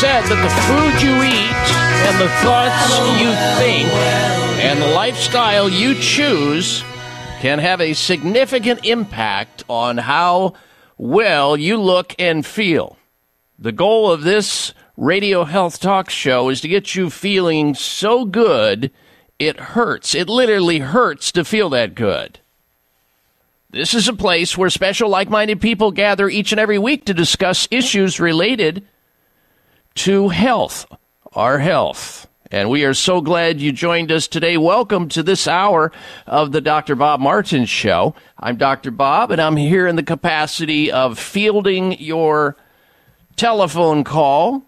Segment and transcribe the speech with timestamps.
[0.00, 1.70] Said that the food you eat
[2.08, 2.88] and the thoughts
[3.20, 3.28] you
[3.60, 3.86] think
[4.64, 6.82] and the lifestyle you choose
[7.40, 10.54] can have a significant impact on how
[10.96, 12.96] well you look and feel.
[13.58, 18.90] The goal of this radio health talk show is to get you feeling so good
[19.38, 20.14] it hurts.
[20.14, 22.40] It literally hurts to feel that good.
[23.68, 27.12] This is a place where special like minded people gather each and every week to
[27.12, 28.86] discuss issues related
[29.94, 30.86] to health,
[31.34, 32.26] our health.
[32.50, 34.56] And we are so glad you joined us today.
[34.56, 35.92] Welcome to this hour
[36.26, 36.96] of the Dr.
[36.96, 38.14] Bob Martin Show.
[38.38, 38.90] I'm Dr.
[38.90, 42.56] Bob, and I'm here in the capacity of fielding your
[43.36, 44.64] telephone call,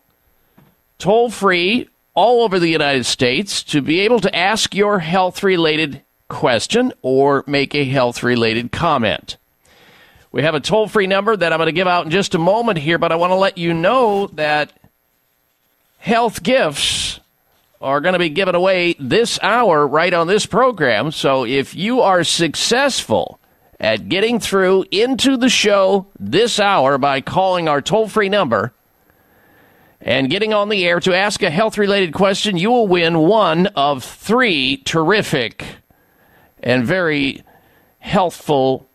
[0.99, 6.03] toll free, all over the United States, to be able to ask your health related
[6.29, 9.39] question or make a health related comment.
[10.31, 12.39] We have a toll free number that I'm going to give out in just a
[12.39, 14.73] moment here, but I want to let you know that
[16.03, 17.21] health gifts
[17.81, 21.13] are going to be given away this hour right on this program.
[21.13, 23.39] So if you are successful
[23.79, 28.73] at getting through into the show this hour by calling our toll free number
[30.01, 33.69] and getting on the air to ask a health related question, you will win one
[33.69, 35.65] of three terrific
[36.65, 37.45] and very
[38.01, 38.89] healthful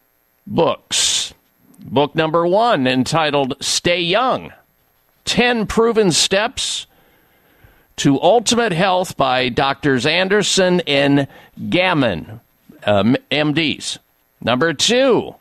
[0.45, 1.33] books.
[1.79, 4.51] Book number one, entitled Stay Young
[5.23, 6.85] 10 Proven Steps
[7.97, 11.27] to Ultimate Health by Doctors Anderson and
[11.69, 12.39] Gammon,
[12.85, 13.97] um, MDs.
[14.39, 15.35] Number two,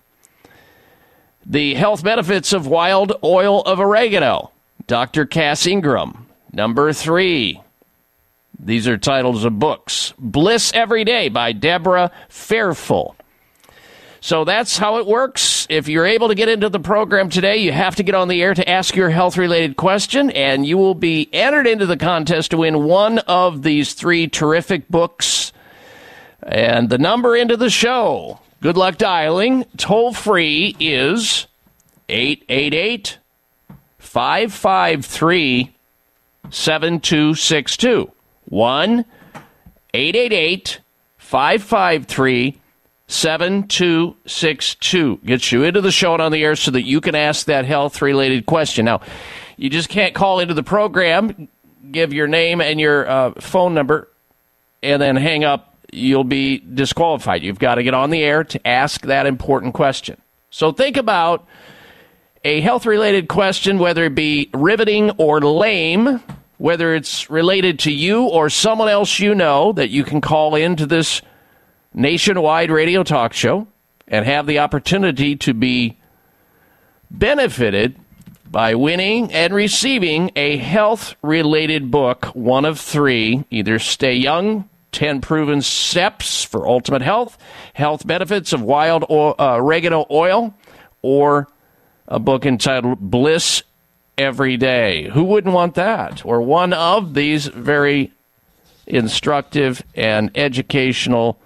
[1.45, 4.51] The Health Benefits of Wild Oil of Oregano,
[4.87, 5.27] Dr.
[5.27, 6.27] Cass Ingram.
[6.53, 7.61] Number three,
[8.59, 13.16] these are titles of books Bliss Every Day by Deborah Fairfull.
[14.21, 15.67] So that's how it works.
[15.69, 18.43] If you're able to get into the program today, you have to get on the
[18.43, 22.51] air to ask your health related question, and you will be entered into the contest
[22.51, 25.53] to win one of these three terrific books.
[26.43, 31.47] And the number into the show, good luck dialing, toll free is
[32.09, 33.19] 888
[33.99, 35.75] 553
[36.51, 38.13] 7262.
[38.49, 39.05] 1
[39.93, 40.81] 888
[41.19, 42.61] 553
[43.09, 47.47] 7262 gets you into the show and on the air so that you can ask
[47.47, 48.85] that health related question.
[48.85, 49.01] Now,
[49.57, 51.49] you just can't call into the program,
[51.91, 54.09] give your name and your uh, phone number,
[54.83, 55.79] and then hang up.
[55.93, 57.45] You'll be disqualified.
[57.45, 60.21] You've got to get on the air to ask that important question.
[60.51, 61.47] So think about
[62.45, 66.21] a health related question, whether it be riveting or lame,
[66.59, 70.87] whether it's related to you or someone else you know that you can call into
[70.87, 71.23] this
[71.97, 73.67] nationwide radio talk show
[74.07, 75.97] and have the opportunity to be
[77.11, 77.97] benefited
[78.49, 85.21] by winning and receiving a health related book, one of three either Stay Young, 10
[85.21, 87.37] Proven Steps for Ultimate Health,
[87.75, 90.55] Health Benefits of Wild uh, Oregano Oil,
[91.03, 91.49] or
[92.07, 93.63] a book entitled Bliss
[94.17, 95.09] Every Day.
[95.11, 96.25] Who wouldn't want that?
[96.25, 98.13] Or one of these very
[98.87, 101.39] instructive and educational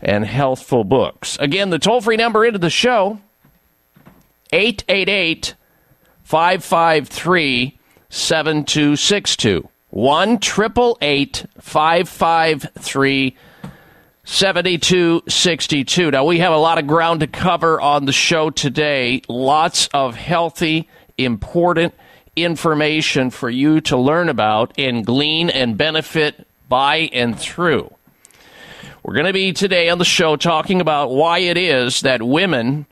[0.00, 1.36] and healthful books.
[1.40, 3.20] Again, the toll free number into the show
[4.52, 5.54] 888
[6.22, 7.78] 553
[8.10, 9.68] 7262.
[9.90, 13.36] 1 888 553
[14.24, 16.10] 7262.
[16.10, 19.22] Now, we have a lot of ground to cover on the show today.
[19.26, 20.86] Lots of healthy,
[21.16, 21.94] important
[22.36, 27.90] information for you to learn about and glean and benefit by and through.
[29.08, 32.84] We're going to be today on the show talking about why it is that women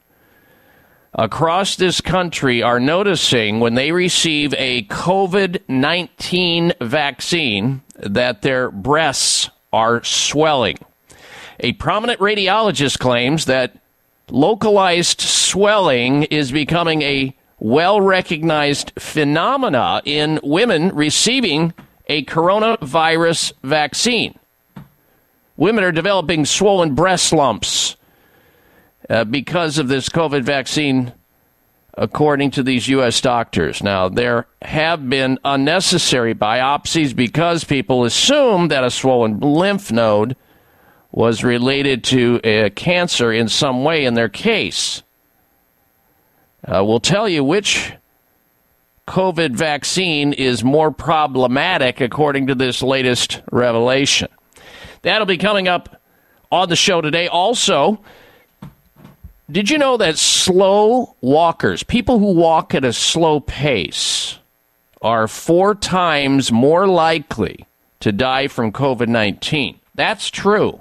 [1.13, 9.51] across this country are noticing when they receive a COVID 19 vaccine that their breasts
[9.75, 10.79] are swelling.
[11.61, 13.79] A prominent radiologist claims that
[14.31, 21.75] localized swelling is becoming a well recognized phenomena in women receiving
[22.07, 24.39] a coronavirus vaccine.
[25.57, 27.97] Women are developing swollen breast lumps
[29.09, 31.13] uh, because of this COVID vaccine,
[31.95, 33.21] according to these U.S.
[33.21, 33.83] doctors.
[33.83, 40.37] Now, there have been unnecessary biopsies because people assume that a swollen lymph node
[41.11, 45.03] was related to a cancer in some way in their case.
[46.67, 47.93] Uh, we'll tell you which
[49.09, 54.29] COVID vaccine is more problematic according to this latest revelation.
[55.03, 56.01] That'll be coming up
[56.51, 57.29] on the show today.
[57.29, 58.01] Also,
[59.51, 64.39] did you know that slow walkers, people who walk at a slow pace,
[65.03, 67.67] are four times more likely
[68.01, 69.79] to die from COVID 19?
[69.95, 70.81] That's true.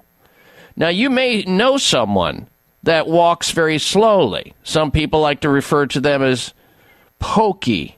[0.76, 2.48] Now, you may know someone
[2.84, 4.54] that walks very slowly.
[4.64, 6.54] Some people like to refer to them as
[7.20, 7.98] pokey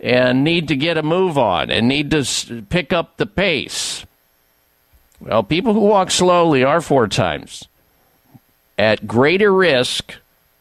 [0.00, 4.06] and need to get a move on and need to pick up the pace.
[5.20, 7.66] Well, people who walk slowly are four times
[8.78, 10.14] at greater risk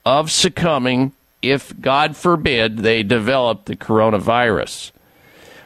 [0.06, 4.92] of succumbing if, God forbid, they develop the coronavirus.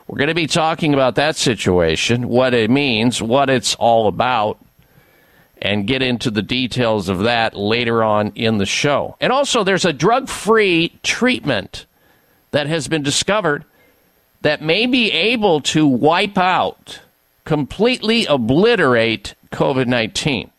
[0.07, 4.59] We're going to be talking about that situation, what it means, what it's all about,
[5.61, 9.15] and get into the details of that later on in the show.
[9.21, 11.85] And also, there's a drug free treatment
[12.51, 13.63] that has been discovered
[14.41, 16.99] that may be able to wipe out,
[17.51, 20.49] completely obliterate COVID 19.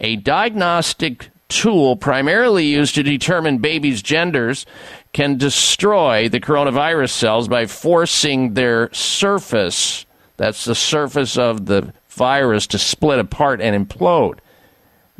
[0.00, 4.66] A diagnostic tool primarily used to determine babies' genders
[5.12, 10.04] can destroy the coronavirus cells by forcing their surface,
[10.36, 14.40] that's the surface of the virus, to split apart and implode.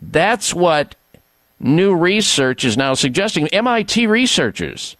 [0.03, 0.97] That's what
[1.61, 3.47] new research is now suggesting.
[3.47, 4.97] MIT researchers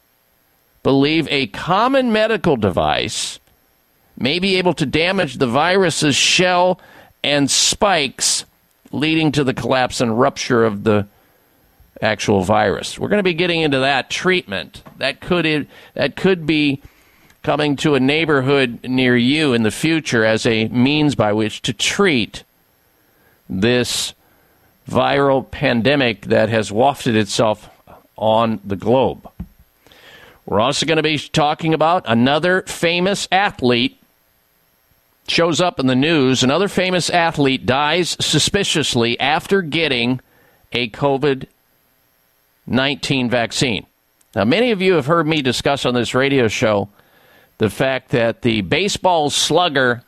[0.85, 3.40] believe a common medical device
[4.21, 6.81] may be able to damage the virus's shell
[7.25, 8.45] and spikes,
[8.93, 11.07] leading to the collapse and rupture of the
[12.01, 12.99] actual virus.
[12.99, 14.83] We're going to be getting into that treatment.
[14.99, 16.83] That could that could be
[17.43, 21.73] coming to a neighborhood near you in the future as a means by which to
[21.73, 22.45] treat
[23.49, 24.15] this
[24.89, 27.71] viral pandemic that has wafted itself
[28.17, 29.29] on the globe.
[30.45, 34.00] We're also going to be talking about another famous athlete
[35.31, 36.43] shows up in the news.
[36.43, 40.21] Another famous athlete dies suspiciously after getting
[40.73, 41.47] a COVID
[42.67, 43.87] 19 vaccine.
[44.35, 46.89] Now, many of you have heard me discuss on this radio show
[47.59, 50.03] the fact that the baseball slugger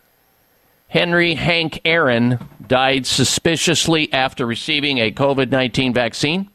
[0.89, 6.51] Henry Hank Aaron died suspiciously after receiving a COVID 19 vaccine.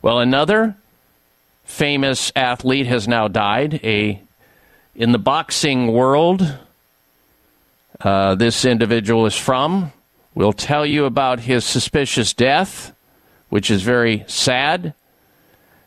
[0.00, 0.76] Well, another
[1.64, 3.80] famous athlete has now died.
[3.84, 4.22] A
[4.94, 6.58] in the boxing world,
[8.00, 9.92] uh, this individual is from.
[10.34, 12.92] We'll tell you about his suspicious death.
[13.48, 14.94] which is very sad.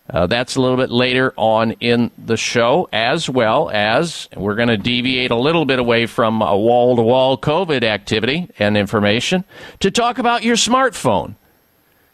[0.10, 4.70] Uh, that's a little bit later on in the show, as well as we're going
[4.70, 9.44] to deviate a little bit away from a wall to wall COVID activity and information
[9.82, 11.36] to talk about your smartphone.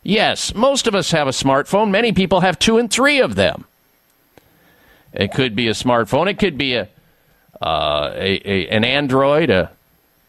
[0.03, 1.89] Yes, most of us have a smartphone.
[1.89, 3.65] Many people have two and three of them.
[5.13, 6.29] It could be a smartphone.
[6.29, 6.89] It could be a,
[7.61, 9.49] uh, a, a an Android.
[9.49, 9.71] A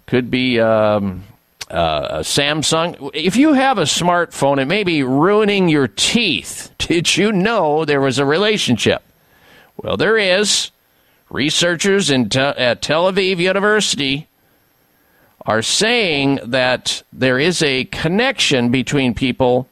[0.06, 1.24] could be um,
[1.70, 3.10] uh, a Samsung.
[3.12, 6.72] If you have a smartphone, it may be ruining your teeth.
[6.78, 9.02] Did you know there was a relationship?
[9.76, 10.70] Well, there is.
[11.28, 14.28] Researchers in te- at Tel Aviv University
[15.44, 19.68] are saying that there is a connection between people.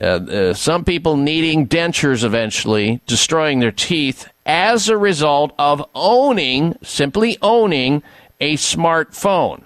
[0.00, 6.76] Uh, uh, some people needing dentures eventually, destroying their teeth as a result of owning,
[6.82, 8.02] simply owning,
[8.40, 9.64] a smartphone.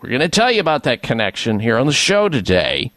[0.00, 2.92] We're going to tell you about that connection here on the show today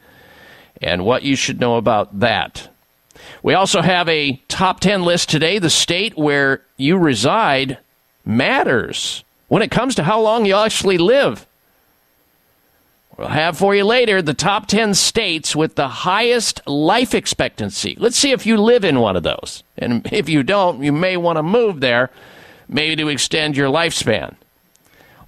[0.81, 2.69] and what you should know about that.
[3.41, 5.59] We also have a top 10 list today.
[5.59, 7.77] The state where you reside
[8.25, 11.45] matters when it comes to how long you actually live.
[13.17, 17.95] We'll have for you later the top 10 states with the highest life expectancy.
[17.99, 19.63] Let's see if you live in one of those.
[19.77, 22.09] And if you don't, you may want to move there,
[22.67, 24.35] maybe to extend your lifespan.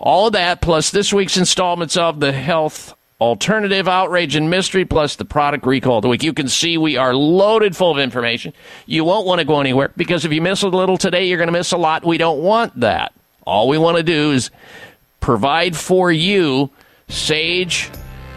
[0.06, 5.16] All of that, plus this week's installments of the Health Alternative Outrage and Mystery, plus
[5.16, 6.22] the product recall of the week.
[6.22, 8.54] You can see we are loaded full of information.
[8.86, 11.48] You won't want to go anywhere because if you miss a little today, you're going
[11.48, 12.06] to miss a lot.
[12.06, 13.14] We don't want that.
[13.48, 14.52] All we want to do is
[15.22, 16.70] provide for you
[17.08, 17.90] sage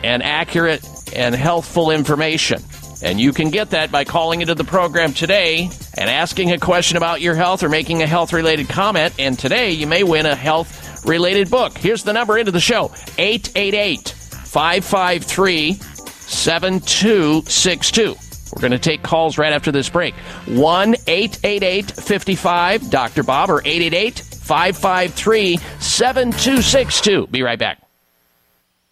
[0.02, 0.82] and accurate
[1.14, 2.62] and healthful information.
[3.02, 6.96] And you can get that by calling into the program today and asking a question
[6.96, 9.14] about your health or making a health related comment.
[9.18, 11.78] And today you may win a health related book.
[11.78, 18.16] Here's the number into the show 888 553 7262.
[18.54, 20.14] We're going to take calls right after this break.
[20.46, 23.22] 1 888 55 Dr.
[23.22, 27.26] Bob or 888 553 7262.
[27.28, 27.87] Be right back.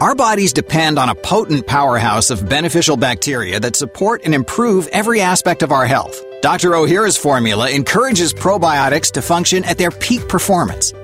[0.00, 5.20] Our bodies depend on a potent powerhouse of beneficial bacteria that support and improve every
[5.20, 6.20] aspect of our health.
[6.42, 6.70] Dr.
[6.70, 10.92] Ohhira's formula encourages probiotics to function at their peak performance.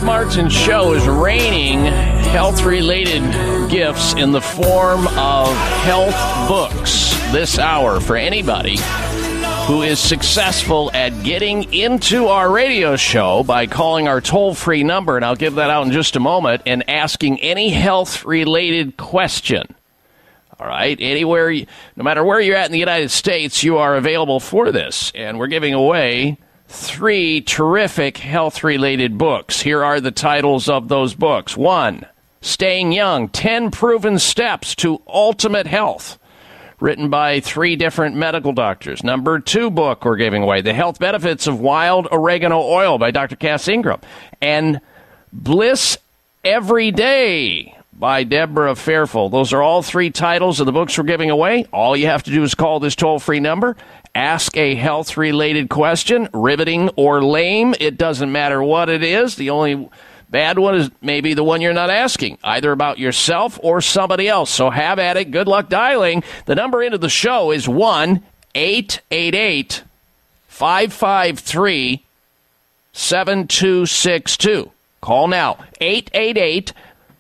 [0.00, 3.22] Bob Martin Show is raining health related
[3.70, 8.78] gifts in the form of health books this hour for anybody
[9.66, 15.16] who is successful at getting into our radio show by calling our toll free number,
[15.16, 19.74] and I'll give that out in just a moment, and asking any health related question.
[20.58, 21.52] All right, anywhere,
[21.96, 25.12] no matter where you're at in the United States, you are available for this.
[25.14, 26.38] And we're giving away
[26.70, 29.60] three terrific health related books.
[29.60, 32.06] Here are the titles of those books One,
[32.40, 36.16] Staying Young 10 Proven Steps to Ultimate Health
[36.78, 39.04] written by three different medical doctors.
[39.04, 43.36] Number two book we're giving away, The Health Benefits of Wild Oregano Oil by Dr.
[43.36, 44.00] Cass Ingram.
[44.40, 44.80] And
[45.32, 45.98] Bliss
[46.42, 49.30] Every Day by Deborah Fairfull.
[49.30, 51.66] Those are all three titles of the books we're giving away.
[51.70, 53.76] All you have to do is call this toll free number,
[54.14, 57.74] ask a health related question, riveting or lame.
[57.80, 59.36] It doesn't matter what it is.
[59.36, 59.88] The only
[60.30, 64.50] Bad one is maybe the one you're not asking, either about yourself or somebody else.
[64.50, 65.32] So have at it.
[65.32, 66.22] Good luck dialing.
[66.46, 68.22] The number into the show is 1
[68.54, 69.82] 888
[70.46, 72.04] 553
[72.92, 74.70] 7262.
[75.00, 76.72] Call now 888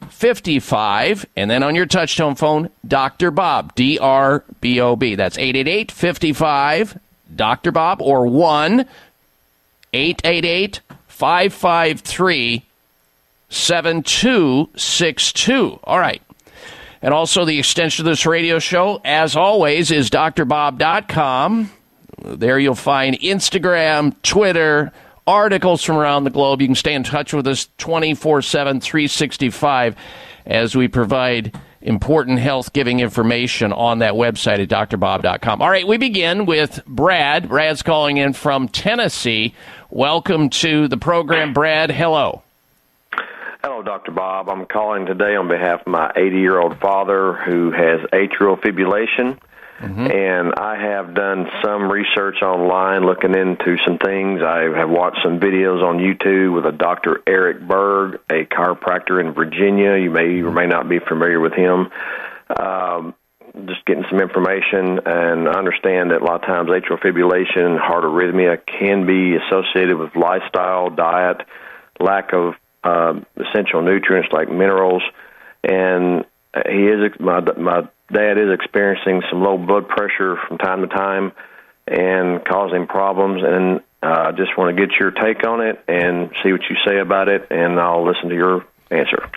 [0.08, 3.30] 55 and then on your touchtone phone Dr.
[3.30, 5.14] Bob D R B O B.
[5.14, 6.98] That's 888 55
[7.34, 7.72] Dr.
[7.72, 8.86] Bob or 1
[9.92, 12.64] 888 553
[13.48, 15.80] 7262.
[15.84, 16.22] All right.
[17.02, 21.70] And also, the extension of this radio show, as always, is drbob.com.
[22.22, 24.92] There you'll find Instagram, Twitter,
[25.26, 26.60] articles from around the globe.
[26.60, 29.96] You can stay in touch with us 24 7, 365
[30.46, 35.62] as we provide important health giving information on that website at drbob.com.
[35.62, 37.48] All right, we begin with Brad.
[37.48, 39.54] Brad's calling in from Tennessee.
[39.90, 41.90] Welcome to the program, Brad.
[41.90, 42.42] Hello.
[43.62, 44.12] Hello, Dr.
[44.12, 44.48] Bob.
[44.48, 49.38] I'm calling today on behalf of my 80 year old father who has atrial fibrillation.
[49.82, 54.42] And I have done some research online looking into some things.
[54.42, 57.22] I have watched some videos on YouTube with a Dr.
[57.26, 59.96] Eric Berg, a chiropractor in Virginia.
[59.96, 61.90] You may or may not be familiar with him.
[62.58, 63.14] Um,
[63.66, 68.04] just getting some information, and I understand that a lot of times atrial fibrillation heart
[68.04, 71.38] arrhythmia can be associated with lifestyle, diet,
[71.98, 75.02] lack of um, essential nutrients like minerals,
[75.64, 76.24] and
[76.68, 81.32] he is my my dad is experiencing some low blood pressure from time to time,
[81.86, 83.42] and causing problems.
[83.44, 86.76] And uh, I just want to get your take on it and see what you
[86.86, 89.30] say about it, and I'll listen to your answer.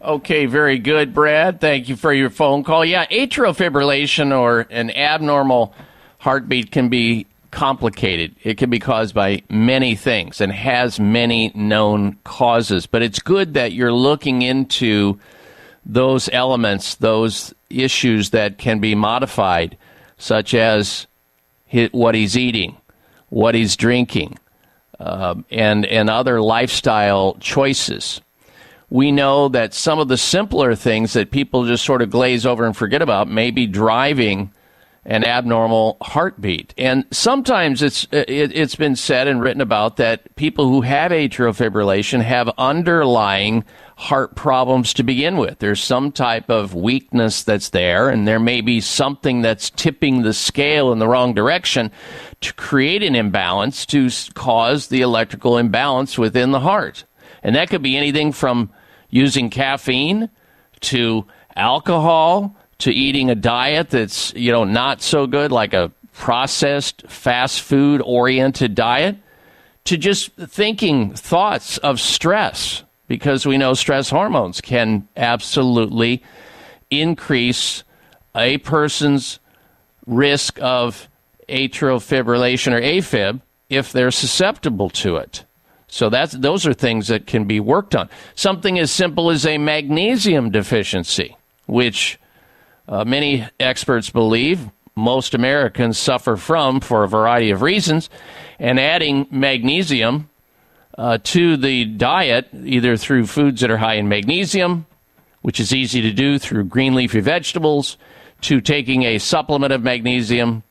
[0.00, 1.60] Okay, very good, Brad.
[1.60, 2.84] Thank you for your phone call.
[2.84, 5.74] Yeah, atrial fibrillation or an abnormal
[6.18, 8.36] heartbeat can be complicated.
[8.42, 12.86] It can be caused by many things and has many known causes.
[12.86, 15.18] But it's good that you're looking into
[15.86, 19.78] those elements, those issues that can be modified,
[20.18, 21.06] such as
[21.92, 22.76] what he's eating,
[23.28, 24.38] what he's drinking,
[24.98, 28.20] um, and and other lifestyle choices.
[28.90, 32.64] We know that some of the simpler things that people just sort of glaze over
[32.64, 34.52] and forget about may be driving
[35.06, 36.74] an abnormal heartbeat.
[36.76, 41.12] And sometimes it's uh, it, it's been said and written about that people who have
[41.12, 43.64] atrial fibrillation have underlying
[43.96, 45.60] heart problems to begin with.
[45.60, 50.34] There's some type of weakness that's there, and there may be something that's tipping the
[50.34, 51.92] scale in the wrong direction
[52.40, 57.04] to create an imbalance to cause the electrical imbalance within the heart.
[57.44, 58.72] And that could be anything from
[59.08, 60.30] using caffeine
[60.80, 67.02] to alcohol to eating a diet that's, you know, not so good, like a processed,
[67.08, 69.16] fast food oriented diet,
[69.84, 76.22] to just thinking thoughts of stress, because we know stress hormones can absolutely
[76.90, 77.84] increase
[78.34, 79.38] a person's
[80.06, 81.08] risk of
[81.48, 85.44] atrial fibrillation or AFib if they're susceptible to it.
[85.88, 88.08] So that's those are things that can be worked on.
[88.34, 91.36] Something as simple as a magnesium deficiency,
[91.66, 92.18] which
[92.88, 98.08] uh, many experts believe most Americans suffer from for a variety of reasons.
[98.58, 100.30] And adding magnesium
[100.96, 104.86] uh, to the diet, either through foods that are high in magnesium,
[105.42, 107.98] which is easy to do through green leafy vegetables,
[108.40, 110.62] to taking a supplement of magnesium,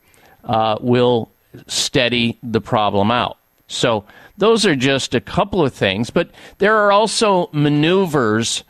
[0.44, 1.32] uh, will
[1.68, 3.38] steady the problem out.
[3.68, 4.06] So,
[4.38, 8.64] those are just a couple of things, but there are also maneuvers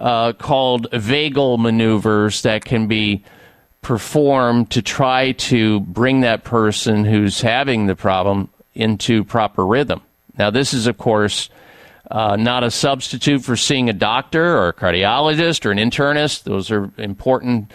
[0.00, 3.22] uh, called vagal maneuvers that can be
[3.82, 10.00] performed to try to bring that person who's having the problem into proper rhythm.
[10.38, 11.50] Now, this is, of course,
[12.10, 16.44] uh, not a substitute for seeing a doctor or a cardiologist or an internist.
[16.44, 17.70] Those are important,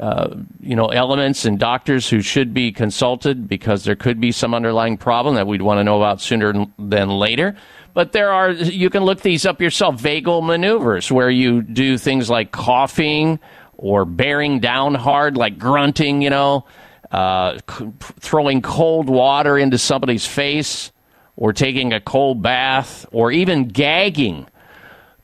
[0.00, 4.54] uh, you know, elements and doctors who should be consulted because there could be some
[4.54, 7.56] underlying problem that we'd want to know about sooner than later.
[7.92, 12.30] But there are, you can look these up yourself, vagal maneuvers, where you do things
[12.30, 13.40] like coughing
[13.76, 16.66] or bearing down hard, like grunting, you know,
[17.10, 20.92] uh, c- throwing cold water into somebody's face,
[21.36, 24.46] or taking a cold bath, or even gagging,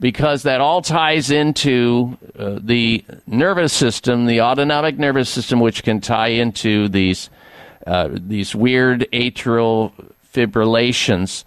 [0.00, 6.00] because that all ties into uh, the nervous system, the autonomic nervous system, which can
[6.00, 7.30] tie into these
[7.86, 9.92] uh, these weird atrial
[10.34, 11.44] fibrillations.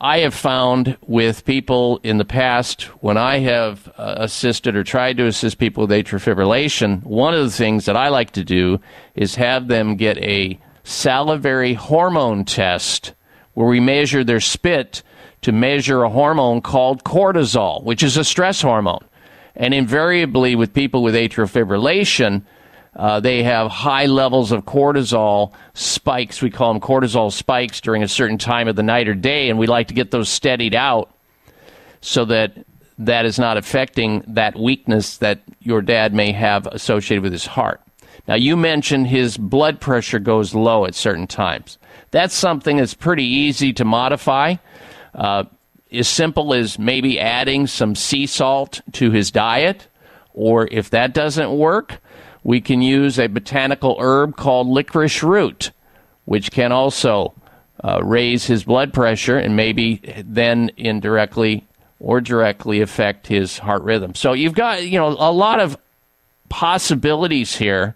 [0.00, 5.16] I have found with people in the past when I have uh, assisted or tried
[5.16, 8.80] to assist people with atrial fibrillation, one of the things that I like to do
[9.16, 13.12] is have them get a salivary hormone test
[13.54, 15.02] where we measure their spit
[15.42, 19.04] to measure a hormone called cortisol, which is a stress hormone.
[19.56, 22.44] And invariably, with people with atrial fibrillation,
[22.98, 26.42] uh, they have high levels of cortisol spikes.
[26.42, 29.58] We call them cortisol spikes during a certain time of the night or day, and
[29.58, 31.14] we like to get those steadied out
[32.00, 32.52] so that
[32.98, 37.80] that is not affecting that weakness that your dad may have associated with his heart.
[38.26, 41.78] Now, you mentioned his blood pressure goes low at certain times.
[42.10, 44.56] That's something that's pretty easy to modify.
[45.14, 45.44] Uh,
[45.92, 49.86] as simple as maybe adding some sea salt to his diet,
[50.34, 52.00] or if that doesn't work,
[52.48, 55.70] we can use a botanical herb called licorice root,
[56.24, 57.34] which can also
[57.84, 61.66] uh, raise his blood pressure and maybe then indirectly
[62.00, 64.14] or directly affect his heart rhythm.
[64.14, 65.76] So you've got, you know, a lot of
[66.48, 67.94] possibilities here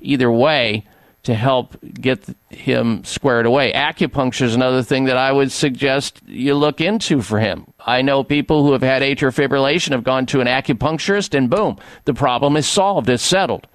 [0.00, 0.86] either way
[1.24, 3.70] to help get him squared away.
[3.74, 7.66] Acupuncture is another thing that I would suggest you look into for him.
[7.78, 11.76] I know people who have had atrial fibrillation have gone to an acupuncturist and boom,
[12.06, 13.66] the problem is solved, it's settled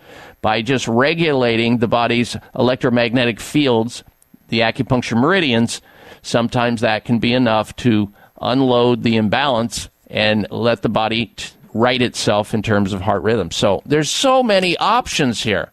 [0.45, 4.03] by just regulating the body's electromagnetic fields,
[4.49, 5.81] the acupuncture meridians.
[6.21, 11.99] Sometimes that can be enough to unload the imbalance and let the body t- right
[11.99, 13.49] itself in terms of heart rhythm.
[13.49, 15.71] So there's so many options here.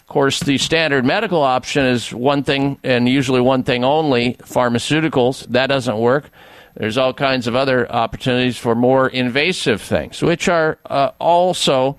[0.00, 5.46] Of course, the standard medical option is one thing and usually one thing only pharmaceuticals.
[5.46, 6.28] That doesn't work.
[6.74, 11.96] There's all kinds of other opportunities for more invasive things, which are uh, also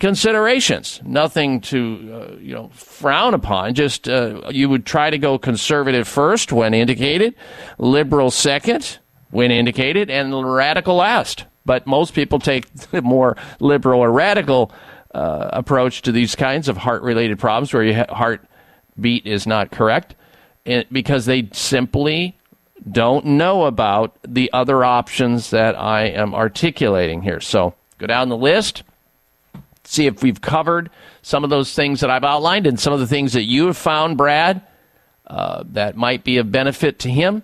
[0.00, 1.00] considerations.
[1.04, 3.74] Nothing to uh, you know frown upon.
[3.74, 7.34] Just uh, you would try to go conservative first when indicated,
[7.78, 8.98] liberal second
[9.30, 11.44] when indicated, and radical last.
[11.64, 14.72] But most people take the more liberal or radical
[15.14, 18.44] uh, approach to these kinds of heart-related problems where your heart
[18.98, 20.14] beat is not correct,
[20.90, 22.38] because they simply
[22.90, 27.40] don't know about the other options that I am articulating here.
[27.40, 28.82] So go down the list
[29.88, 30.90] see if we've covered
[31.22, 33.76] some of those things that I've outlined and some of the things that you have
[33.76, 34.62] found, Brad,
[35.26, 37.42] uh, that might be of benefit to him.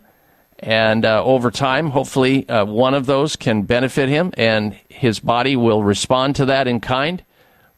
[0.59, 5.57] And uh, over time, hopefully, uh, one of those can benefit him, and his body
[5.57, 7.23] will respond to that in kind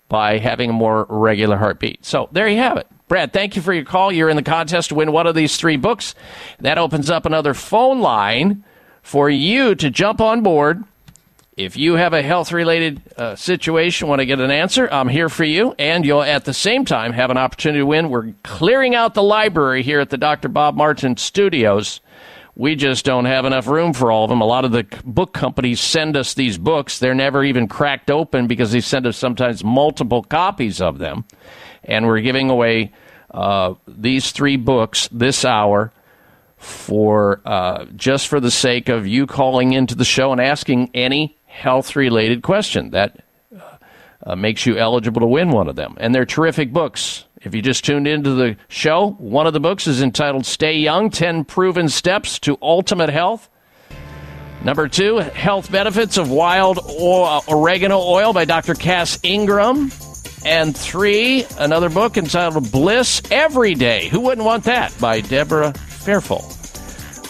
[0.09, 2.05] by having a more regular heartbeat.
[2.05, 2.87] So there you have it.
[3.09, 4.12] Brad, thank you for your call.
[4.12, 6.14] You're in the contest to win one of these three books.
[6.61, 8.64] That opens up another phone line
[9.02, 10.85] for you to jump on board
[11.57, 15.31] if you have a health related uh, situation, want to get an answer, I'm here
[15.31, 15.75] for you.
[15.79, 18.11] And you'll at the same time have an opportunity to win.
[18.11, 20.49] We're clearing out the library here at the Dr.
[20.49, 22.01] Bob Martin studios.
[22.57, 24.42] We just don't have enough room for all of them.
[24.42, 26.99] A lot of the book companies send us these books.
[26.99, 31.25] They're never even cracked open because they send us sometimes multiple copies of them.
[31.85, 32.92] And we're giving away
[33.31, 35.92] uh, these three books this hour
[36.59, 41.37] for uh, just for the sake of you calling into the show and asking any
[41.57, 42.90] health related question.
[42.90, 43.19] That
[44.23, 45.97] uh, makes you eligible to win one of them.
[45.99, 47.25] And they're terrific books.
[47.40, 51.11] If you just tuned into the show, one of the books is entitled Stay Young
[51.11, 53.49] 10 Proven Steps to Ultimate Health.
[54.62, 58.75] Number two, Health Benefits of Wild Oregano Oil by Dr.
[58.75, 59.92] Cass Ingram.
[60.45, 64.09] And three, another book entitled Bliss Every Day.
[64.09, 64.95] Who wouldn't want that?
[65.01, 66.53] By Deborah Fairfull.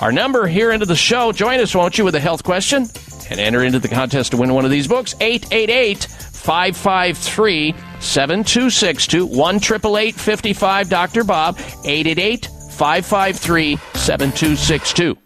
[0.01, 1.33] Our number here into the show.
[1.33, 2.87] Join us, won't you, with a health question
[3.31, 5.15] and enter into the contest to win one of these books.
[5.21, 11.25] 888 553 7262 1 55 Dr.
[11.25, 15.26] Bob 888 553 7262.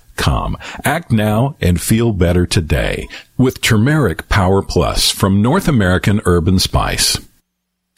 [0.21, 0.55] com.
[0.85, 3.07] Act now and feel better today
[3.37, 7.17] with Turmeric Power Plus from North American Herb & Spice.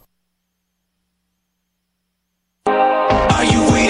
[3.39, 3.88] Are you waiting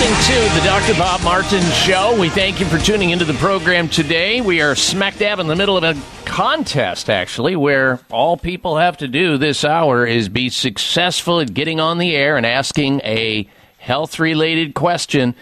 [0.00, 0.94] listening to the Dr.
[0.94, 2.18] Bob Martin Show.
[2.18, 4.40] We thank you for tuning into the program today.
[4.40, 8.96] We are smack dab in the middle of a contest, actually, where all people have
[8.98, 13.46] to do this hour is be successful at getting on the air and asking a
[13.76, 15.34] health related question.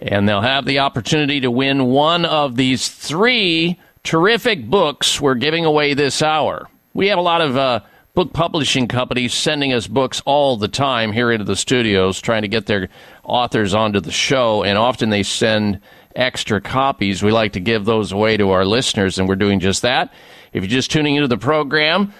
[0.00, 5.66] And they'll have the opportunity to win one of these three terrific books we're giving
[5.66, 6.66] away this hour.
[6.94, 7.80] We have a lot of uh,
[8.18, 12.48] book publishing companies sending us books all the time here into the studios, trying to
[12.48, 12.88] get their
[13.28, 15.80] authors onto the show, and often they send
[16.16, 17.22] extra copies.
[17.22, 20.12] We like to give those away to our listeners, and we're doing just that.
[20.52, 22.12] If you're just tuning into the program,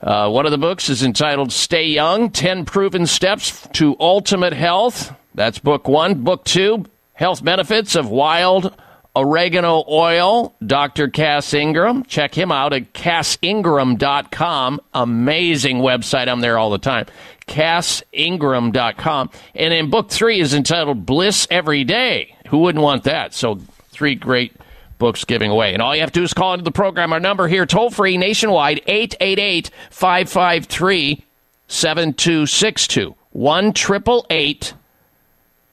[0.00, 5.14] uh, one of the books is entitled Stay Young 10 Proven Steps to Ultimate Health.
[5.34, 6.22] That's book one.
[6.22, 8.74] Book two, Health Benefits of Wild
[9.16, 11.08] Oregano Oil, Dr.
[11.08, 12.04] Cass Ingram.
[12.04, 14.80] Check him out at cassingram.com.
[14.92, 16.28] Amazing website.
[16.28, 17.06] I'm there all the time.
[17.46, 19.30] cassingram.com.
[19.54, 22.36] And then book three is entitled Bliss Every Day.
[22.48, 23.34] Who wouldn't want that?
[23.34, 24.52] So, three great
[24.98, 25.72] books giving away.
[25.72, 27.12] And all you have to do is call into the program.
[27.12, 31.24] Our number here, toll free nationwide, 888 553
[31.68, 33.14] 7262.
[33.32, 33.72] 1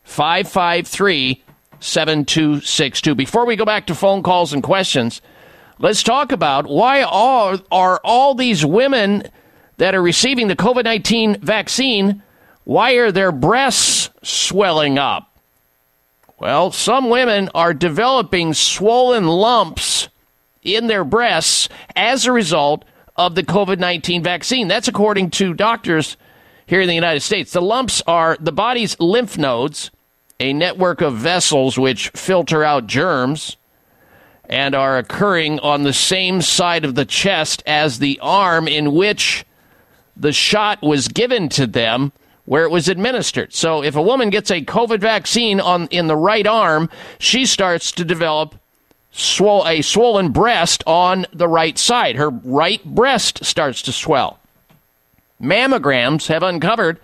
[0.04, 1.44] 553
[1.80, 3.16] 7262.
[3.16, 5.22] Before we go back to phone calls and questions,
[5.80, 9.24] let's talk about why are, are all these women
[9.82, 12.22] that are receiving the COVID 19 vaccine,
[12.66, 15.36] why are their breasts swelling up?
[16.38, 20.08] Well, some women are developing swollen lumps
[20.62, 24.68] in their breasts as a result of the COVID 19 vaccine.
[24.68, 26.16] That's according to doctors
[26.68, 27.52] here in the United States.
[27.52, 29.90] The lumps are the body's lymph nodes,
[30.40, 33.58] a network of vessels which filter out germs
[34.46, 39.44] and are occurring on the same side of the chest as the arm in which
[40.22, 42.14] the shot was given to them
[42.46, 43.54] where it was administered.
[43.54, 47.92] So if a woman gets a COVID vaccine on in the right arm, she starts
[47.94, 48.56] to develop
[49.12, 52.16] swell, a swollen breast on the right side.
[52.16, 54.40] Her right breast starts to swell.
[55.42, 57.00] Mammograms have uncovered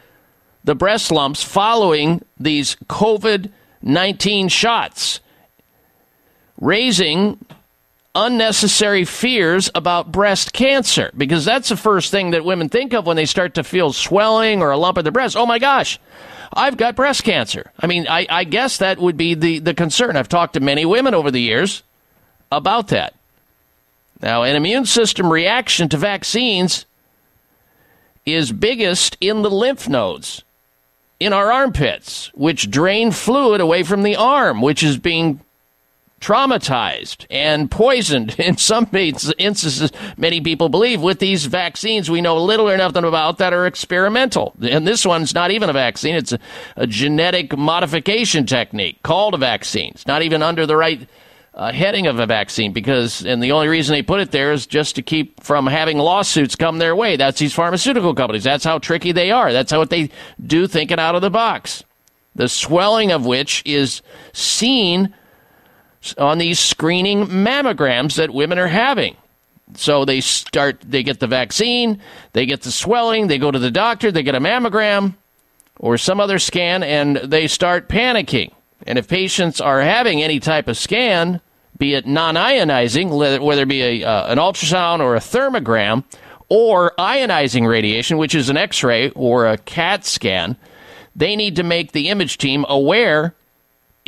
[0.64, 3.52] the breast lumps following these COVID
[3.82, 5.22] 19 shots,
[6.60, 7.44] raising
[8.18, 13.16] unnecessary fears about breast cancer because that's the first thing that women think of when
[13.16, 15.38] they start to feel swelling or a lump in the breast.
[15.38, 16.00] Oh my gosh,
[16.52, 17.72] I've got breast cancer.
[17.80, 20.18] I mean, I, I guess that would be the, the concern.
[20.18, 21.84] I've talked to many women over the years
[22.52, 23.14] about that.
[24.20, 26.86] Now, an immune system reaction to vaccines
[28.26, 30.44] is biggest in the lymph nodes
[31.20, 35.40] in our armpits, which drain fluid away from the arm, which is being
[36.20, 42.70] traumatized and poisoned in some instances, many people believe, with these vaccines we know little
[42.70, 44.54] or nothing about that are experimental.
[44.62, 46.40] And this one's not even a vaccine, it's a,
[46.76, 49.92] a genetic modification technique called a vaccine.
[49.94, 51.08] It's not even under the right
[51.54, 54.68] uh, heading of a vaccine because, and the only reason they put it there is
[54.68, 57.16] just to keep from having lawsuits come their way.
[57.16, 58.44] That's these pharmaceutical companies.
[58.44, 59.52] That's how tricky they are.
[59.52, 60.12] That's how what they
[60.46, 61.84] do thinking out of the box.
[62.36, 64.04] The swelling of which is
[64.34, 65.16] seen
[66.18, 69.16] on these screening mammograms that women are having.
[69.76, 72.02] So they start, they get the vaccine,
[72.34, 75.16] they get the swelling, they go to the doctor, they get a mammogram
[75.80, 78.52] or some other scan, and they start panicking.
[78.86, 81.42] And if patients are having any type of scan,
[81.78, 86.04] be it non-ionizing, whether it be a, uh, an ultrasound or a thermogram,
[86.50, 90.56] or ionizing radiation, which is an X-ray or a CAT scan,
[91.16, 93.36] they need to make the image team aware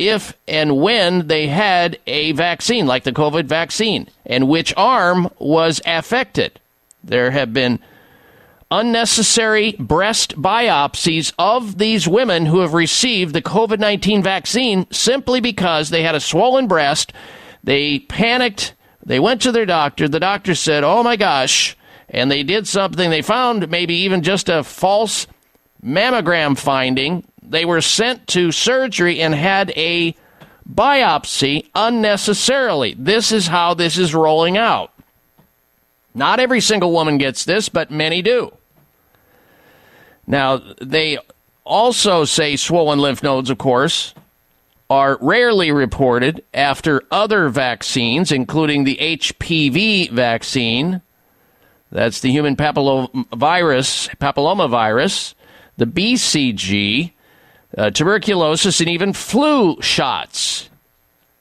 [0.00, 5.80] if and when they had a vaccine, like the COVID vaccine, and which arm was
[5.86, 6.58] affected.
[7.04, 7.78] There have been
[8.70, 15.90] unnecessary breast biopsies of these women who have received the COVID 19 vaccine simply because
[15.90, 17.12] they had a swollen breast
[17.62, 18.74] they panicked.
[19.04, 20.08] They went to their doctor.
[20.08, 21.76] The doctor said, Oh my gosh.
[22.08, 23.10] And they did something.
[23.10, 25.26] They found maybe even just a false
[25.84, 27.24] mammogram finding.
[27.50, 30.14] They were sent to surgery and had a
[30.72, 32.94] biopsy unnecessarily.
[32.96, 34.92] This is how this is rolling out.
[36.14, 38.52] Not every single woman gets this, but many do.
[40.28, 41.18] Now, they
[41.64, 44.14] also say swollen lymph nodes, of course,
[44.88, 51.02] are rarely reported after other vaccines, including the HPV vaccine.
[51.90, 55.34] That's the human papillomavirus, papillomavirus,
[55.76, 57.12] the BCG,
[57.76, 60.68] uh, tuberculosis, and even flu shots.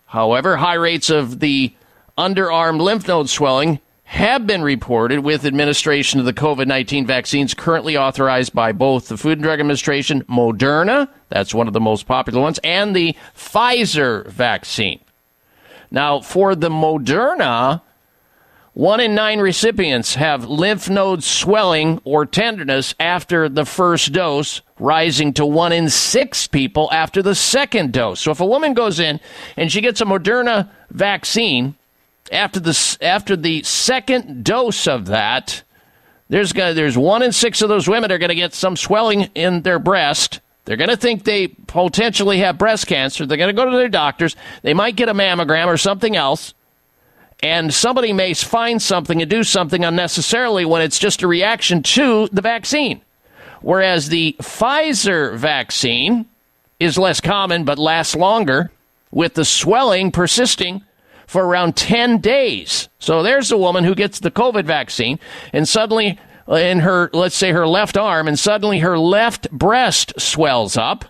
[0.08, 1.74] However, high rates of the
[2.18, 7.96] underarm lymph node swelling have been reported with administration of the COVID 19 vaccines currently
[7.96, 12.42] authorized by both the Food and Drug Administration, Moderna, that's one of the most popular
[12.42, 15.00] ones, and the Pfizer vaccine.
[15.92, 17.82] Now, for the Moderna,
[18.80, 25.34] one in nine recipients have lymph node swelling or tenderness after the first dose, rising
[25.34, 28.22] to one in six people after the second dose.
[28.22, 29.20] So if a woman goes in
[29.58, 31.76] and she gets a Moderna vaccine,
[32.32, 35.62] after the after the second dose of that,
[36.30, 39.24] there's gonna, there's one in six of those women are going to get some swelling
[39.36, 40.40] in their breast.
[40.64, 43.26] They're going to think they potentially have breast cancer.
[43.26, 44.38] They're going to go to their doctors.
[44.62, 46.54] They might get a mammogram or something else.
[47.42, 52.28] And somebody may find something and do something unnecessarily when it's just a reaction to
[52.32, 53.02] the vaccine.
[53.62, 56.26] Whereas the Pfizer vaccine
[56.80, 58.72] is less common but lasts longer,
[59.12, 60.84] with the swelling persisting
[61.28, 62.90] for around 10 days.
[63.00, 65.20] So there's a woman who gets the COVID vaccine
[65.54, 70.14] and suddenly uh, in her, let's say her left arm, and suddenly her left breast
[70.20, 71.06] swells up.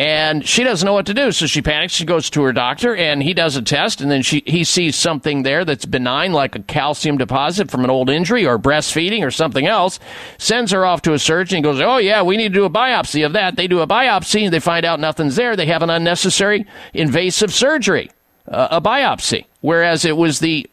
[0.00, 1.30] And she doesn't know what to do.
[1.30, 1.92] So she panics.
[1.92, 4.96] She goes to her doctor, and he does a test, and then she he sees
[4.96, 9.30] something there that's benign, like a calcium deposit from an old injury or breastfeeding or
[9.30, 10.00] something else.
[10.38, 11.56] Sends her off to a surgeon.
[11.56, 13.86] and goes, "Oh yeah, we need to do a biopsy of that." They do a
[13.86, 15.54] biopsy, and they find out nothing's there.
[15.54, 18.10] They have an unnecessary invasive surgery,
[18.48, 20.66] uh, a biopsy, whereas it was the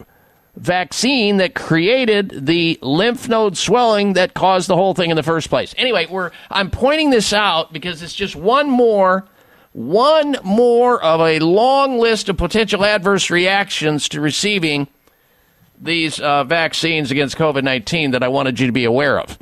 [0.58, 5.48] vaccine that created the lymph node swelling that caused the whole thing in the first
[5.48, 5.74] place.
[5.78, 9.26] Anyway, we're I'm pointing this out because it's just one more
[9.72, 14.88] one more of a long list of potential adverse reactions to receiving
[15.80, 19.38] these uh, vaccines against COVID-19 that I wanted you to be aware of.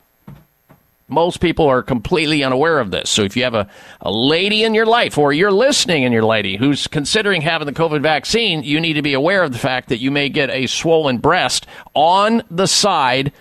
[1.09, 3.09] Most people are completely unaware of this.
[3.11, 3.68] So if you have a,
[4.00, 7.72] a lady in your life or you're listening in your lady who's considering having the
[7.72, 10.66] COVID vaccine, you need to be aware of the fact that you may get a
[10.66, 13.32] swollen breast on the side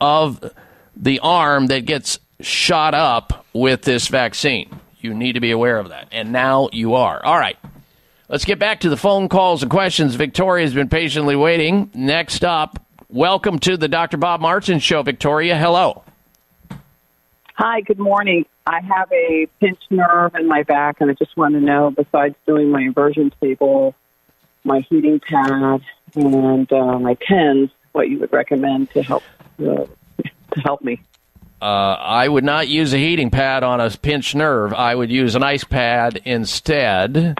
[0.00, 0.52] of
[0.96, 4.80] the arm that gets shot up with this vaccine.
[4.98, 6.08] You need to be aware of that.
[6.10, 7.24] And now you are.
[7.24, 7.56] All right.
[8.28, 10.16] Let's get back to the phone calls and questions.
[10.16, 11.88] Victoria's been patiently waiting.
[11.94, 14.16] Next up, welcome to the Dr.
[14.16, 15.56] Bob Martin Show, Victoria.
[15.56, 16.02] Hello.
[17.58, 18.44] Hi, good morning.
[18.66, 22.34] I have a pinched nerve in my back, and I just want to know, besides
[22.46, 23.94] doing my inversion table,
[24.62, 25.80] my heating pad,
[26.14, 29.22] and uh, my pens, what you would recommend to help
[29.58, 29.86] uh,
[30.52, 31.00] to help me.
[31.62, 34.74] Uh, I would not use a heating pad on a pinched nerve.
[34.74, 37.38] I would use an ice pad instead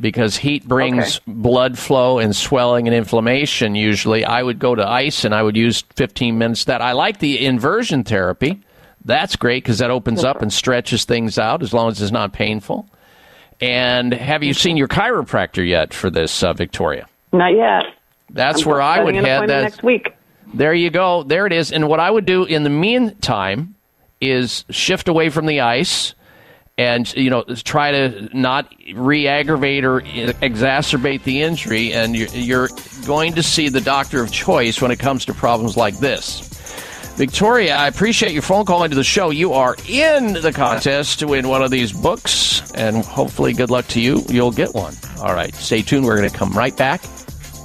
[0.00, 4.24] because heat brings blood flow and swelling and inflammation usually.
[4.24, 6.80] I would go to ice and I would use 15 minutes that.
[6.80, 8.62] I like the inversion therapy.
[9.04, 12.32] That's great because that opens up and stretches things out as long as it's not
[12.32, 12.88] painful.
[13.60, 17.08] And have you seen your chiropractor yet for this, uh, Victoria?
[17.32, 17.84] Not yet.
[18.30, 19.48] That's I'm where I would head.
[19.48, 20.14] That next week.
[20.54, 21.22] there you go.
[21.22, 21.72] There it is.
[21.72, 23.74] And what I would do in the meantime
[24.20, 26.14] is shift away from the ice
[26.76, 32.68] and you know try to not re-aggravate or exacerbate the injury and you're, you're
[33.06, 36.48] going to see the doctor of choice when it comes to problems like this
[37.18, 41.26] victoria i appreciate your phone call into the show you are in the contest to
[41.26, 45.34] win one of these books and hopefully good luck to you you'll get one all
[45.34, 47.02] right stay tuned we're going to come right back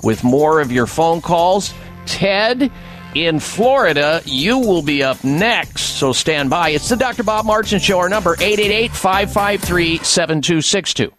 [0.04, 1.74] with more of your phone calls
[2.06, 2.72] ted
[3.16, 6.70] in Florida, you will be up next, so stand by.
[6.70, 7.22] It's the Dr.
[7.22, 8.00] Bob Martin Show.
[8.00, 11.12] Our number 888-553-7262.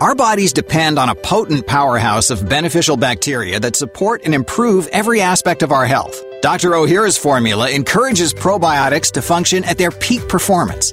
[0.00, 5.20] Our bodies depend on a potent powerhouse of beneficial bacteria that support and improve every
[5.20, 6.25] aspect of our health.
[6.42, 6.70] Dr.
[6.70, 10.92] Ohhira's formula encourages probiotics to function at their peak performance.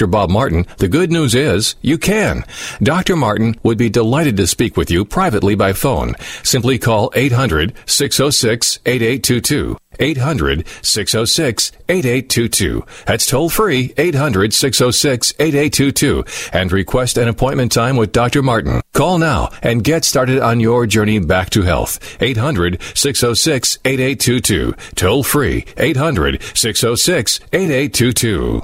[0.00, 0.08] Dr.
[0.08, 2.42] Bob Martin, the good news is you can.
[2.82, 3.16] Dr.
[3.16, 6.14] Martin would be delighted to speak with you privately by phone.
[6.42, 9.76] Simply call 800 606 8822.
[9.98, 12.82] 800 606 8822.
[13.04, 16.24] That's toll free 800 606 8822
[16.54, 18.42] and request an appointment time with Dr.
[18.42, 18.80] Martin.
[18.94, 22.16] Call now and get started on your journey back to health.
[22.22, 24.74] 800 606 8822.
[24.94, 28.62] Toll free 800 606 8822.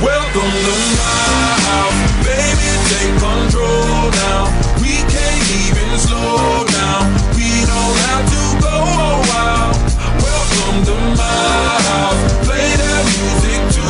[0.02, 2.70] Welcome to my house, baby.
[2.92, 4.52] Take control now.
[4.84, 7.04] We can't even slow down.
[7.36, 9.72] We don't have to go a while.
[10.20, 12.22] Welcome to my house.
[12.46, 13.88] Play that music too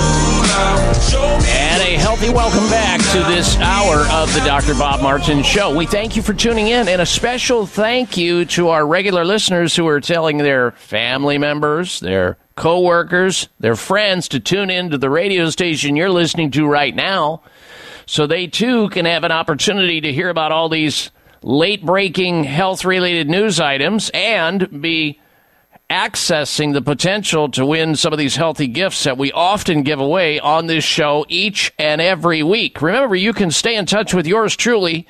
[0.54, 0.94] loud.
[1.10, 1.50] Show me.
[1.50, 4.76] And a healthy welcome back to this hour of the Dr.
[4.76, 5.76] Bob Martin Show.
[5.76, 9.76] We thank you for tuning in, and a special thank you to our regular listeners
[9.76, 15.10] who are telling their family members, their coworkers, their friends to tune in to the
[15.10, 17.42] radio station you're listening to right now,
[18.06, 22.86] so they too can have an opportunity to hear about all these late breaking health
[22.86, 25.20] related news items and be
[25.90, 30.40] accessing the potential to win some of these healthy gifts that we often give away
[30.40, 32.82] on this show each and every week.
[32.82, 35.08] Remember, you can stay in touch with yours truly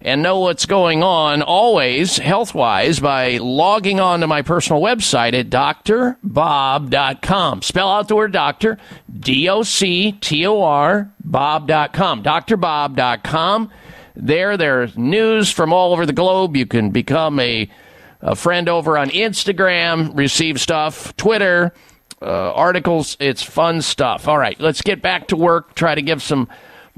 [0.00, 5.34] and know what's going on always health wise by logging on to my personal website
[5.34, 6.22] at drbob.com.
[7.62, 8.78] Spell out the word doctor,
[9.12, 12.22] D O C T O R, bob.com.
[12.22, 13.70] drbob.com.
[14.14, 16.56] There, there's news from all over the globe.
[16.56, 17.68] You can become a
[18.20, 21.72] a friend over on Instagram, receive stuff, Twitter,
[22.20, 23.16] uh, articles.
[23.20, 24.26] It's fun stuff.
[24.26, 25.74] All right, let's get back to work.
[25.74, 26.48] Try to give some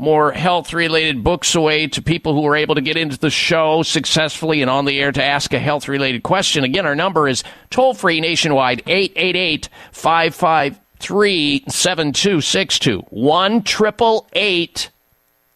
[0.01, 3.83] more health related books away to people who are able to get into the show
[3.83, 6.65] successfully and on the air to ask a health related question.
[6.65, 14.91] Again, our number is toll free nationwide 888 553 7262 1 888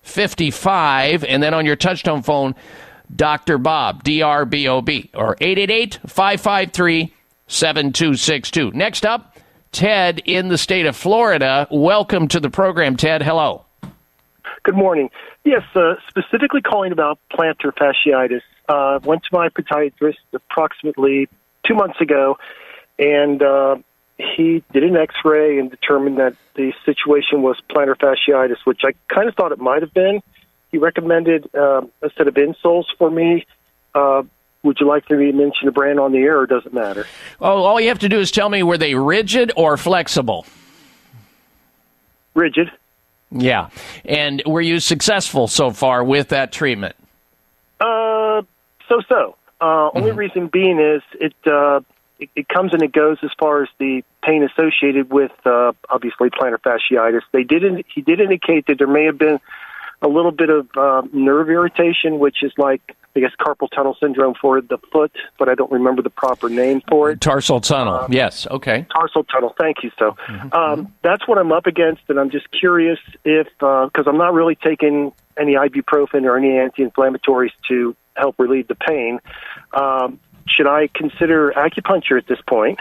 [0.02, 2.54] 55 and then on your touchtone phone
[3.14, 3.58] Dr.
[3.58, 7.12] Bob, D R B O B, or 888 553
[7.46, 8.70] 7262.
[8.72, 9.36] Next up,
[9.72, 11.66] Ted in the state of Florida.
[11.70, 13.22] Welcome to the program, Ted.
[13.22, 13.63] Hello.
[14.64, 15.10] Good morning.
[15.44, 18.40] Yes, uh, specifically calling about plantar fasciitis.
[18.66, 21.28] Uh, went to my podiatrist approximately
[21.66, 22.38] two months ago,
[22.98, 23.76] and uh,
[24.16, 29.28] he did an X-ray and determined that the situation was plantar fasciitis, which I kind
[29.28, 30.22] of thought it might have been.
[30.72, 33.44] He recommended uh, a set of insoles for me.
[33.94, 34.22] Uh,
[34.62, 36.72] would you like for me to mention the brand on the air, or does it
[36.72, 37.06] matter?
[37.38, 40.46] Oh, all you have to do is tell me were they rigid or flexible?
[42.34, 42.70] Rigid.
[43.30, 43.68] Yeah.
[44.04, 46.96] And were you successful so far with that treatment?
[47.80, 48.42] Uh,
[48.88, 49.36] so so.
[49.60, 51.80] Uh, only reason being is it, uh,
[52.18, 56.28] it it comes and it goes as far as the pain associated with uh, obviously
[56.28, 57.22] plantar fasciitis.
[57.32, 59.40] They did in, he did indicate that there may have been
[60.02, 64.34] a little bit of uh, nerve irritation, which is like I guess carpal tunnel syndrome
[64.40, 67.20] for the foot, but I don't remember the proper name for it.
[67.20, 68.06] Tarsal tunnel.
[68.10, 68.46] yes.
[68.50, 68.86] Okay.
[68.90, 69.54] Tarsal tunnel.
[69.58, 69.90] Thank you.
[69.98, 70.16] So
[70.52, 74.56] um, that's what I'm up against, and I'm just curious if because I'm not really
[74.56, 79.20] taking any ibuprofen or any anti-inflammatories to help relieve the pain.
[79.72, 82.78] Um, should I consider acupuncture at this point?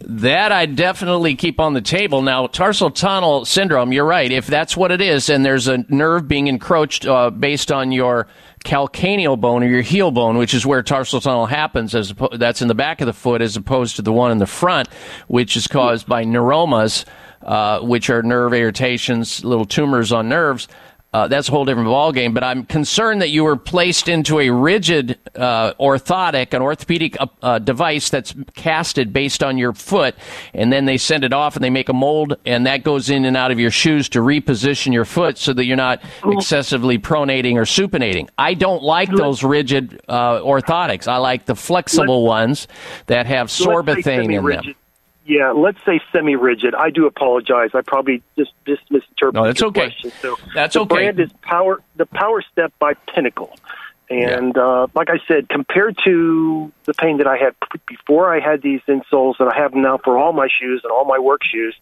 [0.00, 2.22] That I definitely keep on the table.
[2.22, 4.30] Now, tarsal tunnel syndrome, you're right.
[4.30, 8.28] If that's what it is, and there's a nerve being encroached uh, based on your
[8.66, 12.68] calcaneal bone or your heel bone, which is where tarsal tunnel happens, as that's in
[12.68, 14.88] the back of the foot as opposed to the one in the front,
[15.28, 17.04] which is caused by neuromas,
[17.42, 20.66] uh, which are nerve irritations, little tumors on nerves.
[21.12, 22.34] Uh, that's a whole different ballgame.
[22.34, 27.26] But I'm concerned that you were placed into a rigid uh, orthotic, an orthopedic uh,
[27.42, 30.14] uh, device that's casted based on your foot,
[30.52, 33.24] and then they send it off and they make a mold, and that goes in
[33.24, 37.54] and out of your shoes to reposition your foot so that you're not excessively pronating
[37.54, 38.28] or supinating.
[38.36, 41.08] I don't like those rigid uh, orthotics.
[41.08, 42.68] I like the flexible ones
[43.06, 44.74] that have So let's say Sorbothane in them.
[45.26, 46.74] Yeah, let's say semi-rigid.
[46.74, 47.70] I do apologize.
[47.74, 49.80] I probably just, just misinterpreted No, that's okay.
[49.88, 50.12] question.
[50.22, 50.94] So That's the okay.
[50.94, 53.58] brand is Power the Power Step by Pinnacle,
[54.08, 57.54] And uh, like I said, compared to the pain that I had
[57.88, 61.04] before I had these insoles that I have now for all my shoes and all
[61.04, 61.74] my work shoes,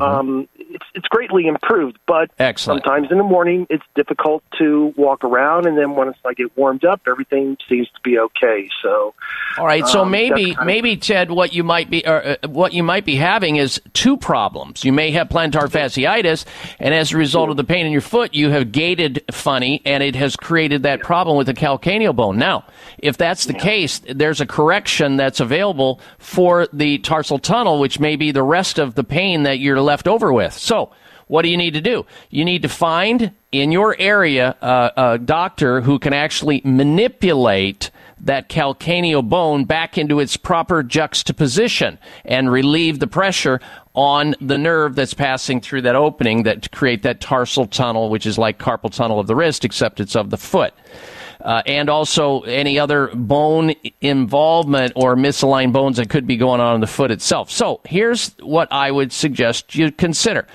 [0.00, 1.98] um, it's, it's greatly improved.
[2.06, 2.82] But Excellent.
[2.82, 6.84] sometimes in the morning it's difficult to walk around, and then once I get warmed
[6.84, 8.68] up, everything seems to be okay.
[8.82, 9.14] So,
[9.56, 12.72] All right, so um, maybe of- maybe Ted, what you might be or, uh, what
[12.72, 14.84] you might be having is two problems.
[14.84, 16.44] You may have plantar fasciitis,
[16.80, 20.02] and as a result of the pain in your foot, you have gaited funny, and
[20.02, 22.38] it has created that problem with the calcaneal bone.
[22.38, 22.64] Now,
[22.98, 28.16] if that's the case, there's a correction that's available for the tarsal tunnel, which may
[28.16, 30.52] be the rest of the pain that you're left over with.
[30.52, 30.90] So.
[31.28, 32.06] What do you need to do?
[32.30, 37.90] You need to find in your area uh, a doctor who can actually manipulate
[38.20, 43.60] that calcaneal bone back into its proper juxtaposition and relieve the pressure
[43.94, 48.26] on the nerve that's passing through that opening that to create that tarsal tunnel, which
[48.26, 50.74] is like carpal tunnel of the wrist, except it's of the foot.
[51.40, 56.74] Uh, and also any other bone involvement or misaligned bones that could be going on
[56.74, 57.48] in the foot itself.
[57.48, 60.48] So here's what I would suggest you consider.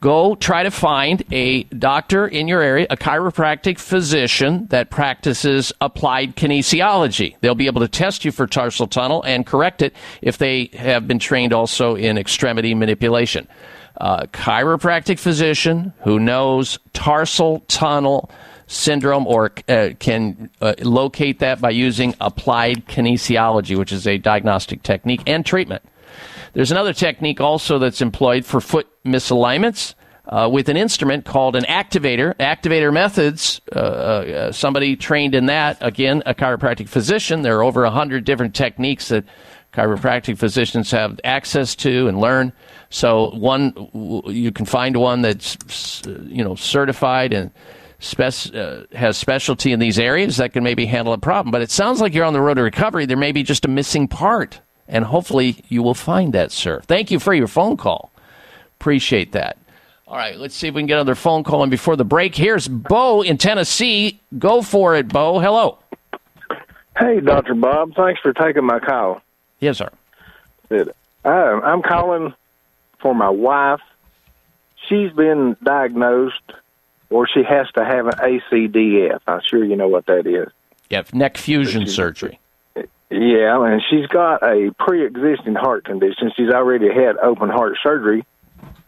[0.00, 6.36] Go try to find a doctor in your area, a chiropractic physician that practices applied
[6.36, 7.34] kinesiology.
[7.40, 11.08] They'll be able to test you for tarsal tunnel and correct it if they have
[11.08, 13.48] been trained also in extremity manipulation.
[14.00, 18.30] Uh, chiropractic physician who knows tarsal tunnel
[18.68, 24.82] syndrome or uh, can uh, locate that by using applied kinesiology, which is a diagnostic
[24.82, 25.82] technique and treatment.
[26.52, 29.94] There's another technique also that's employed for foot misalignments
[30.26, 32.34] uh, with an instrument called an activator.
[32.36, 37.42] Activator methods, uh, uh, somebody trained in that, again, a chiropractic physician.
[37.42, 39.24] There are over 100 different techniques that
[39.72, 42.52] chiropractic physicians have access to and learn.
[42.90, 47.50] So one, you can find one that's, you know, certified and
[47.98, 51.50] spec- uh, has specialty in these areas that can maybe handle a problem.
[51.50, 53.06] But it sounds like you're on the road to recovery.
[53.06, 56.80] There may be just a missing part, and hopefully you will find that, sir.
[56.86, 58.10] Thank you for your phone call.
[58.80, 59.58] Appreciate that.
[60.06, 61.62] All right, let's see if we can get another phone call.
[61.62, 64.20] And before the break, here's Bo in Tennessee.
[64.38, 65.38] Go for it, Bo.
[65.38, 65.78] Hello.
[66.98, 67.54] Hey, Dr.
[67.54, 67.94] Bob.
[67.94, 69.20] Thanks for taking my call.
[69.60, 69.90] Yes, sir.
[70.70, 72.32] Uh, I'm calling
[73.00, 73.80] for my wife.
[74.88, 76.52] She's been diagnosed,
[77.10, 79.20] or she has to have an ACDF.
[79.26, 80.52] I'm sure you know what that is.
[80.90, 82.38] Yeah, neck fusion surgery.
[83.10, 86.30] Yeah, and she's got a pre-existing heart condition.
[86.36, 88.24] She's already had open heart surgery,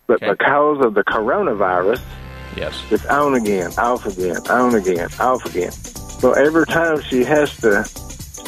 [0.06, 2.00] but because of the coronavirus,
[2.54, 5.72] yes, it's on again, off again, on again, off again.
[5.72, 7.78] So every time she has to,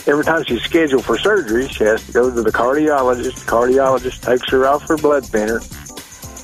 [0.07, 3.35] every time she's scheduled for surgery, she has to go to the cardiologist.
[3.35, 5.61] The cardiologist takes her off her blood thinner.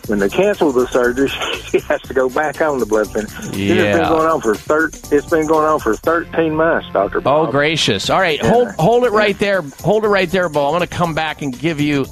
[0.09, 1.29] When they cancel the surgery,
[1.71, 3.27] she has to go back on the blood thinner.
[3.27, 7.21] This has been going on for thir- It's been going on for thirteen months, Doctor.
[7.27, 8.09] Oh, gracious.
[8.09, 9.63] All right, hold hold it right there.
[9.81, 10.67] Hold it right there, Bo.
[10.67, 12.07] I'm going to come back and give you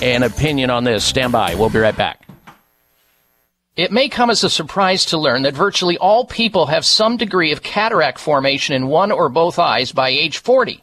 [0.00, 1.04] an opinion on this.
[1.04, 1.54] Stand by.
[1.54, 2.20] We'll be right back.
[3.76, 7.52] It may come as a surprise to learn that virtually all people have some degree
[7.52, 10.82] of cataract formation in one or both eyes by age 40.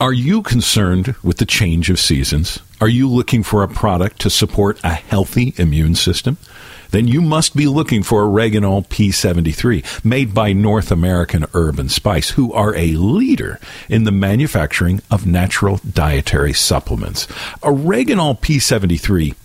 [0.00, 2.58] Are you concerned with the change of seasons?
[2.80, 6.38] Are you looking for a product to support a healthy immune system?
[6.90, 12.30] Then you must be looking for Oreganol P73, made by North American Herb and Spice,
[12.30, 17.26] who are a leader in the manufacturing of natural dietary supplements.
[17.62, 19.34] Oreganol P73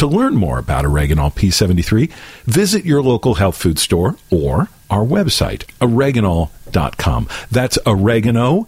[0.00, 2.10] To learn more about Oreganol P73,
[2.46, 7.28] visit your local health food store or our website, oreganol.com.
[7.50, 8.66] That's oregano.l.com.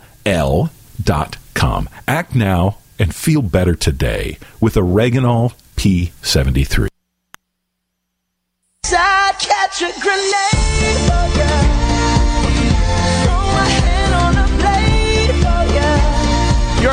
[2.07, 6.89] Act now and feel better today with Oreganol P73.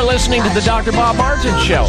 [0.10, 0.92] Listening to the Dr.
[0.92, 1.86] Bob Martin Show.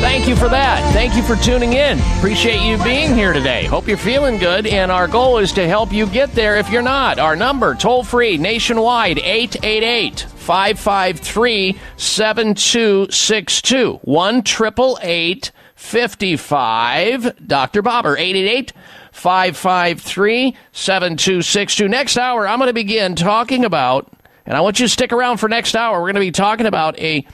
[0.00, 0.82] Thank you for that.
[0.92, 2.00] Thank you for tuning in.
[2.18, 3.66] Appreciate you being here today.
[3.66, 6.82] Hope you're feeling good, and our goal is to help you get there if you're
[6.82, 7.20] not.
[7.20, 14.00] Our number, toll free, nationwide, 888 553 7262.
[14.02, 17.82] 1 888 55 Dr.
[17.82, 18.72] Bobber, 888
[19.12, 21.88] 553 7262.
[21.88, 24.12] Next hour, I'm going to begin talking about,
[24.46, 26.00] and I want you to stick around for next hour.
[26.00, 27.24] We're going to be talking about a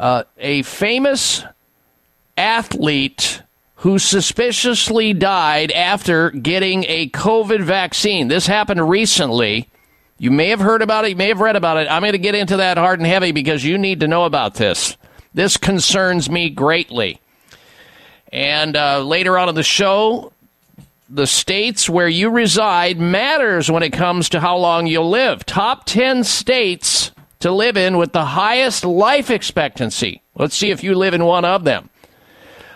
[0.00, 1.44] uh, a famous
[2.36, 3.42] athlete
[3.76, 8.28] who suspiciously died after getting a COVID vaccine.
[8.28, 9.68] This happened recently.
[10.18, 11.86] You may have heard about it, you may have read about it.
[11.90, 14.54] I'm going to get into that hard and heavy because you need to know about
[14.54, 14.96] this.
[15.34, 17.20] This concerns me greatly.
[18.32, 20.32] And uh, later on in the show,
[21.10, 25.44] the states where you reside matters when it comes to how long you'll live.
[25.44, 30.22] Top 10 states to live in with the highest life expectancy.
[30.34, 31.90] Let's see if you live in one of them.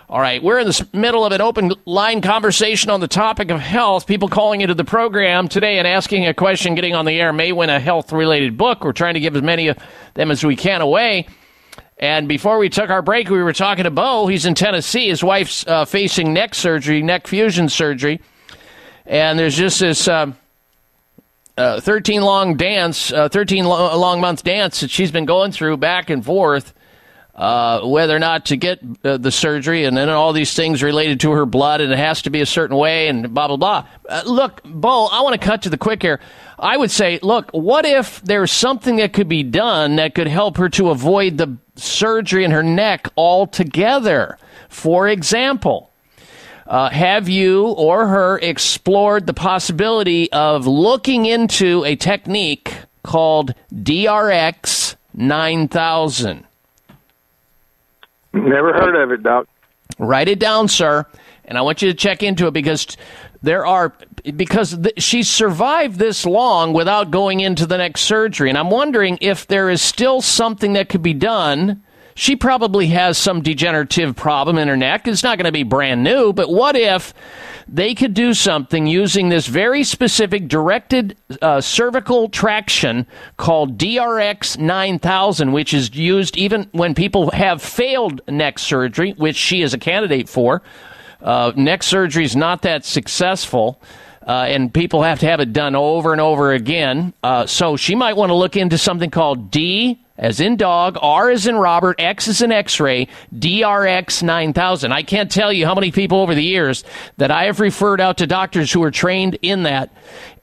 [0.08, 3.58] All right, we're in the middle of an open line conversation on the topic of
[3.58, 4.06] health.
[4.06, 7.52] People calling into the program today and asking a question, getting on the air, may
[7.52, 8.84] win a health related book.
[8.84, 9.78] We're trying to give as many of
[10.12, 11.26] them as we can away.
[11.96, 14.26] And before we took our break, we were talking to Bo.
[14.26, 15.08] He's in Tennessee.
[15.08, 18.20] His wife's uh, facing neck surgery, neck fusion surgery.
[19.06, 20.36] And there's just this um,
[21.56, 25.76] uh, 13 long dance, uh, 13 lo- long month dance that she's been going through
[25.76, 26.74] back and forth,
[27.34, 31.20] uh, whether or not to get uh, the surgery, and then all these things related
[31.20, 33.86] to her blood, and it has to be a certain way, and blah, blah, blah.
[34.08, 36.20] Uh, look, Bo, I want to cut to the quick here.
[36.58, 40.56] I would say, look, what if there's something that could be done that could help
[40.58, 44.38] her to avoid the surgery in her neck altogether?
[44.68, 45.90] For example,
[46.66, 54.96] uh, have you or her explored the possibility of looking into a technique called DRX
[55.14, 56.44] 9000?
[58.32, 59.46] Never heard of it, Doc.
[59.98, 61.06] Write it down, sir,
[61.44, 62.96] and I want you to check into it because
[63.42, 63.94] there are
[64.36, 69.18] because th- she survived this long without going into the next surgery, and I'm wondering
[69.20, 71.82] if there is still something that could be done.
[72.14, 75.08] She probably has some degenerative problem in her neck.
[75.08, 77.12] It's not going to be brand new, but what if
[77.66, 83.06] they could do something using this very specific directed uh, cervical traction
[83.36, 89.62] called DRX 9000, which is used even when people have failed neck surgery, which she
[89.62, 90.62] is a candidate for.
[91.20, 93.80] Uh, neck surgery is not that successful.
[94.26, 97.12] Uh, and people have to have it done over and over again.
[97.22, 101.30] Uh, so she might want to look into something called D as in dog, R
[101.30, 104.92] is in Robert, X is in X-ray, DRX 9000.
[104.92, 106.84] I can't tell you how many people over the years
[107.16, 109.92] that I have referred out to doctors who are trained in that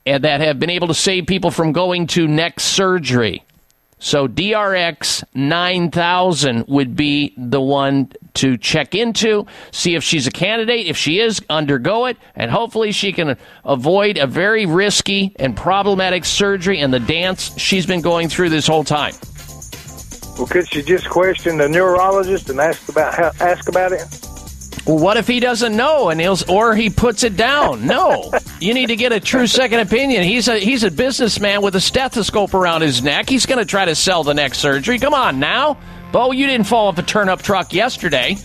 [0.04, 3.44] and that have been able to save people from going to neck surgery.
[3.98, 10.86] So DRX 9000 would be the one to check into, see if she's a candidate.
[10.86, 16.24] If she is, undergo it, and hopefully she can avoid a very risky and problematic
[16.24, 19.14] surgery and the dance she's been going through this whole time.
[20.36, 24.02] Well, could she just question the neurologist and ask about how, ask about it?
[24.86, 27.86] Well, what if he doesn't know and he'll or he puts it down?
[27.86, 30.24] No, you need to get a true second opinion.
[30.24, 33.28] He's a he's a businessman with a stethoscope around his neck.
[33.28, 34.98] He's going to try to sell the next surgery.
[34.98, 35.78] Come on now,
[36.10, 38.36] Bo, you didn't fall off a turnip truck yesterday.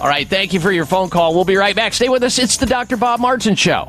[0.00, 1.34] All right, thank you for your phone call.
[1.34, 1.94] We'll be right back.
[1.94, 2.38] Stay with us.
[2.38, 2.96] It's the Dr.
[2.96, 3.88] Bob Martin Show.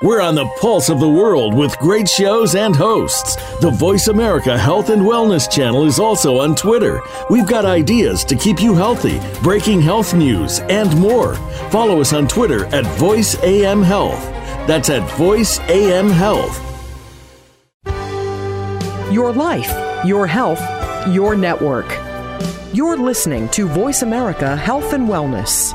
[0.00, 3.34] We're on the pulse of the world with great shows and hosts.
[3.58, 7.02] The Voice America Health and Wellness channel is also on Twitter.
[7.30, 11.34] We've got ideas to keep you healthy, breaking health news, and more.
[11.72, 14.22] Follow us on Twitter at Voice AM Health.
[14.68, 16.64] That's at Voice AM Health.
[19.12, 20.62] Your life, your health,
[21.08, 21.90] your network.
[22.72, 25.74] You're listening to Voice America Health and Wellness.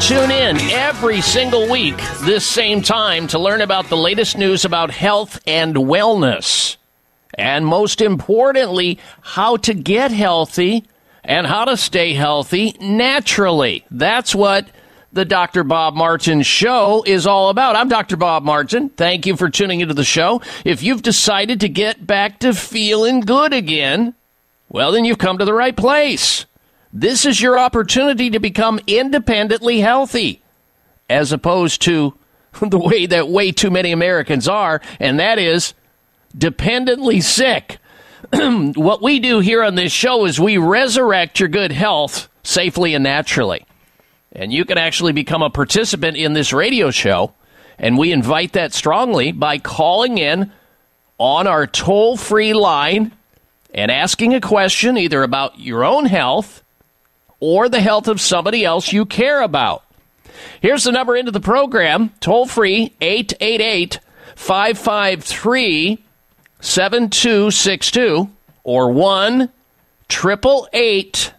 [0.00, 4.92] Tune in every single week this same time to learn about the latest news about
[4.92, 6.76] health and wellness.
[7.34, 10.84] And most importantly, how to get healthy
[11.24, 13.84] and how to stay healthy naturally.
[13.90, 14.68] That's what
[15.12, 15.64] the Dr.
[15.64, 17.74] Bob Martin show is all about.
[17.74, 18.16] I'm Dr.
[18.16, 18.90] Bob Martin.
[18.90, 20.40] Thank you for tuning into the show.
[20.64, 24.14] If you've decided to get back to feeling good again,
[24.68, 26.46] well, then you've come to the right place.
[26.92, 30.42] This is your opportunity to become independently healthy,
[31.08, 32.14] as opposed to
[32.60, 35.74] the way that way too many Americans are, and that is
[36.36, 37.78] dependently sick.
[38.32, 43.04] what we do here on this show is we resurrect your good health safely and
[43.04, 43.64] naturally.
[44.32, 47.34] And you can actually become a participant in this radio show.
[47.78, 50.52] And we invite that strongly by calling in
[51.18, 53.12] on our toll free line
[53.72, 56.62] and asking a question either about your own health
[57.40, 59.84] or the health of somebody else you care about.
[60.60, 64.00] Here's the number into the program toll free 888
[64.36, 66.04] 553
[66.60, 68.30] 7262
[68.64, 69.50] or 1
[70.10, 71.32] 888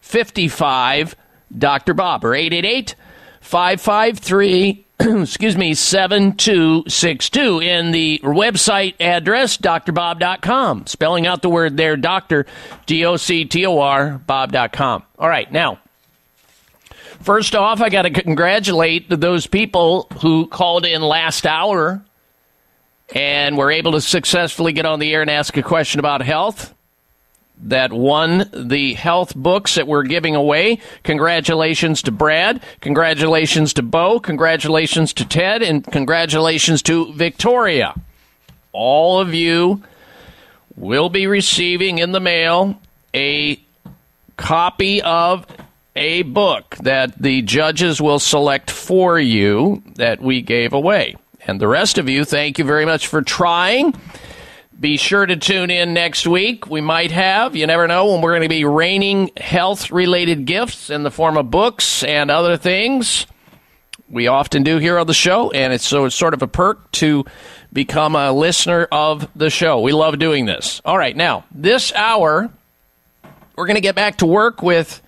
[0.00, 1.16] 55
[1.56, 1.94] Dr.
[1.94, 2.94] Bob or 888
[3.40, 12.46] 553 excuse me 7262 in the website address drbob.com spelling out the word there doctor
[12.86, 15.80] d o c t o r bob.com all right now
[17.20, 22.04] first off i got to congratulate those people who called in last hour
[23.14, 26.73] and were able to successfully get on the air and ask a question about health
[27.62, 30.80] that won the health books that we're giving away.
[31.02, 32.62] Congratulations to Brad.
[32.80, 34.20] Congratulations to Bo.
[34.20, 35.62] Congratulations to Ted.
[35.62, 37.94] And congratulations to Victoria.
[38.72, 39.82] All of you
[40.76, 42.80] will be receiving in the mail
[43.14, 43.60] a
[44.36, 45.46] copy of
[45.96, 51.14] a book that the judges will select for you that we gave away.
[51.46, 53.94] And the rest of you, thank you very much for trying.
[54.78, 56.68] Be sure to tune in next week.
[56.68, 60.90] We might have, you never know, when we're going to be raining health related gifts
[60.90, 63.26] in the form of books and other things.
[64.10, 66.90] We often do here on the show, and it's so it's sort of a perk
[66.92, 67.24] to
[67.72, 69.80] become a listener of the show.
[69.80, 70.82] We love doing this.
[70.84, 72.50] All right, now, this hour,
[73.56, 75.00] we're going to get back to work with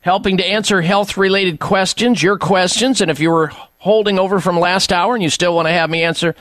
[0.00, 3.00] helping to answer health related questions, your questions.
[3.00, 5.88] And if you were holding over from last hour and you still want to have
[5.88, 6.34] me answer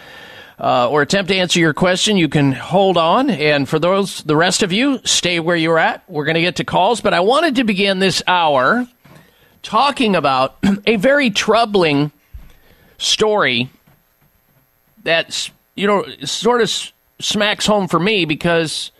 [0.60, 3.30] uh, or attempt to answer your question, you can hold on.
[3.30, 6.04] And for those, the rest of you, stay where you're at.
[6.10, 8.88] We're going to get to calls, but I wanted to begin this hour
[9.64, 12.12] talking about a very troubling
[12.98, 13.70] story
[15.04, 16.72] that's, you know, sort of
[17.20, 18.92] smacks home for me because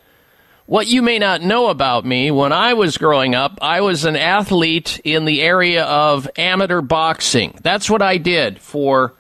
[0.66, 4.16] what you may not know about me, when I was growing up, I was an
[4.16, 7.58] athlete in the area of amateur boxing.
[7.62, 9.14] That's what I did for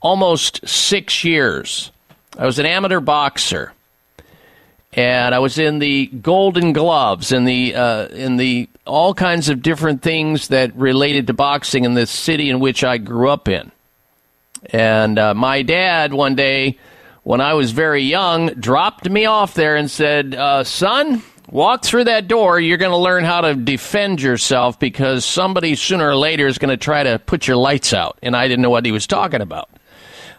[0.00, 1.90] almost six years.
[2.38, 3.72] I was an amateur boxer,
[4.92, 9.62] and I was in the Golden Gloves and the uh, in the all kinds of
[9.62, 13.70] different things that related to boxing in the city in which I grew up in.
[14.66, 16.78] And uh, my dad one day,
[17.22, 22.04] when I was very young, dropped me off there and said, uh, "Son." Walk through
[22.04, 22.60] that door.
[22.60, 26.68] You're going to learn how to defend yourself because somebody sooner or later is going
[26.68, 28.18] to try to put your lights out.
[28.22, 29.70] And I didn't know what he was talking about.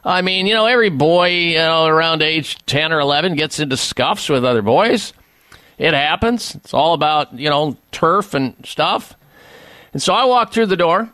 [0.03, 3.77] I mean, you know, every boy, you know, around age 10 or 11 gets into
[3.77, 5.13] scuffs with other boys.
[5.77, 6.55] It happens.
[6.55, 9.15] It's all about, you know, turf and stuff.
[9.93, 11.09] And so I walked through the door,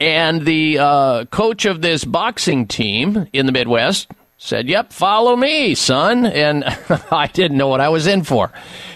[0.00, 5.74] and the uh, coach of this boxing team in the Midwest said, Yep, follow me,
[5.74, 6.24] son.
[6.24, 6.64] And
[7.10, 8.52] I didn't know what I was in for.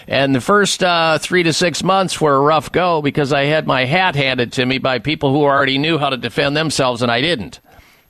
[0.07, 3.67] And the first uh, three to six months were a rough go because I had
[3.67, 7.11] my hat handed to me by people who already knew how to defend themselves, and
[7.11, 7.59] I didn't.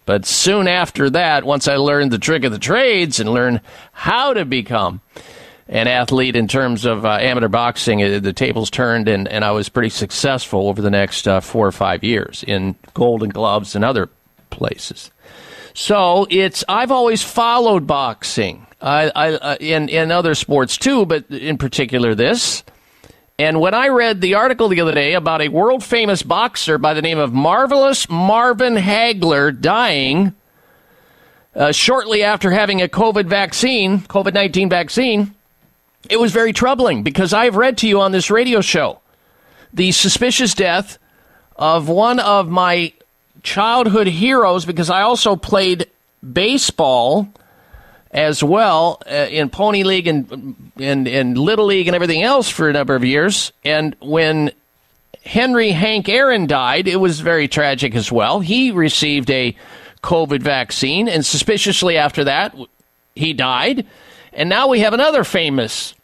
[0.05, 4.33] But soon after that, once I learned the trick of the trades and learned how
[4.33, 5.01] to become
[5.67, 9.51] an athlete in terms of uh, amateur boxing, uh, the tables turned, and, and I
[9.51, 13.85] was pretty successful over the next uh, four or five years in Golden Gloves and
[13.85, 14.09] other
[14.49, 15.09] places.
[15.73, 18.67] So it's I've always followed boxing.
[18.79, 22.63] I, I uh, in in other sports too, but in particular this.
[23.39, 26.93] And when I read the article the other day about a world famous boxer by
[26.93, 30.35] the name of Marvelous Marvin Hagler dying
[31.55, 35.33] uh, shortly after having a COVID vaccine, COVID 19 vaccine,
[36.11, 38.99] it was very troubling because I've read to you on this radio show
[39.73, 40.99] the suspicious death
[41.55, 42.93] of one of my
[43.41, 45.87] childhood heroes because I also played
[46.21, 47.29] baseball
[48.13, 52.69] as well uh, in Pony League and, and and Little League and everything else for
[52.69, 53.51] a number of years.
[53.65, 54.51] And when
[55.25, 58.39] Henry Hank Aaron died, it was very tragic as well.
[58.39, 59.55] He received a
[60.03, 62.55] COVID vaccine, and suspiciously after that,
[63.15, 63.87] he died.
[64.33, 65.95] And now we have another famous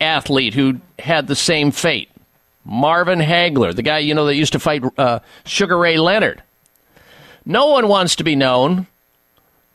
[0.00, 2.08] athlete who had the same fate.
[2.64, 6.42] Marvin Hagler, the guy you know that used to fight uh, Sugar Ray Leonard.
[7.44, 8.86] No one wants to be known,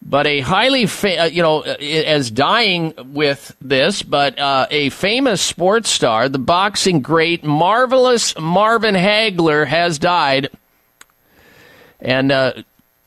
[0.06, 4.90] but a highly, fa- uh, you know, uh, as dying with this, but uh, a
[4.90, 10.50] famous sports star, the boxing great, marvelous Marvin Hagler, has died.
[12.02, 12.54] And uh,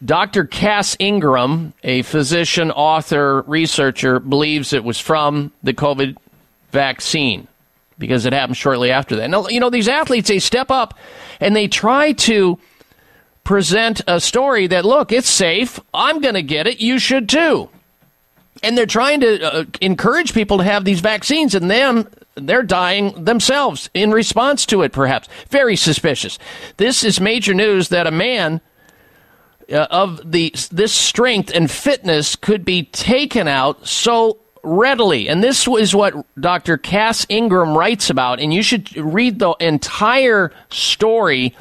[0.04, 0.46] Dr.
[0.46, 6.16] Cass Ingram, a physician, author, researcher, believes it was from the COVID
[6.72, 7.46] vaccine
[7.98, 9.28] because it happened shortly after that.
[9.28, 10.98] Now, you know, these athletes, they step up
[11.40, 12.58] and they try to
[13.46, 15.80] present a story that, look, it's safe.
[15.94, 16.80] I'm going to get it.
[16.80, 17.70] You should too.
[18.62, 23.24] And they're trying to uh, encourage people to have these vaccines, and then they're dying
[23.24, 25.28] themselves in response to it, perhaps.
[25.48, 26.38] Very suspicious.
[26.76, 28.60] This is major news that a man
[29.70, 35.28] uh, of the this strength and fitness could be taken out so readily.
[35.28, 36.78] And this is what Dr.
[36.78, 38.40] Cass Ingram writes about.
[38.40, 41.54] And you should read the entire story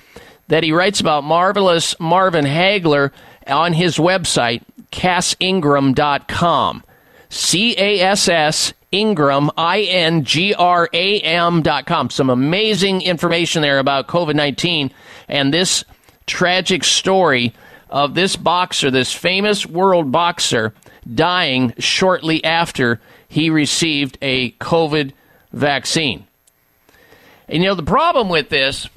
[0.47, 3.11] that he writes about marvelous Marvin Hagler
[3.47, 6.83] on his website, cassingram.com.
[7.29, 12.09] C A S S Ingram, I N G R A M dot com.
[12.09, 14.91] Some amazing information there about COVID 19
[15.27, 15.83] and this
[16.27, 17.53] tragic story
[17.89, 20.73] of this boxer, this famous world boxer,
[21.13, 25.11] dying shortly after he received a COVID
[25.51, 26.25] vaccine.
[27.47, 28.87] And you know, the problem with this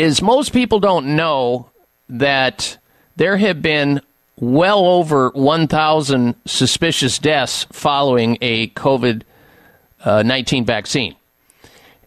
[0.00, 1.68] is most people don't know
[2.08, 2.78] that
[3.16, 4.00] there have been
[4.36, 9.22] well over 1,000 suspicious deaths following a COVID
[10.02, 11.14] uh, 19 vaccine.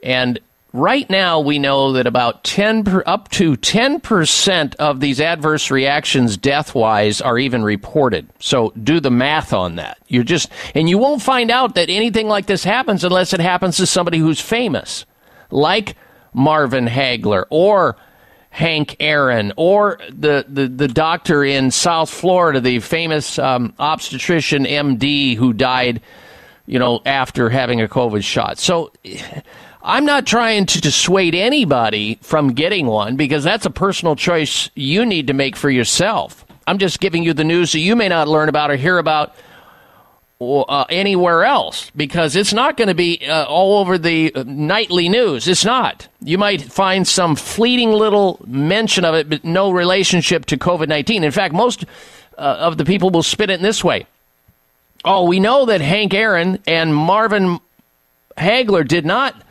[0.02, 0.40] And
[0.74, 6.36] right now, we know that about 10 per, up to 10% of these adverse reactions,
[6.36, 8.28] death wise, are even reported.
[8.40, 10.00] So do the math on that.
[10.08, 13.78] You're just, and you won't find out that anything like this happens unless it happens
[13.78, 15.06] to somebody who's famous,
[15.52, 15.96] like
[16.34, 17.96] Marvin Hagler or
[18.50, 25.36] Hank Aaron or the, the, the doctor in South Florida, the famous um, obstetrician MD
[25.36, 26.02] who died,
[26.68, 28.60] you know, after having a COVID shot.
[28.60, 28.92] So
[29.82, 35.06] I'm not trying to dissuade anybody from getting one because that's a personal choice you
[35.06, 36.46] need to make for yourself.
[36.68, 39.36] I'm just giving you the news that you may not learn about or hear about
[40.68, 45.10] uh, anywhere else because it's not going to be uh, all over the uh, nightly
[45.10, 45.48] news.
[45.48, 46.08] It's not.
[46.22, 51.24] You might find some fleeting little mention of it, but no relationship to COVID 19.
[51.24, 51.86] In fact, most
[52.38, 54.08] uh, of the people will spin it in this way
[55.06, 57.60] Oh, we know that Hank Aaron and Marvin
[58.38, 59.42] Hagler did not.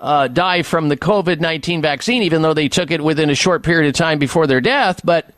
[0.00, 3.64] Uh, die from the COVID 19 vaccine, even though they took it within a short
[3.64, 5.00] period of time before their death.
[5.02, 5.28] But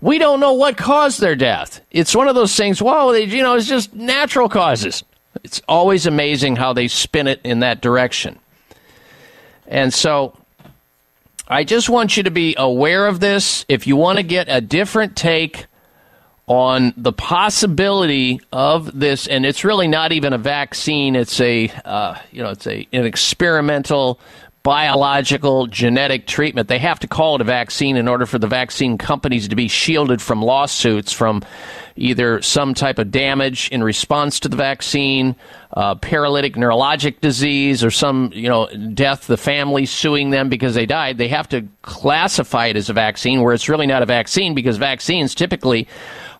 [0.00, 1.80] we don't know what caused their death.
[1.90, 5.02] It's one of those things, whoa, they, you know, it's just natural causes.
[5.42, 8.38] It's always amazing how they spin it in that direction.
[9.66, 10.36] And so
[11.46, 13.64] I just want you to be aware of this.
[13.68, 15.66] If you want to get a different take
[16.46, 22.18] on the possibility of this, and it's really not even a vaccine, it's a, uh,
[22.32, 24.18] you know, it's a, an experimental
[24.62, 26.68] biological genetic treatment.
[26.68, 29.68] They have to call it a vaccine in order for the vaccine companies to be
[29.68, 31.42] shielded from lawsuits from
[31.96, 35.34] either some type of damage in response to the vaccine,
[35.72, 39.26] uh, paralytic neurologic disease, or some you know death.
[39.26, 41.18] The family suing them because they died.
[41.18, 44.76] They have to classify it as a vaccine, where it's really not a vaccine because
[44.76, 45.88] vaccines typically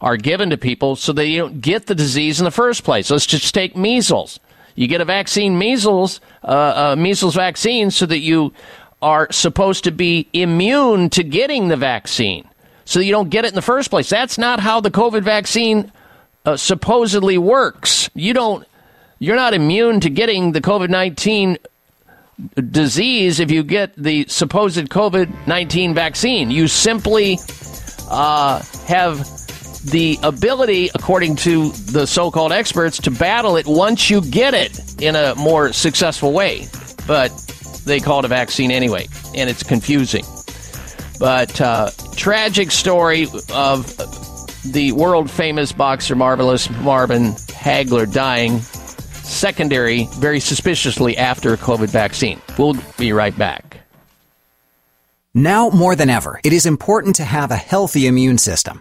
[0.00, 3.10] are given to people so they don't get the disease in the first place.
[3.10, 4.38] Let's just take measles.
[4.78, 8.52] You get a vaccine, measles, uh, uh, measles vaccine, so that you
[9.02, 12.48] are supposed to be immune to getting the vaccine,
[12.84, 14.08] so you don't get it in the first place.
[14.08, 15.90] That's not how the COVID vaccine
[16.44, 18.08] uh, supposedly works.
[18.14, 18.64] You don't.
[19.18, 21.58] You're not immune to getting the COVID nineteen
[22.70, 26.52] disease if you get the supposed COVID nineteen vaccine.
[26.52, 27.40] You simply
[28.08, 29.26] uh, have
[29.90, 35.02] the ability, according to the so called experts, to battle it once you get it
[35.02, 36.68] in a more successful way.
[37.06, 37.28] But
[37.84, 40.24] they call it a vaccine anyway, and it's confusing.
[41.18, 43.96] But uh, tragic story of
[44.64, 52.40] the world famous boxer, marvelous Marvin Hagler, dying secondary, very suspiciously after a COVID vaccine.
[52.58, 53.78] We'll be right back.
[55.34, 58.80] Now more than ever, it is important to have a healthy immune system.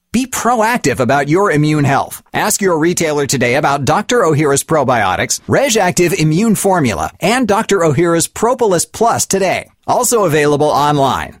[0.13, 2.21] Be proactive about your immune health.
[2.33, 4.17] Ask your retailer today about Dr.
[4.17, 7.77] Ohhira's probiotics, RegActive Immune Formula, and Dr.
[7.77, 9.71] Ohhira's Propolis Plus today.
[9.87, 11.40] Also available online.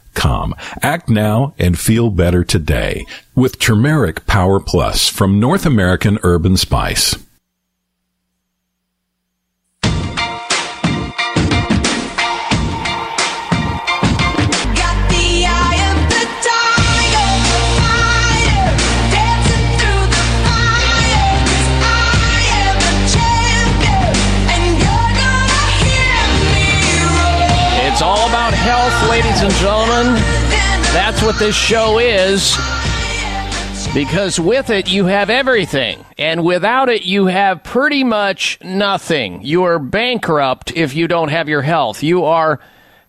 [0.13, 0.55] com.
[0.81, 3.05] Act now and feel better today
[3.35, 7.15] with Turmeric Power Plus from North American Herb & Spice.
[27.83, 29.80] It's all about health, ladies and gentlemen.
[31.31, 32.57] What this show is.
[33.93, 36.03] Because with it, you have everything.
[36.17, 39.41] And without it, you have pretty much nothing.
[39.41, 42.03] You are bankrupt if you don't have your health.
[42.03, 42.59] You are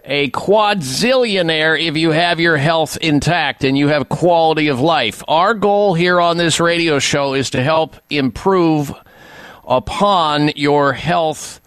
[0.04, 5.24] a quadzillionaire if you have your health intact and you have quality of life.
[5.26, 8.92] Our goal here on this radio show is to help improve
[9.64, 11.60] upon your health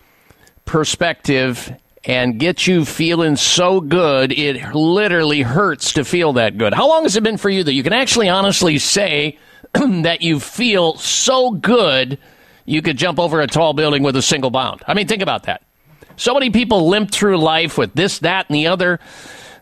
[0.63, 1.75] perspective
[2.05, 6.73] and get you feeling so good it literally hurts to feel that good.
[6.73, 9.37] How long has it been for you that you can actually honestly say
[9.73, 12.19] that you feel so good
[12.65, 14.83] you could jump over a tall building with a single bound?
[14.87, 15.63] I mean, think about that.
[16.17, 18.99] So many people limp through life with this, that, and the other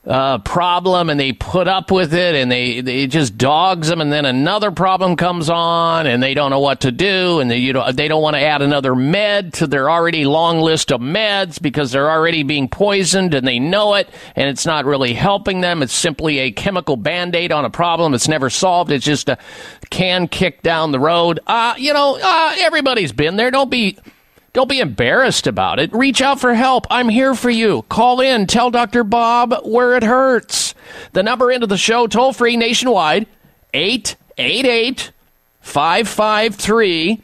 [0.05, 4.11] uh, problem, and they put up with it, and they, they just dogs them, and
[4.11, 7.71] then another problem comes on, and they don't know what to do, and they, you
[7.71, 11.61] know, they don't want to add another med to their already long list of meds
[11.61, 15.81] because they're already being poisoned, and they know it, and it's not really helping them.
[15.81, 18.13] It's simply a chemical band aid on a problem.
[18.13, 18.91] It's never solved.
[18.91, 19.37] It's just a
[19.89, 21.39] can kick down the road.
[21.47, 23.51] Uh, you know, uh, everybody's been there.
[23.51, 23.97] Don't be
[24.53, 25.91] don't be embarrassed about it.
[25.93, 26.85] Reach out for help.
[26.91, 27.81] I'm here for you.
[27.89, 28.45] Call in.
[28.45, 29.03] Tell Dr.
[29.03, 30.75] Bob where it hurts.
[31.13, 33.25] The number into the show, toll free nationwide,
[33.73, 35.11] 888
[35.61, 37.23] 553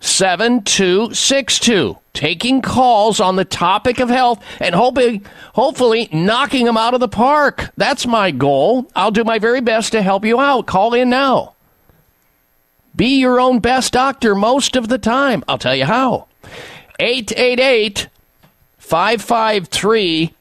[0.00, 1.98] 7262.
[2.12, 7.08] Taking calls on the topic of health and hoping, hopefully knocking them out of the
[7.08, 7.70] park.
[7.76, 8.90] That's my goal.
[8.96, 10.66] I'll do my very best to help you out.
[10.66, 11.54] Call in now.
[12.96, 15.44] Be your own best doctor most of the time.
[15.46, 16.26] I'll tell you how.
[16.98, 18.08] 888
[18.78, 20.32] 553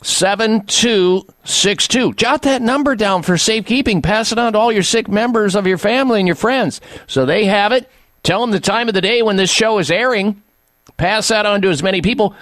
[0.00, 2.12] 7262.
[2.14, 4.00] Jot that number down for safekeeping.
[4.00, 7.26] Pass it on to all your sick members of your family and your friends so
[7.26, 7.90] they have it.
[8.22, 10.40] Tell them the time of the day when this show is airing.
[10.96, 12.34] Pass that on to as many people.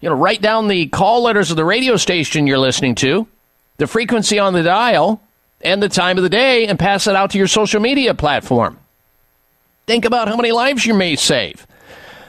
[0.00, 3.26] You know, write down the call letters of the radio station you're listening to.
[3.76, 5.20] the frequency on the dial,
[5.60, 8.78] and the time of the day, and pass it out to your social media platform.
[9.86, 11.66] Think about how many lives you may save,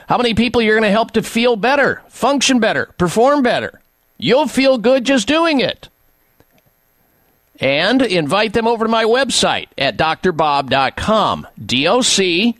[0.08, 3.80] how many people you're going to help to feel better, function better, perform better.
[4.18, 5.88] You'll feel good just doing it.
[7.58, 11.46] And invite them over to my website at drbob.com.
[11.64, 12.56] D O C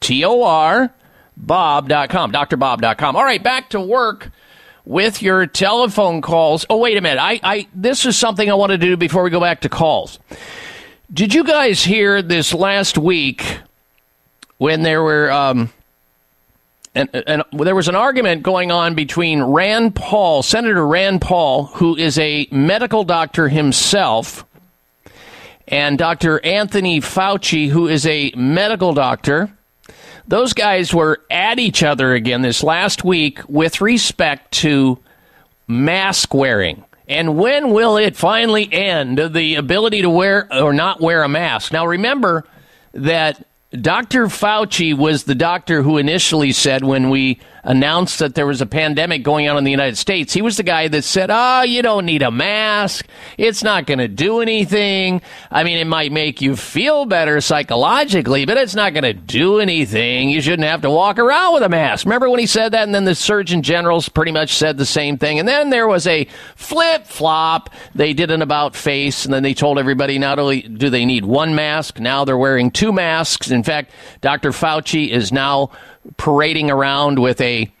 [0.00, 0.92] T O R
[1.36, 2.32] Bob.com.
[2.32, 3.16] drbob.com.
[3.16, 4.30] All right, back to work
[4.84, 6.66] with your telephone calls.
[6.68, 7.20] Oh, wait a minute.
[7.20, 10.18] I, I this is something I want to do before we go back to calls.
[11.12, 13.58] Did you guys hear this last week
[14.58, 15.72] when there were um,
[16.94, 21.96] and, and there was an argument going on between Rand Paul, Senator Rand Paul, who
[21.96, 24.44] is a medical doctor himself,
[25.68, 26.44] and Dr.
[26.44, 29.50] Anthony Fauci, who is a medical doctor.
[30.26, 34.98] Those guys were at each other again this last week with respect to
[35.68, 36.84] mask wearing.
[37.06, 41.72] And when will it finally end the ability to wear or not wear a mask?
[41.72, 42.44] Now, remember
[42.94, 43.44] that
[43.78, 44.26] Dr.
[44.26, 49.22] Fauci was the doctor who initially said when we announced that there was a pandemic
[49.22, 52.06] going on in the United States, he was the guy that said, Oh, you don't
[52.06, 53.06] need a mask.
[53.38, 55.22] It's not going to do anything.
[55.50, 59.58] I mean, it might make you feel better psychologically, but it's not going to do
[59.58, 60.30] anything.
[60.30, 62.06] You shouldn't have to walk around with a mask.
[62.06, 62.84] Remember when he said that?
[62.84, 65.38] And then the Surgeon Generals pretty much said the same thing.
[65.38, 66.26] And then there was a
[66.56, 67.70] flip flop.
[67.94, 71.24] They did an about face, and then they told everybody not only do they need
[71.24, 73.50] one mask, now they're wearing two masks.
[73.50, 74.50] In fact, Dr.
[74.50, 75.70] Fauci is now
[76.16, 77.72] parading around with a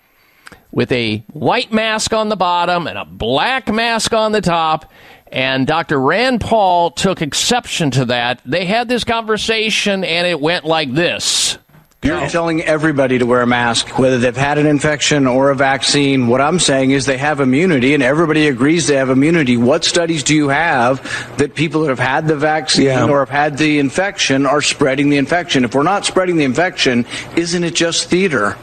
[0.72, 4.90] with a white mask on the bottom and a black mask on the top.
[5.32, 6.00] And Dr.
[6.00, 8.40] Rand Paul took exception to that.
[8.44, 11.58] They had this conversation and it went like this.
[12.02, 16.28] You're telling everybody to wear a mask, whether they've had an infection or a vaccine.
[16.28, 19.58] What I'm saying is they have immunity, and everybody agrees they have immunity.
[19.58, 21.02] What studies do you have
[21.36, 23.06] that people that have had the vaccine Yeah.
[23.06, 25.62] or have had the infection are spreading the infection?
[25.62, 27.04] If we're not spreading the infection,
[27.36, 28.56] isn't it just theater?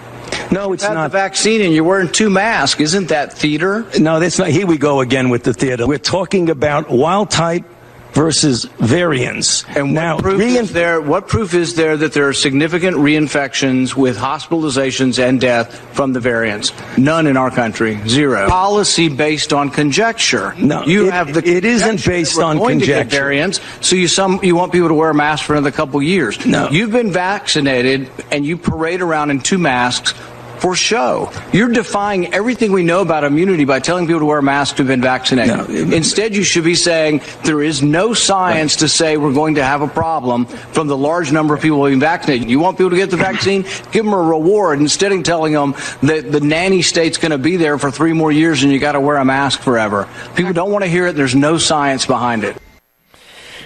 [0.50, 1.12] No, it's not.
[1.12, 2.82] the vaccine and you're wearing two masks.
[2.82, 3.86] Isn't that theater?
[4.00, 4.48] No, that's not.
[4.48, 5.86] Here we go again with the theater.
[5.86, 7.66] We're talking about wild type
[8.14, 9.64] versus variants.
[9.76, 11.00] And now, what proof is there?
[11.02, 16.20] What proof is there that there are significant reinfections with hospitalizations and death from the
[16.20, 16.72] variants?
[16.98, 18.00] None in our country.
[18.08, 18.48] Zero.
[18.50, 20.54] Policy based on conjecture.
[20.58, 21.48] No, you it- have the.
[21.48, 23.24] it isn't based on going to get conjecture.
[23.24, 23.60] variants.
[23.82, 26.44] So you some you want people to wear a mask for another couple years.
[26.46, 26.70] No.
[26.70, 30.14] You've been vaccinated and you parade around in two masks.
[30.60, 31.32] For show.
[31.54, 34.84] You're defying everything we know about immunity by telling people to wear a mask to
[34.84, 35.94] have been vaccinated.
[35.94, 39.82] Instead, you should be saying there is no science to say we're going to have
[39.82, 42.50] a problem from the large number of people being vaccinated.
[42.50, 43.62] You want people to get the vaccine?
[43.92, 47.58] Give them a reward instead of telling them that the nanny state's going to be
[47.58, 50.08] there for three more years and you got to wear a mask forever.
[50.36, 51.16] People don't want to hear it.
[51.16, 52.58] There's no science behind it.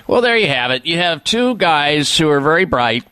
[0.08, 0.86] Well, there you have it.
[0.86, 3.06] You have two guys who are very bright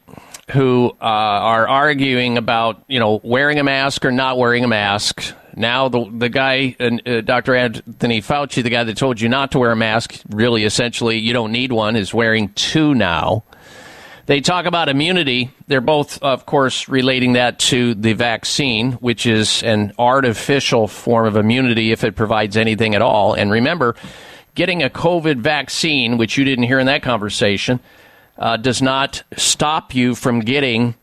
[0.52, 5.34] who uh, are arguing about you know wearing a mask or not wearing a mask.
[5.56, 7.56] Now the the guy, uh, Dr.
[7.56, 11.34] Anthony Fauci, the guy that told you not to wear a mask, really essentially you
[11.34, 13.44] don't need one, is wearing two now.
[14.26, 15.50] They talk about immunity.
[15.66, 21.36] They're both, of course, relating that to the vaccine, which is an artificial form of
[21.36, 23.34] immunity if it provides anything at all.
[23.34, 23.96] And remember,
[24.54, 27.80] getting a COVID vaccine, which you didn't hear in that conversation,
[28.40, 30.96] uh, does not stop you from getting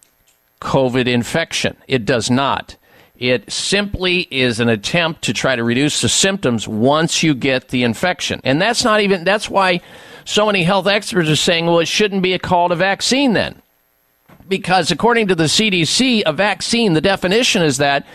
[0.60, 1.76] COVID infection.
[1.86, 2.76] It does not.
[3.18, 7.82] It simply is an attempt to try to reduce the symptoms once you get the
[7.82, 8.40] infection.
[8.44, 9.80] And that's not even, that's why
[10.24, 13.62] so many health experts are saying, well, it shouldn't be a vaccine then.
[14.48, 18.06] Because according to the CDC, a vaccine, the definition is that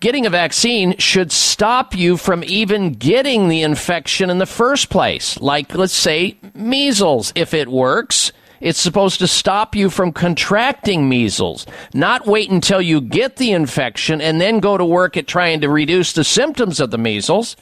[0.00, 5.40] getting a vaccine should stop you from even getting the infection in the first place.
[5.40, 7.32] Like, let's say, measles.
[7.36, 8.32] If it works,
[8.62, 14.20] it's supposed to stop you from contracting measles, not wait until you get the infection
[14.20, 17.56] and then go to work at trying to reduce the symptoms of the measles.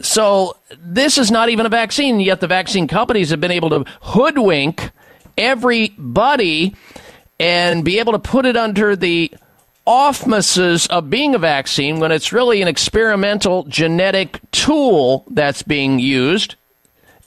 [0.00, 3.84] So, this is not even a vaccine, yet the vaccine companies have been able to
[4.00, 4.90] hoodwink
[5.36, 6.74] everybody
[7.38, 9.34] and be able to put it under the
[9.86, 16.56] auspices of being a vaccine when it's really an experimental genetic tool that's being used.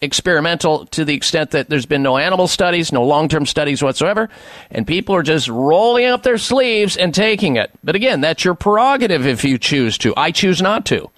[0.02, 4.30] Experimental to the extent that there's been no animal studies, no long term studies whatsoever,
[4.72, 7.70] and people are just rolling up their sleeves and taking it.
[7.84, 10.14] But again, that's your prerogative if you choose to.
[10.16, 11.10] I choose not to.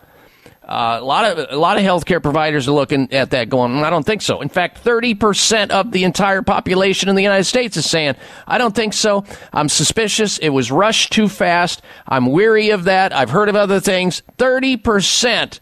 [0.67, 3.83] Uh, a lot of a lot of healthcare providers are looking at that, going, "Mm,
[3.83, 7.43] "I don't think so." In fact, thirty percent of the entire population in the United
[7.43, 8.15] States is saying,
[8.47, 9.25] "I don't think so.
[9.53, 10.39] I'm suspicious.
[10.39, 11.83] It was rushed too fast.
[12.07, 13.13] I'm weary of that.
[13.13, 15.59] I've heard of other things." Thirty percent.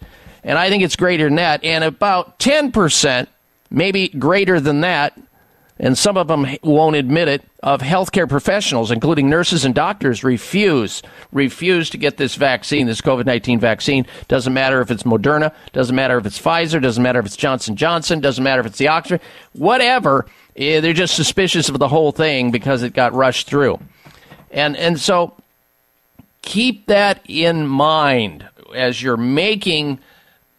[0.49, 1.63] And I think it's greater than that.
[1.63, 3.27] And about 10%,
[3.69, 5.15] maybe greater than that,
[5.77, 11.03] and some of them won't admit it, of healthcare professionals, including nurses and doctors, refuse,
[11.31, 14.07] refuse to get this vaccine, this COVID-19 vaccine.
[14.27, 17.75] Doesn't matter if it's Moderna, doesn't matter if it's Pfizer, doesn't matter if it's Johnson
[17.75, 19.21] Johnson, doesn't matter if it's the Oxford,
[19.53, 20.25] whatever.
[20.55, 23.79] eh, They're just suspicious of the whole thing because it got rushed through.
[24.49, 25.35] And, and so
[26.41, 29.99] keep that in mind as you're making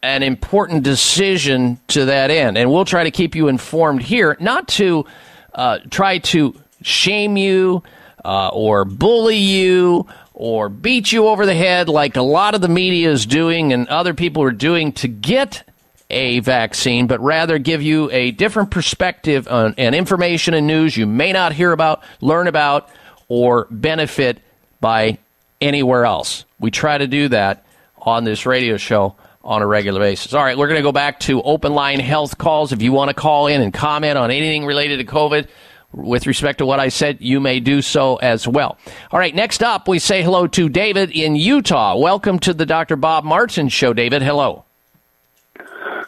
[0.03, 2.57] an important decision to that end.
[2.57, 5.05] And we'll try to keep you informed here, not to
[5.53, 7.83] uh, try to shame you
[8.25, 12.67] uh, or bully you or beat you over the head like a lot of the
[12.67, 15.63] media is doing and other people are doing to get
[16.09, 21.05] a vaccine, but rather give you a different perspective on, and information and news you
[21.05, 22.89] may not hear about, learn about,
[23.29, 24.39] or benefit
[24.81, 25.17] by
[25.61, 26.43] anywhere else.
[26.59, 27.65] We try to do that
[27.97, 30.33] on this radio show on a regular basis.
[30.33, 32.71] All right, we're going to go back to open line health calls.
[32.71, 35.47] If you want to call in and comment on anything related to COVID
[35.93, 38.77] with respect to what I said, you may do so as well.
[39.11, 41.97] All right, next up, we say hello to David in Utah.
[41.97, 42.95] Welcome to the Dr.
[42.95, 44.21] Bob Martin Show, David.
[44.21, 44.65] Hello.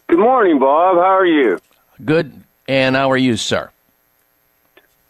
[0.07, 0.97] Good morning, Bob.
[0.97, 1.59] How are you?
[2.03, 2.33] Good.
[2.67, 3.71] And how are you, sir?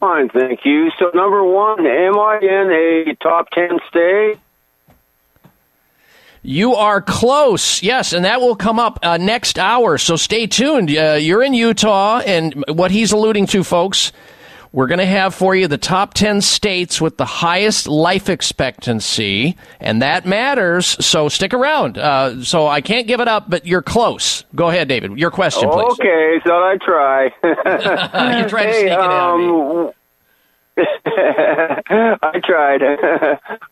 [0.00, 0.90] Fine, thank you.
[0.98, 4.38] So, number one, am I in a top 10 state?
[6.46, 9.96] You are close, yes, and that will come up uh, next hour.
[9.96, 10.94] So stay tuned.
[10.94, 14.12] Uh, you're in Utah, and what he's alluding to, folks,
[14.70, 19.56] we're going to have for you the top 10 states with the highest life expectancy,
[19.80, 21.02] and that matters.
[21.02, 21.96] So stick around.
[21.96, 24.44] Uh, so I can't give it up, but you're close.
[24.54, 25.16] Go ahead, David.
[25.18, 25.92] Your question, please.
[25.92, 27.24] Okay, so I try.
[28.42, 29.92] you tried to hey, sneak it um,
[30.76, 32.82] I tried.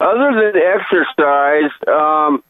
[0.01, 2.43] Other than exercise, um,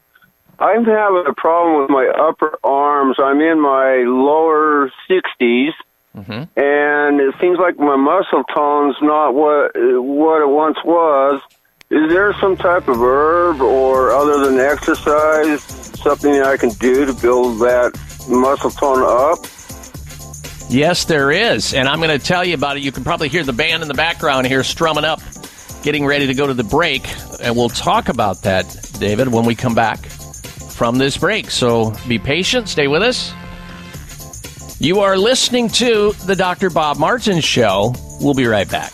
[0.59, 3.17] I'm having a problem with my upper arms.
[3.19, 5.71] I'm in my lower 60s,
[6.15, 6.59] Mm-hmm.
[6.59, 11.41] and it seems like my muscle tone's not what what it once was.
[11.89, 17.13] Is there some type of herb or other than exercise, something I can do to
[17.13, 17.93] build that
[18.29, 19.39] muscle tone up?
[20.69, 21.73] Yes, there is.
[21.73, 22.83] And I'm going to tell you about it.
[22.83, 25.19] You can probably hear the band in the background here strumming up,
[25.81, 27.07] getting ready to go to the break.
[27.41, 28.65] And we'll talk about that,
[28.99, 29.99] David, when we come back
[30.73, 31.49] from this break.
[31.49, 33.33] So be patient, stay with us.
[34.79, 36.69] You are listening to the Dr.
[36.69, 37.93] Bob Martin Show.
[38.19, 38.93] We'll be right back.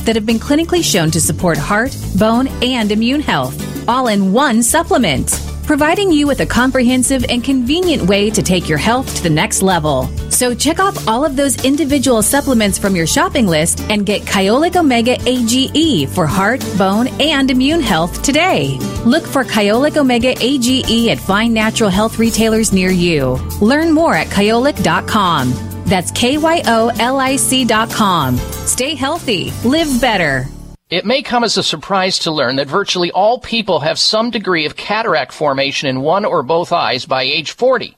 [0.05, 3.55] that have been clinically shown to support heart, bone, and immune health,
[3.87, 8.77] all in one supplement, providing you with a comprehensive and convenient way to take your
[8.77, 10.09] health to the next level.
[10.29, 14.75] So check off all of those individual supplements from your shopping list and get Kyolic
[14.75, 18.77] Omega AGE for heart, bone, and immune health today.
[19.05, 23.35] Look for Kyolic Omega AGE at fine natural health retailers near you.
[23.61, 25.70] Learn more at kyolic.com.
[25.91, 28.37] That's K Y O L I C dot com.
[28.37, 30.47] Stay healthy, live better.
[30.89, 34.65] It may come as a surprise to learn that virtually all people have some degree
[34.65, 37.97] of cataract formation in one or both eyes by age 40.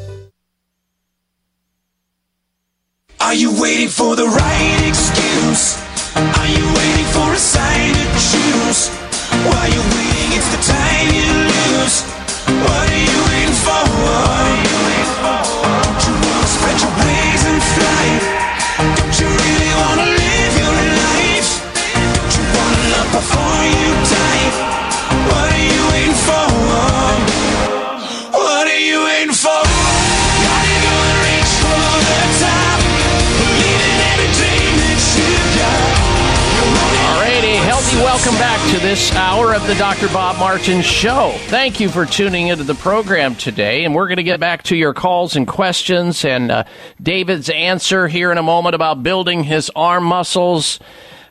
[3.21, 5.77] Are you waiting for the right excuse?
[6.17, 8.89] Are you waiting for a sign to choose?
[9.45, 11.48] While you're waiting, it's the time you
[38.79, 40.09] to this hour of the Dr.
[40.09, 41.33] Bob Martin Show.
[41.47, 44.77] Thank you for tuning into the program today, and we're going to get back to
[44.77, 46.65] your calls and questions and uh,
[47.03, 50.79] David's answer here in a moment about building his arm muscles.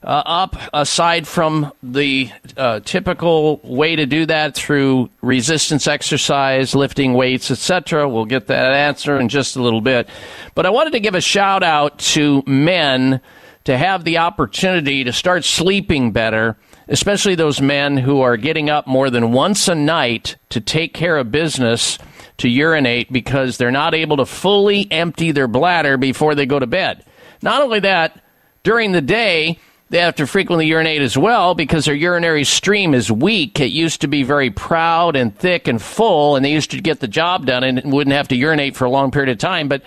[0.03, 7.13] Uh, up aside from the uh, typical way to do that through resistance exercise, lifting
[7.13, 8.07] weights, etc.
[8.07, 10.07] We'll get that answer in just a little bit.
[10.53, 13.21] But I wanted to give a shout out to men
[13.67, 16.55] to have the opportunity to start sleeping better,
[16.87, 21.17] especially those men who are getting up more than once a night to take care
[21.17, 21.97] of business,
[22.37, 26.67] to urinate because they're not able to fully empty their bladder before they go to
[26.67, 27.03] bed.
[27.41, 28.21] Not only that,
[28.63, 29.59] during the day,
[29.89, 33.59] they have to frequently urinate as well because their urinary stream is weak.
[33.59, 36.99] It used to be very proud and thick and full, and they used to get
[36.99, 39.67] the job done and wouldn't have to urinate for a long period of time.
[39.67, 39.83] But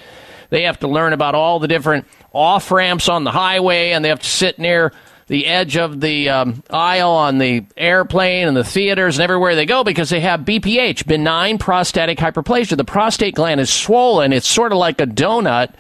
[0.49, 4.09] they have to learn about all the different off ramps on the highway, and they
[4.09, 4.93] have to sit near
[5.31, 9.65] the edge of the um, aisle on the airplane and the theaters and everywhere they
[9.65, 12.77] go because they have BPH, benign prostatic hyperplasia.
[12.77, 14.33] The prostate gland is swollen.
[14.33, 15.73] It's sort of like a donut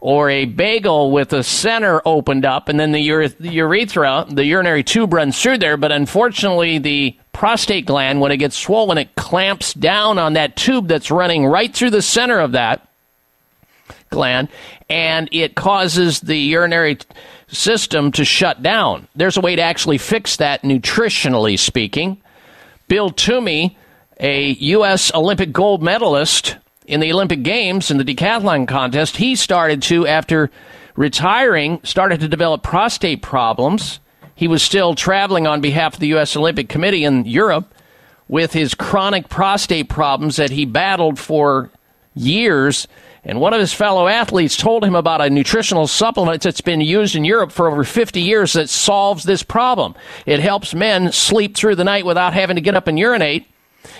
[0.00, 4.82] or a bagel with a center opened up, and then the, the urethra, the urinary
[4.82, 5.76] tube runs through there.
[5.76, 10.88] But unfortunately, the prostate gland, when it gets swollen, it clamps down on that tube
[10.88, 12.88] that's running right through the center of that
[14.08, 14.48] gland,
[14.88, 17.06] and it causes the urinary t-
[17.48, 19.08] system to shut down.
[19.14, 22.20] There's a way to actually fix that nutritionally speaking.
[22.88, 23.76] Bill Toomey,
[24.20, 25.12] a U.S.
[25.14, 26.56] Olympic gold medalist
[26.86, 30.50] in the Olympic Games in the decathlon contest, he started to, after
[30.96, 34.00] retiring, started to develop prostate problems.
[34.34, 36.36] He was still traveling on behalf of the U.S.
[36.36, 37.72] Olympic Committee in Europe
[38.28, 41.70] with his chronic prostate problems that he battled for
[42.14, 42.88] years.
[43.24, 47.16] And one of his fellow athletes told him about a nutritional supplement that's been used
[47.16, 49.94] in Europe for over 50 years that solves this problem.
[50.24, 53.46] It helps men sleep through the night without having to get up and urinate.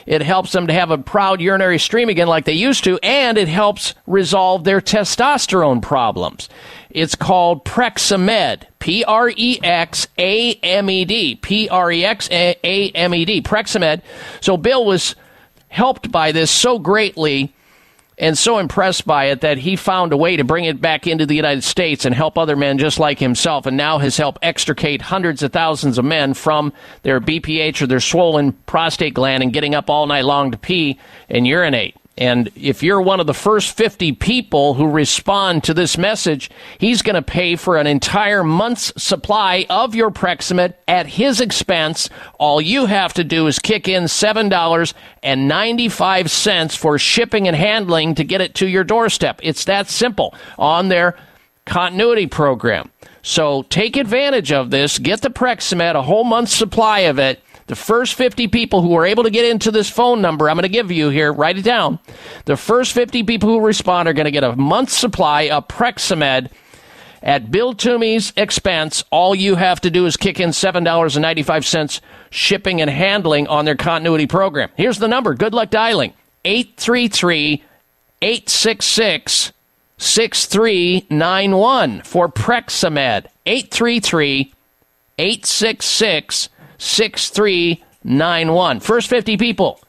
[0.06, 3.38] It helps them to have a proud urinary stream again like they used to, and
[3.38, 6.48] it helps resolve their testosterone problems.
[6.90, 8.64] It's called Prexamed.
[8.78, 11.34] P R E X A M E D.
[11.36, 13.42] P R E X A M E D.
[13.42, 14.02] Prexamed.
[14.40, 15.14] So Bill was
[15.68, 17.52] helped by this so greatly
[18.18, 21.26] and so impressed by it that he found a way to bring it back into
[21.26, 25.02] the United States and help other men just like himself, and now has helped extricate
[25.02, 26.72] hundreds of thousands of men from
[27.02, 30.98] their BPH or their swollen prostate gland and getting up all night long to pee
[31.28, 31.94] and urinate.
[32.18, 37.00] And if you're one of the first 50 people who respond to this message, he's
[37.00, 42.10] going to pay for an entire month's supply of your Prexamed at his expense.
[42.38, 48.40] All you have to do is kick in $7.95 for shipping and handling to get
[48.40, 49.38] it to your doorstep.
[49.44, 51.16] It's that simple on their
[51.66, 52.90] continuity program.
[53.22, 54.98] So take advantage of this.
[54.98, 57.40] Get the Prexamed, a whole month's supply of it.
[57.68, 60.62] The first 50 people who are able to get into this phone number, I'm going
[60.62, 61.98] to give you here, write it down.
[62.46, 66.48] The first 50 people who respond are going to get a month's supply of Prexamed
[67.22, 69.04] at Bill Toomey's expense.
[69.10, 72.00] All you have to do is kick in $7.95
[72.30, 74.70] shipping and handling on their continuity program.
[74.74, 75.34] Here's the number.
[75.34, 76.14] Good luck dialing
[76.46, 77.62] 833
[78.22, 79.52] 866
[79.98, 83.26] 6391 for Prexamed.
[83.44, 84.54] 833
[85.18, 86.48] 866
[86.78, 88.80] 6391.
[88.80, 89.80] First 50 people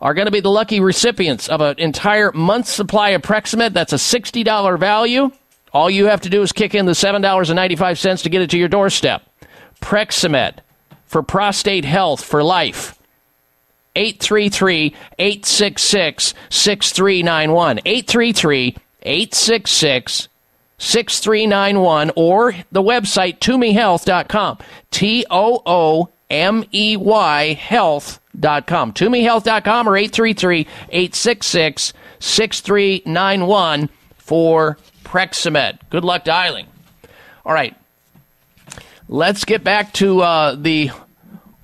[0.00, 3.74] are going to be the lucky recipients of an entire month's supply of Prexamed.
[3.74, 5.30] That's a $60 value.
[5.72, 8.68] All you have to do is kick in the $7.95 to get it to your
[8.68, 9.22] doorstep.
[9.80, 10.60] Prexamed
[11.04, 12.94] for prostate health for life.
[13.96, 17.80] 833 866 6391.
[17.84, 20.28] 833 866
[20.78, 24.58] 6391 or the website toomeyhealth.com.
[24.90, 28.92] T O O M E Y health.com.
[28.92, 35.78] Toomeyhealth.com or 833 866 6391 for Prexamed.
[35.90, 36.66] Good luck dialing.
[37.44, 37.74] All right.
[39.08, 40.90] Let's get back to uh, the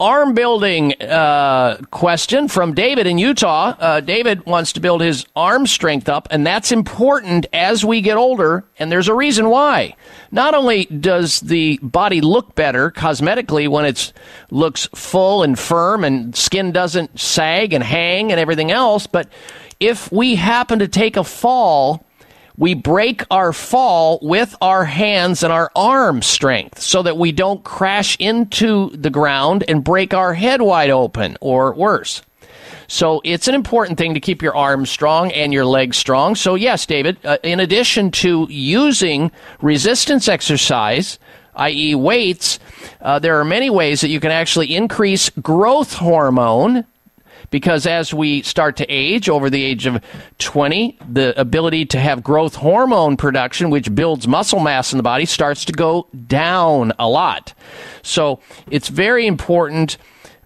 [0.05, 3.75] arm building uh, question from David in Utah.
[3.79, 8.19] Uh, David wants to build his arm strength up, and that's important as we get
[8.19, 9.97] older, and there's a reason why.
[10.31, 14.13] Not only does the body look better cosmetically when it
[14.51, 19.31] looks full and firm and skin doesn't sag and hang and everything else, but
[19.81, 22.05] if we happen to take a fall,
[22.57, 27.65] we break our fall with our hands and our arm strength so that we don't
[27.65, 32.23] crash into the ground and break our head wide open or worse.
[32.87, 36.35] So it's an important thing to keep your arms strong and your legs strong.
[36.35, 41.19] So, yes, David, uh, in addition to using resistance exercise,
[41.57, 42.59] i.e., weights,
[43.01, 46.85] uh, there are many ways that you can actually increase growth hormone
[47.51, 50.03] because as we start to age over the age of
[50.39, 55.25] 20 the ability to have growth hormone production which builds muscle mass in the body
[55.25, 57.55] starts to go down a lot
[58.03, 58.41] so
[58.71, 59.97] it's very important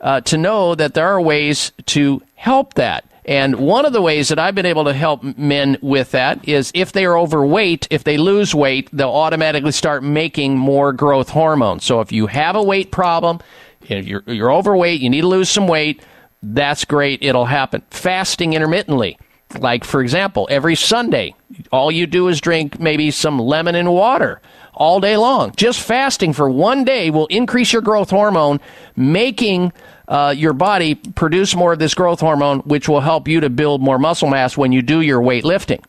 [0.00, 4.30] uh, to know that there are ways to help that and one of the ways
[4.30, 8.02] that I've been able to help men with that is if they are overweight, if
[8.02, 11.80] they lose weight, they'll automatically start making more growth hormone.
[11.80, 13.40] So if you have a weight problem,
[13.82, 16.02] if you're, you're overweight, you need to lose some weight,
[16.43, 17.23] that's great.
[17.23, 17.82] It'll happen.
[17.90, 19.19] Fasting intermittently.
[19.59, 21.35] Like, for example, every Sunday,
[21.73, 24.43] all you do is drink maybe some lemon and water
[24.74, 25.52] all day long.
[25.56, 28.60] Just fasting for one day will increase your growth hormone,
[28.94, 29.73] making
[30.06, 33.81] uh, your body produce more of this growth hormone, which will help you to build
[33.81, 35.82] more muscle mass when you do your weightlifting.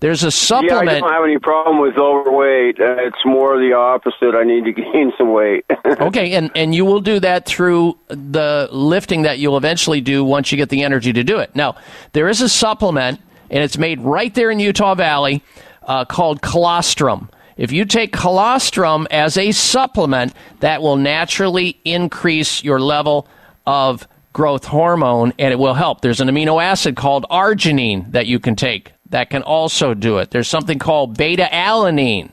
[0.00, 0.86] There's a supplement.
[0.86, 2.80] Yeah, I don't have any problem with overweight.
[2.80, 4.34] Uh, it's more the opposite.
[4.34, 5.64] I need to gain some weight.
[5.86, 10.52] okay, and, and you will do that through the lifting that you'll eventually do once
[10.52, 11.54] you get the energy to do it.
[11.54, 11.76] Now,
[12.12, 13.20] there is a supplement,
[13.50, 15.42] and it's made right there in Utah Valley
[15.82, 17.30] uh, called colostrum.
[17.56, 23.26] If you take colostrum as a supplement, that will naturally increase your level
[23.66, 26.02] of growth hormone and it will help.
[26.02, 30.30] There's an amino acid called arginine that you can take that can also do it.
[30.30, 32.30] There's something called beta alanine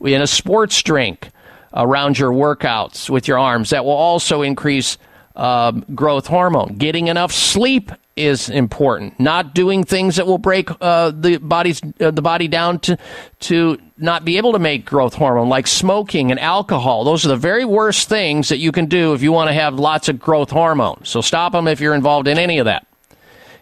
[0.00, 1.30] in a sports drink
[1.74, 4.98] around your workouts with your arms that will also increase
[5.36, 6.74] um, growth hormone.
[6.76, 9.18] Getting enough sleep is important.
[9.18, 12.98] Not doing things that will break uh, the body's uh, the body down to
[13.40, 17.04] to not be able to make growth hormone, like smoking and alcohol.
[17.04, 19.74] Those are the very worst things that you can do if you want to have
[19.74, 21.04] lots of growth hormone.
[21.04, 22.86] So stop them if you're involved in any of that.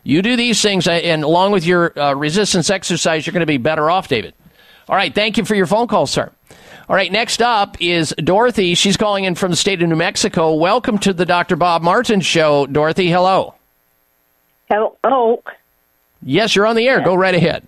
[0.03, 3.47] You do these things, uh, and along with your uh, resistance exercise, you're going to
[3.47, 4.35] be better off, David.
[4.89, 6.31] All right, thank you for your phone call, sir.
[6.89, 8.75] All right, next up is Dorothy.
[8.75, 10.55] She's calling in from the state of New Mexico.
[10.55, 11.55] Welcome to the Dr.
[11.55, 12.67] Bob Martin Show.
[12.67, 13.55] Dorothy, hello.
[14.69, 15.43] Hello.
[16.23, 17.01] Yes, you're on the air.
[17.01, 17.67] Go right ahead.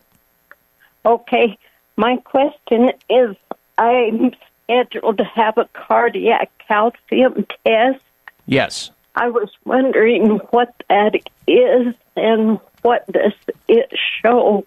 [1.04, 1.56] Okay.
[1.96, 3.36] My question is
[3.78, 4.32] I'm
[4.64, 8.02] scheduled to have a cardiac calcium test.
[8.46, 8.90] Yes.
[9.14, 11.14] I was wondering what that
[11.54, 13.32] is and what does
[13.68, 13.90] it
[14.22, 14.66] show?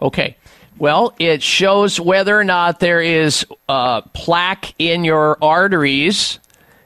[0.00, 0.36] Okay.
[0.78, 6.38] Well, it shows whether or not there is uh, plaque in your arteries.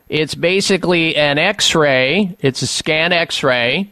[0.09, 3.91] It's basically an x ray, it's a scan x ray,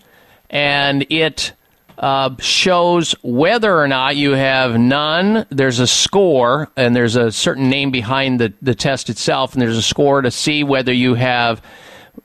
[0.50, 1.52] and it
[1.98, 5.46] uh, shows whether or not you have none.
[5.50, 9.76] There's a score, and there's a certain name behind the, the test itself, and there's
[9.76, 11.60] a score to see whether you have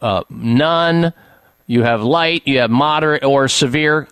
[0.02, 1.14] uh, none,
[1.74, 4.08] you have light, you have moderate or severe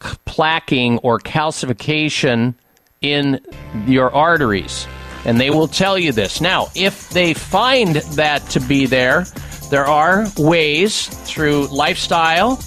[0.00, 2.54] plaquing or calcification
[3.00, 3.40] in
[3.86, 4.88] your arteries.
[5.24, 6.40] And they will tell you this.
[6.40, 9.26] Now, if they find that to be there,
[9.70, 12.60] there are ways through lifestyle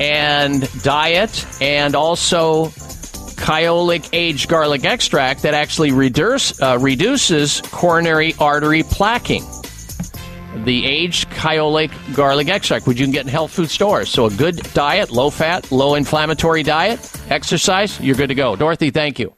[0.00, 2.66] and diet and also
[3.36, 9.55] Kyolic aged garlic extract that actually reduce, uh, reduces coronary artery plaquing.
[10.64, 14.10] The aged Kyolic garlic extract, which you can get in health food stores.
[14.10, 16.98] So, a good diet, low fat, low inflammatory diet,
[17.30, 18.56] exercise, you're good to go.
[18.56, 19.34] Dorothy, thank you.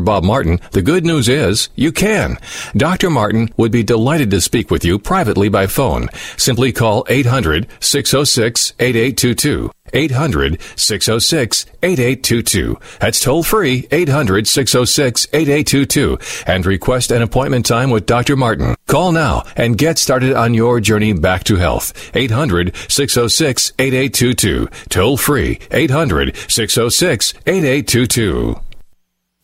[0.00, 2.38] Bob Martin, the good news is you can.
[2.76, 3.10] Dr.
[3.10, 6.08] Martin would be delighted to speak with you privately by phone.
[6.36, 9.70] Simply call 800 606 8822.
[9.92, 12.78] 800 606 8822.
[13.00, 18.36] That's toll free 800 606 8822 and request an appointment time with Dr.
[18.36, 18.74] Martin.
[18.86, 22.10] Call now and get started on your journey back to health.
[22.14, 24.68] 800 606 8822.
[24.88, 28.60] Toll free 800 606 8822.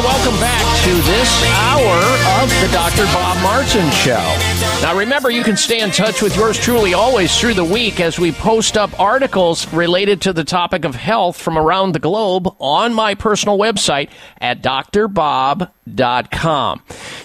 [0.00, 3.04] welcome back to this hour of the Dr.
[3.14, 4.22] Bob Martin Show.
[4.82, 8.18] Now remember, you can stay in touch with yours truly always through the week as
[8.18, 12.94] we post up articles related to the topic of health from around the globe on
[12.94, 14.10] my personal website
[14.40, 15.75] at drbob.com.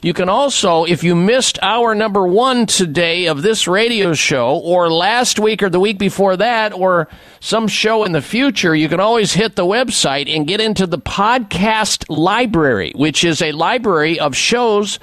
[0.03, 4.91] You can also, if you missed hour number one today of this radio show, or
[4.91, 7.07] last week or the week before that, or
[7.39, 10.99] some show in the future, you can always hit the website and get into the
[10.99, 14.99] podcast library, which is a library of shows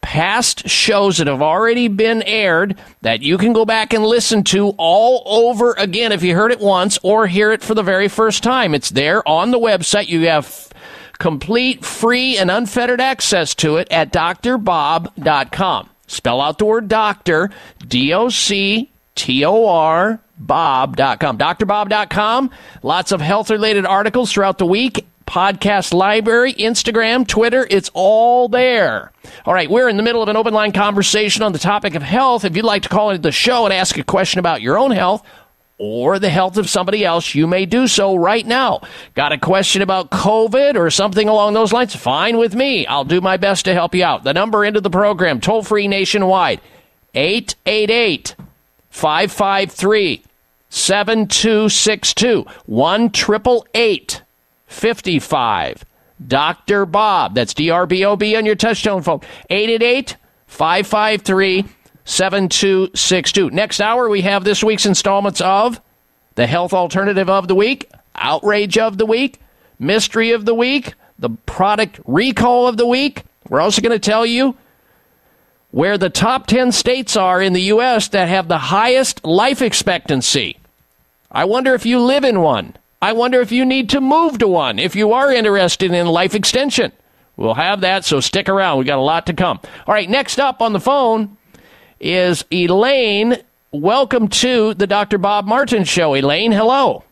[0.00, 4.70] past shows that have already been aired that you can go back and listen to
[4.78, 8.42] all over again if you heard it once or hear it for the very first
[8.42, 8.74] time.
[8.74, 10.08] It's there on the website.
[10.08, 10.69] You have
[11.20, 15.90] complete, free, and unfettered access to it at drbob.com.
[16.08, 17.50] Spell out the word doctor,
[17.86, 21.38] D O C T O R, Bob.com.
[21.38, 22.50] DrBob.com.
[22.82, 25.06] Lots of health related articles throughout the week.
[25.26, 29.12] Podcast library, Instagram, Twitter, it's all there.
[29.44, 32.02] All right, we're in the middle of an open line conversation on the topic of
[32.02, 32.44] health.
[32.44, 34.90] If you'd like to call into the show and ask a question about your own
[34.90, 35.24] health,
[35.80, 38.82] or the health of somebody else, you may do so right now.
[39.14, 41.96] Got a question about COVID or something along those lines?
[41.96, 42.86] Fine with me.
[42.86, 44.22] I'll do my best to help you out.
[44.22, 46.60] The number into the program, toll free nationwide,
[47.14, 48.36] 888
[48.90, 50.22] 553
[50.68, 53.10] 7262 1
[54.66, 55.84] 55
[56.28, 56.84] Dr.
[56.84, 57.34] Bob.
[57.34, 59.20] That's D R B O B on your touchtone phone.
[59.48, 60.16] 888
[60.46, 61.64] 553
[62.04, 63.50] 7262.
[63.50, 65.80] Next hour, we have this week's installments of
[66.34, 69.40] the health alternative of the week, outrage of the week,
[69.78, 73.24] mystery of the week, the product recall of the week.
[73.48, 74.56] We're also going to tell you
[75.70, 78.08] where the top 10 states are in the U.S.
[78.08, 80.56] that have the highest life expectancy.
[81.30, 82.74] I wonder if you live in one.
[83.02, 86.34] I wonder if you need to move to one if you are interested in life
[86.34, 86.92] extension.
[87.36, 88.78] We'll have that, so stick around.
[88.78, 89.60] We got a lot to come.
[89.86, 91.38] All right, next up on the phone
[92.00, 93.36] is Elaine.
[93.70, 95.18] Welcome to the Dr.
[95.18, 96.14] Bob Martin Show.
[96.14, 97.04] Elaine, hello.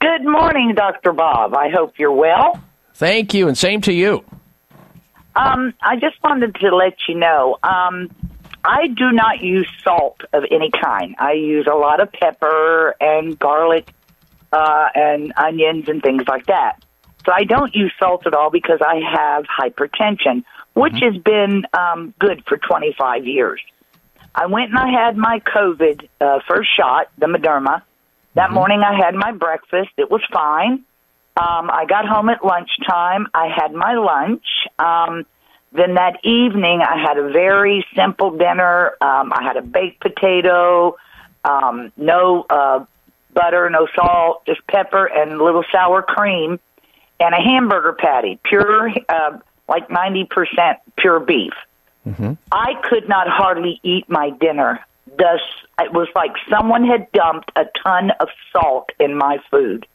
[0.00, 1.12] Good morning, Dr.
[1.12, 1.54] Bob.
[1.54, 2.60] I hope you're well.
[2.94, 4.24] Thank you, and same to you.
[5.34, 8.10] Um, I just wanted to let you know um,
[8.64, 11.14] I do not use salt of any kind.
[11.18, 13.92] I use a lot of pepper and garlic
[14.52, 16.82] uh, and onions and things like that.
[17.24, 20.44] So I don't use salt at all because I have hypertension,
[20.74, 23.60] which has been um, good for 25 years.
[24.34, 27.82] I went and I had my COVID uh, first shot, the Moderna.
[28.34, 29.90] That morning I had my breakfast.
[29.98, 30.84] It was fine.
[31.36, 33.26] Um, I got home at lunchtime.
[33.34, 34.44] I had my lunch.
[34.78, 35.26] Um,
[35.72, 38.92] then that evening I had a very simple dinner.
[39.00, 40.96] Um, I had a baked potato,
[41.44, 42.84] um, no uh,
[43.32, 46.60] butter, no salt, just pepper and a little sour cream,
[47.18, 50.26] and a hamburger patty, pure, uh, like 90%
[50.96, 51.52] pure beef.
[52.06, 52.32] Mm-hmm.
[52.50, 54.80] I could not hardly eat my dinner.
[55.18, 55.40] Thus,
[55.78, 59.86] it was like someone had dumped a ton of salt in my food.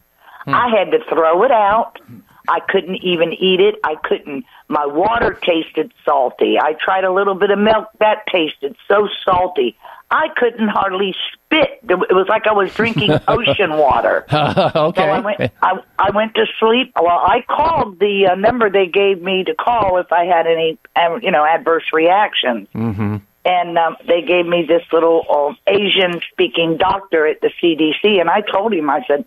[0.46, 0.54] Hmm.
[0.54, 2.00] I had to throw it out.
[2.48, 3.76] I couldn't even eat it.
[3.84, 4.46] I couldn't.
[4.70, 6.58] My water tasted salty.
[6.60, 7.88] I tried a little bit of milk.
[8.00, 9.76] That tasted so salty.
[10.10, 11.80] I couldn't hardly spit.
[11.84, 14.26] It was like I was drinking ocean water.
[14.32, 15.02] okay.
[15.02, 15.52] So I went.
[15.62, 16.94] I, I went to sleep.
[16.96, 20.78] Well, I called the uh, number they gave me to call if I had any,
[20.96, 22.68] um, you know, adverse reactions.
[22.74, 23.18] Mm-hmm.
[23.44, 28.42] And um, they gave me this little uh, Asian-speaking doctor at the CDC, and I
[28.42, 29.26] told him, I said,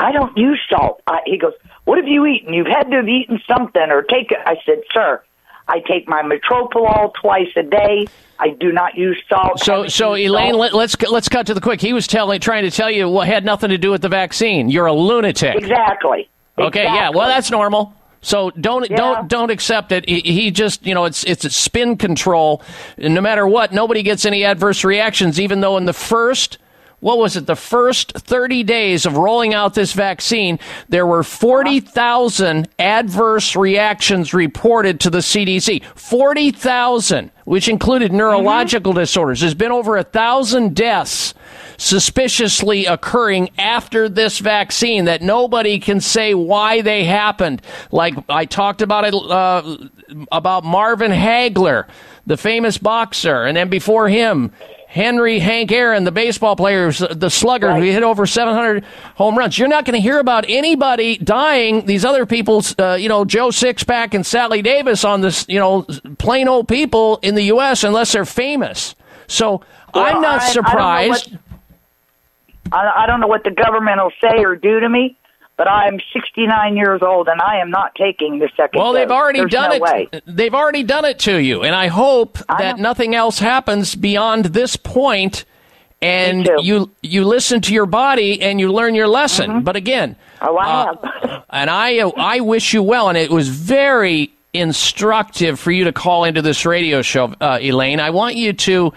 [0.00, 1.00] I don't use salt.
[1.06, 1.52] I, he goes,
[1.84, 2.54] What have you eaten?
[2.54, 4.38] You've had to have eaten something or take it.
[4.44, 5.22] I said, Sir,
[5.72, 8.06] I take my metropolol twice a day.
[8.38, 9.58] I do not use salt.
[9.60, 11.80] So, so Elaine, let, let's let's cut to the quick.
[11.80, 14.68] He was telling, trying to tell you what had nothing to do with the vaccine.
[14.68, 15.56] You're a lunatic.
[15.56, 16.28] Exactly.
[16.58, 17.08] Okay, yeah.
[17.08, 17.94] Well, that's normal.
[18.20, 20.06] So don't don't don't accept it.
[20.06, 22.62] He, he just you know it's it's a spin control.
[22.98, 25.40] And no matter what, nobody gets any adverse reactions.
[25.40, 26.58] Even though in the first
[27.02, 30.58] what was it the first 30 days of rolling out this vaccine
[30.88, 39.40] there were 40,000 adverse reactions reported to the CDC 40,000 which included neurological disorders.
[39.40, 41.34] There's been over a thousand deaths
[41.76, 47.62] suspiciously occurring after this vaccine that nobody can say why they happened.
[47.90, 49.76] Like I talked about it uh,
[50.30, 51.86] about Marvin Hagler
[52.24, 54.52] the famous boxer and then before him
[54.92, 59.58] Henry Hank Aaron, the baseball player, the slugger who hit over 700 home runs.
[59.58, 61.86] You're not going to hear about anybody dying.
[61.86, 65.86] These other people's, uh, you know, Joe Sixpack and Sally Davis on this, you know,
[66.18, 67.84] plain old people in the U.S.
[67.84, 68.94] unless they're famous.
[69.28, 69.62] So
[69.94, 71.38] Well, I'm not I- I don't surprised.
[72.70, 75.16] I, I don't know what the government will say or do to me,
[75.56, 78.80] but I'm 69 years old and I am not taking the second.
[78.80, 79.16] Well, they've dose.
[79.16, 79.82] already There's done no it.
[79.82, 80.08] Way.
[80.26, 84.76] They've already done it to you, and I hope that nothing else happens beyond this
[84.76, 84.92] point.
[84.92, 85.44] point,
[86.00, 89.62] and you you listen to your body and you learn your lesson.
[89.62, 91.44] But again, oh, I have.
[91.50, 96.24] and I I wish you well, and it was very instructive for you to call
[96.24, 98.00] into this radio show, uh, Elaine.
[98.00, 98.92] I want you to.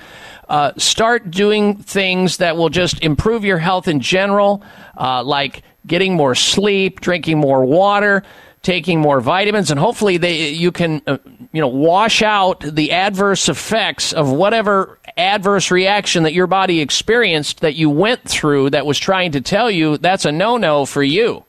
[0.47, 4.61] Uh, start doing things that will just improve your health in general,
[4.95, 8.23] uh, like getting more sleep, drinking more water,
[8.65, 11.17] taking more vitamins, and hopefully they you can uh,
[11.53, 17.61] you know wash out the adverse effects of whatever adverse reaction that your body experienced
[17.61, 21.03] that you went through that was trying to tell you that's a no no for
[21.03, 21.45] you.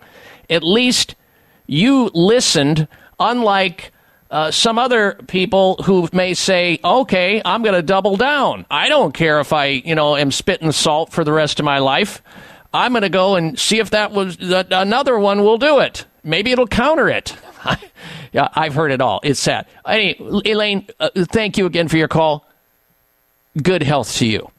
[0.49, 1.17] At least
[1.67, 2.87] you listened,
[3.19, 3.93] unlike
[4.31, 8.67] uh, some other people who may say, "Okay, I'm going to double down.
[8.71, 11.79] I don't care if I, you know, am spitting salt for the rest of my
[11.79, 12.23] life.
[12.77, 16.05] I'm going to go and see if that was that another one will do it.
[16.23, 17.35] Maybe it'll counter it."
[18.33, 19.21] yeah, I've heard it all.
[19.23, 19.67] It's sad.
[19.87, 22.47] Any, Elaine, uh, thank you again for your call.
[23.61, 24.51] Good health to you.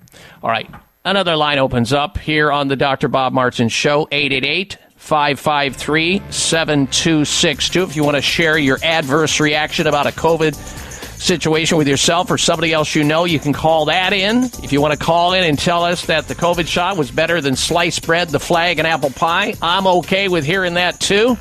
[0.42, 0.70] All right,
[1.06, 3.08] another line opens up here on the Dr.
[3.08, 4.08] Bob Martin Show.
[4.12, 7.84] 888 553 7262.
[7.84, 10.87] If you want to share your adverse reaction about a COVID
[11.18, 14.46] situation with yourself or somebody else you know, you can call that in.
[14.64, 17.42] If you want to call in and tell us that the COVID shot was better
[17.42, 21.38] than sliced bread, the flag, and apple pie, I'm okay with hearing that too.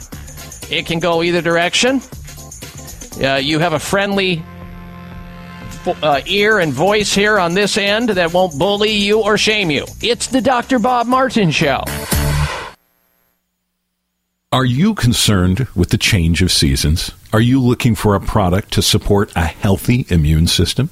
[0.70, 2.00] It can go either direction.
[3.22, 4.42] Uh, you have a friendly
[6.02, 9.86] uh, ear and voice here on this end that won't bully you or shame you.
[10.02, 10.78] It's the Dr.
[10.78, 11.82] Bob Martin Show.
[14.56, 17.12] Are you concerned with the change of seasons?
[17.30, 20.88] Are you looking for a product to support a healthy immune system?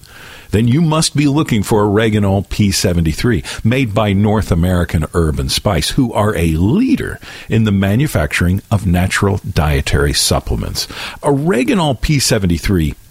[0.51, 5.89] Then you must be looking for Oreganol P73, made by North American Herb and Spice,
[5.89, 7.19] who are a leader
[7.49, 10.86] in the manufacturing of natural dietary supplements.
[11.23, 12.95] Oreganol P73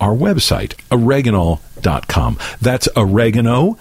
[0.00, 2.38] our website, oreganol.com.
[2.60, 3.76] That's oregano.l.com.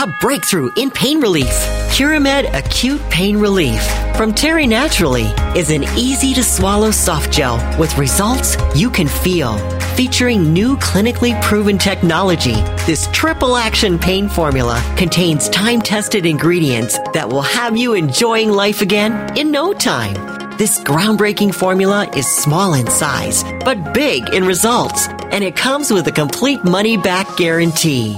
[0.00, 1.50] A breakthrough in pain relief.
[1.90, 3.82] Curamed Acute Pain Relief
[4.16, 5.24] from Terry Naturally
[5.56, 9.58] is an easy to swallow soft gel with results you can feel.
[9.96, 12.54] Featuring new clinically proven technology,
[12.86, 18.82] this triple action pain formula contains time tested ingredients that will have you enjoying life
[18.82, 20.14] again in no time.
[20.58, 26.06] This groundbreaking formula is small in size, but big in results, and it comes with
[26.06, 28.16] a complete money back guarantee.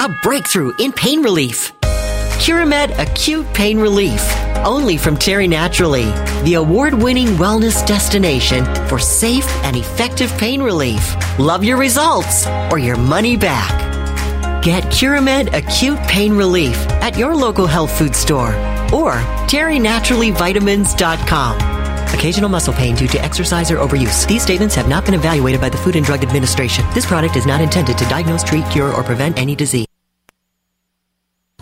[0.00, 1.72] A breakthrough in pain relief.
[2.38, 4.20] Curamed Acute Pain Relief.
[4.64, 6.04] Only from Terry Naturally,
[6.44, 11.14] the award winning wellness destination for safe and effective pain relief.
[11.38, 13.70] Love your results or your money back.
[14.62, 18.54] Get Curamed Acute Pain Relief at your local health food store
[18.92, 19.14] or
[19.48, 21.75] terrynaturallyvitamins.com.
[22.14, 24.26] Occasional muscle pain due to exercise or overuse.
[24.26, 26.84] These statements have not been evaluated by the Food and Drug Administration.
[26.94, 29.86] This product is not intended to diagnose, treat, cure, or prevent any disease.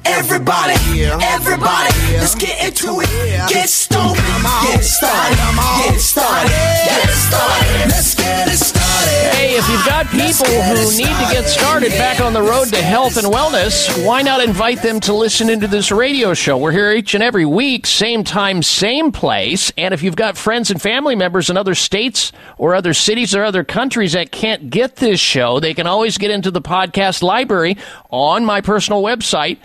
[0.05, 3.09] Everybody, everybody, let's get into it.
[3.49, 5.37] Get stoned, get started,
[5.85, 7.89] get started, get started.
[7.89, 8.74] Let's get it started.
[9.05, 12.77] Hey, if you've got people who need to get started back on the road to
[12.77, 16.57] health and wellness, why not invite them to listen into this radio show?
[16.57, 19.73] We're here each and every week, same time, same place.
[19.77, 23.45] And if you've got friends and family members in other states or other cities or
[23.45, 27.77] other countries that can't get this show, they can always get into the podcast library
[28.11, 29.59] on my personal website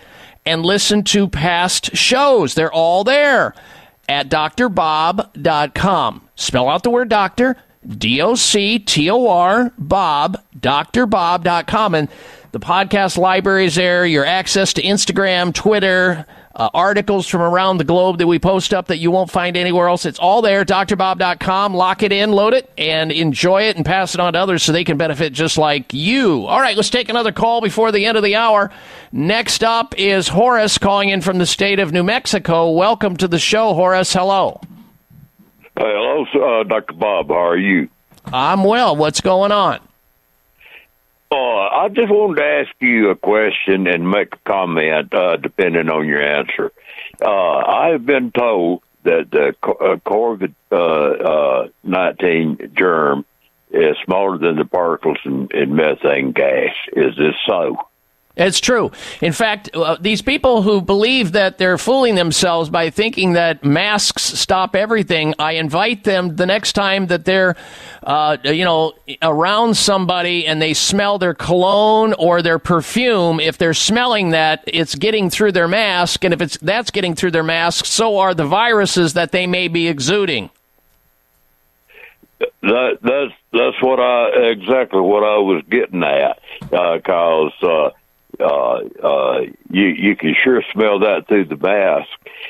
[0.45, 2.55] and listen to past shows.
[2.55, 3.53] They're all there
[4.07, 6.21] at drbob.com.
[6.35, 7.55] Spell out the word doctor,
[7.87, 11.95] D O C T O R, Bob, drbob.com.
[11.95, 12.09] And
[12.51, 16.25] the podcast library is there, your access to Instagram, Twitter,
[16.55, 19.87] uh, articles from around the globe that we post up that you won't find anywhere
[19.87, 20.05] else.
[20.05, 21.73] It's all there, drbob.com.
[21.73, 24.71] Lock it in, load it, and enjoy it and pass it on to others so
[24.71, 26.45] they can benefit just like you.
[26.47, 28.71] All right, let's take another call before the end of the hour.
[29.11, 32.71] Next up is Horace calling in from the state of New Mexico.
[32.71, 34.11] Welcome to the show, Horace.
[34.11, 34.59] Hello.
[35.79, 36.93] Hello, uh, Dr.
[36.93, 37.29] Bob.
[37.29, 37.87] How are you?
[38.25, 38.97] I'm well.
[38.97, 39.79] What's going on?
[41.31, 45.87] Uh, I just wanted to ask you a question and make a comment, uh, depending
[45.87, 46.73] on your answer.
[47.21, 53.23] Uh, I have been told that the uh, COVID uh, uh, 19 germ
[53.71, 56.75] is smaller than the particles in, in methane gas.
[56.91, 57.77] Is this so?
[58.39, 58.91] It's true.
[59.21, 64.23] In fact, uh, these people who believe that they're fooling themselves by thinking that masks
[64.23, 67.57] stop everything, I invite them the next time that they're,
[68.01, 73.41] uh, you know, around somebody and they smell their cologne or their perfume.
[73.41, 77.31] If they're smelling that, it's getting through their mask, and if it's that's getting through
[77.31, 80.49] their mask, so are the viruses that they may be exuding.
[82.61, 87.89] That that's that's what I exactly what I was getting at, because uh,
[88.39, 92.09] uh, uh, you you can sure smell that through the mask.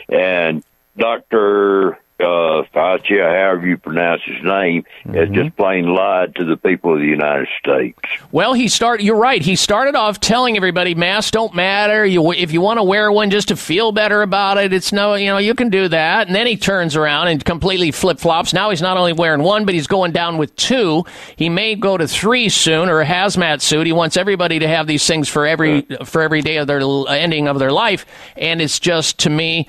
[0.10, 0.64] And
[0.98, 6.94] Doctor uh, Fauci, however you pronounce his name, has just plain lied to the people
[6.94, 7.98] of the United States.
[8.32, 9.02] Well, he start.
[9.02, 9.42] You're right.
[9.42, 12.06] He started off telling everybody masks don't matter.
[12.06, 15.16] You, if you want to wear one just to feel better about it, it's no.
[15.16, 16.28] You know, you can do that.
[16.28, 18.54] And then he turns around and completely flip flops.
[18.54, 21.06] Now he's not only wearing one, but he's going down with two.
[21.36, 23.88] He may go to three soon, or a hazmat suit.
[23.88, 27.48] He wants everybody to have these things for every for every day of their ending
[27.48, 28.06] of their life.
[28.36, 29.68] And it's just to me.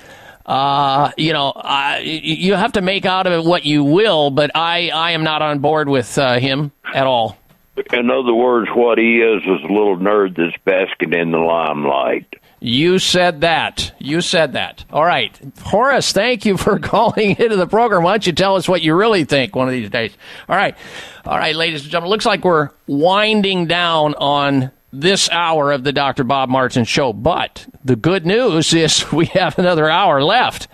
[0.51, 4.51] Uh, you know, I, you have to make out of it what you will, but
[4.53, 7.37] I, I am not on board with uh, him at all.
[7.93, 12.33] In other words, what he is is a little nerd that's basking in the limelight.
[12.59, 13.93] You said that.
[13.97, 14.83] You said that.
[14.91, 15.39] All right.
[15.61, 18.03] Horace, thank you for calling into the program.
[18.03, 20.11] Why don't you tell us what you really think one of these days?
[20.49, 20.75] All right.
[21.23, 22.11] All right, ladies and gentlemen.
[22.11, 26.23] Looks like we're winding down on this hour of the Dr.
[26.23, 27.13] Bob Martin show.
[27.13, 30.67] But the good news is we have another hour left.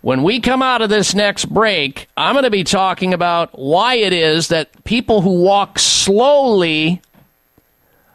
[0.00, 3.96] When we come out of this next break, I'm going to be talking about why
[3.96, 7.02] it is that people who walk slowly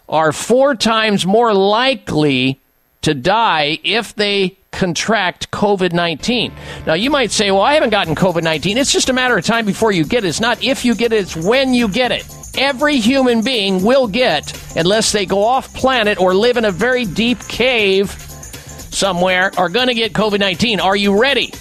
[0.08, 2.60] are four times more likely
[3.02, 6.52] to die if they contract COVID 19.
[6.86, 8.78] Now, you might say, well, I haven't gotten COVID 19.
[8.78, 10.28] It's just a matter of time before you get it.
[10.28, 12.28] It's not if you get it, it's when you get it.
[12.58, 17.06] Every human being will get, unless they go off planet or live in a very
[17.06, 20.80] deep cave somewhere, are going to get COVID 19.
[20.80, 21.54] Are you ready?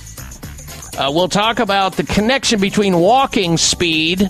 [0.98, 4.28] Uh, we'll talk about the connection between walking speed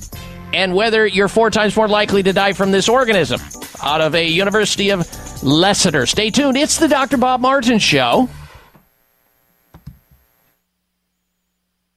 [0.52, 3.40] and whether you're four times more likely to die from this organism
[3.82, 5.08] out of a University of
[5.42, 6.06] Leicester.
[6.06, 6.56] Stay tuned.
[6.56, 7.16] It's the Dr.
[7.16, 8.28] Bob Martin Show.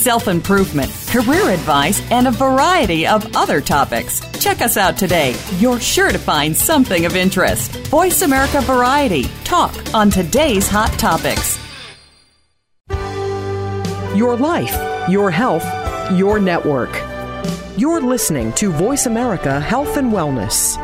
[0.00, 4.20] self improvement, career advice, and a variety of other topics.
[4.40, 5.34] Check us out today.
[5.58, 7.76] You're sure to find something of interest.
[7.88, 9.24] Voice America Variety.
[9.44, 11.58] Talk on today's hot topics.
[14.16, 14.76] Your life,
[15.08, 15.64] your health,
[16.12, 16.90] your network.
[17.76, 20.76] You're listening to Voice America Health and Wellness.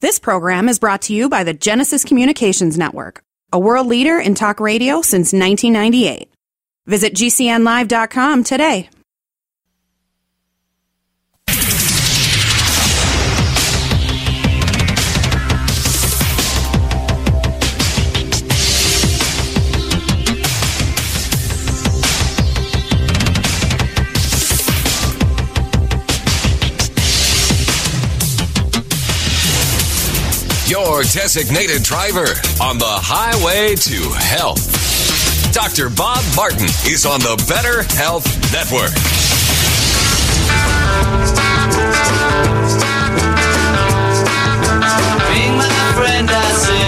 [0.00, 3.22] This program is brought to you by the Genesis Communications Network,
[3.52, 6.28] a world leader in talk radio since 1998.
[6.86, 8.88] Visit GCNlive.com today.
[30.92, 32.26] Your designated driver
[32.60, 34.60] on the highway to health.
[35.50, 35.88] Dr.
[35.88, 38.92] Bob Martin is on the Better Health Network.
[45.32, 45.56] Being
[45.96, 46.81] friend, I said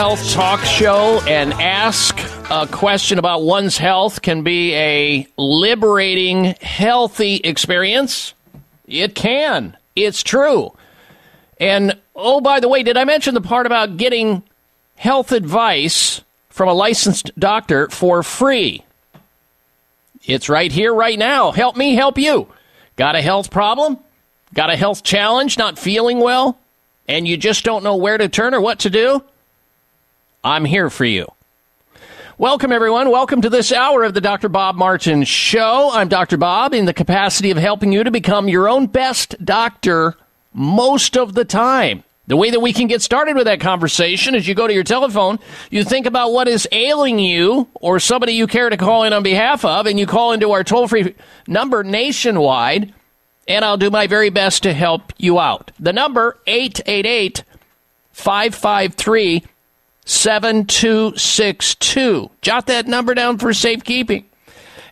[0.00, 2.18] health talk show and ask
[2.50, 8.32] a question about one's health can be a liberating, healthy experience?
[8.86, 9.76] It can.
[9.94, 10.74] It's true.
[11.58, 14.42] And oh, by the way, did I mention the part about getting
[14.96, 18.82] health advice from a licensed doctor for free?
[20.24, 21.50] It's right here, right now.
[21.50, 22.48] Help me help you.
[22.96, 23.98] Got a health problem?
[24.54, 25.58] Got a health challenge?
[25.58, 26.58] Not feeling well?
[27.06, 29.22] And you just don't know where to turn or what to do?
[30.42, 31.26] I'm here for you.
[32.38, 33.10] Welcome, everyone.
[33.10, 34.48] Welcome to this hour of the Dr.
[34.48, 35.90] Bob Martin Show.
[35.92, 36.38] I'm Dr.
[36.38, 40.16] Bob in the capacity of helping you to become your own best doctor
[40.54, 42.04] most of the time.
[42.26, 44.82] The way that we can get started with that conversation is you go to your
[44.82, 45.38] telephone,
[45.70, 49.22] you think about what is ailing you or somebody you care to call in on
[49.22, 51.14] behalf of, and you call into our toll free
[51.46, 52.94] number nationwide,
[53.46, 55.70] and I'll do my very best to help you out.
[55.78, 57.44] The number 888
[58.12, 59.44] 553
[60.04, 62.30] 7262.
[62.42, 64.26] Jot that number down for safekeeping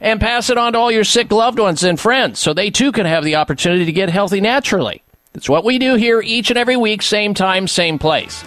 [0.00, 2.92] and pass it on to all your sick loved ones and friends so they too
[2.92, 5.02] can have the opportunity to get healthy naturally.
[5.32, 8.44] That's what we do here each and every week, same time, same place.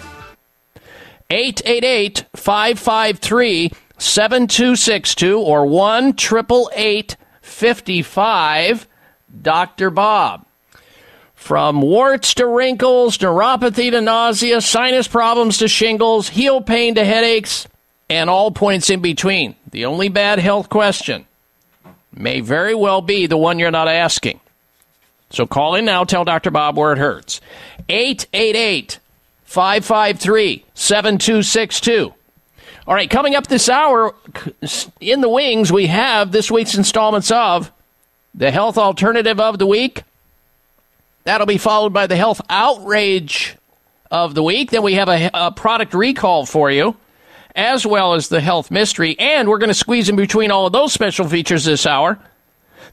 [1.30, 8.88] 888 553 7262 or 1 888 55
[9.40, 9.90] Dr.
[9.90, 10.44] Bob.
[11.42, 17.66] From warts to wrinkles, neuropathy to nausea, sinus problems to shingles, heel pain to headaches,
[18.08, 19.56] and all points in between.
[19.72, 21.26] The only bad health question
[22.14, 24.38] may very well be the one you're not asking.
[25.30, 26.52] So call in now, tell Dr.
[26.52, 27.40] Bob where it hurts.
[27.88, 29.00] 888
[29.42, 32.14] 553 7262.
[32.86, 34.14] All right, coming up this hour,
[35.00, 37.72] in the wings, we have this week's installments of
[38.32, 40.04] the Health Alternative of the Week.
[41.24, 43.56] That'll be followed by the Health Outrage
[44.10, 44.70] of the Week.
[44.70, 46.96] Then we have a, a product recall for you,
[47.54, 49.18] as well as the Health Mystery.
[49.18, 52.18] And we're going to squeeze in between all of those special features this hour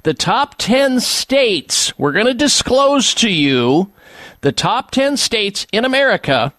[0.03, 1.97] the top 10 states.
[1.97, 3.91] We're going to disclose to you
[4.41, 6.53] the top 10 states in America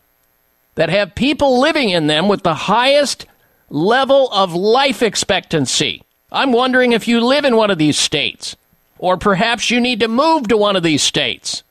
[0.74, 3.26] that have people living in them with the highest
[3.70, 6.02] level of life expectancy.
[6.30, 8.56] I'm wondering if you live in one of these states,
[9.00, 11.62] or perhaps you need to move to one of these states.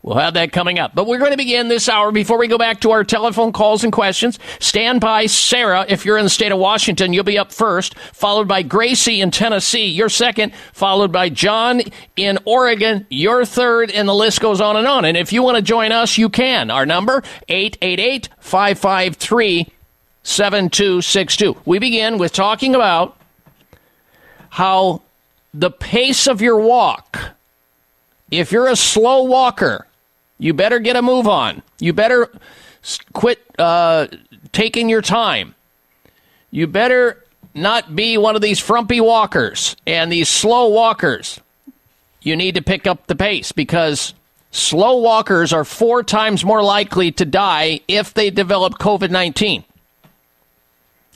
[0.00, 0.94] We'll have that coming up.
[0.94, 3.84] But we're going to begin this hour before we go back to our telephone calls
[3.84, 4.38] and questions.
[4.58, 5.84] Stand by, Sarah.
[5.86, 9.30] If you're in the state of Washington, you'll be up first, followed by Gracie in
[9.30, 9.86] Tennessee.
[9.86, 11.82] You're second, followed by John
[12.16, 13.06] in Oregon.
[13.10, 15.04] You're third, and the list goes on and on.
[15.04, 16.70] And if you want to join us, you can.
[16.70, 19.68] Our number, 888 553
[20.24, 21.58] 7262.
[21.66, 23.16] We begin with talking about
[24.48, 25.02] how
[25.54, 27.18] the pace of your walk,
[28.30, 29.86] if you're a slow walker,
[30.38, 31.62] you better get a move on.
[31.78, 32.30] You better
[33.12, 34.08] quit uh,
[34.52, 35.54] taking your time.
[36.50, 37.22] You better
[37.54, 41.40] not be one of these frumpy walkers and these slow walkers.
[42.22, 44.14] You need to pick up the pace because
[44.50, 49.64] slow walkers are four times more likely to die if they develop COVID 19.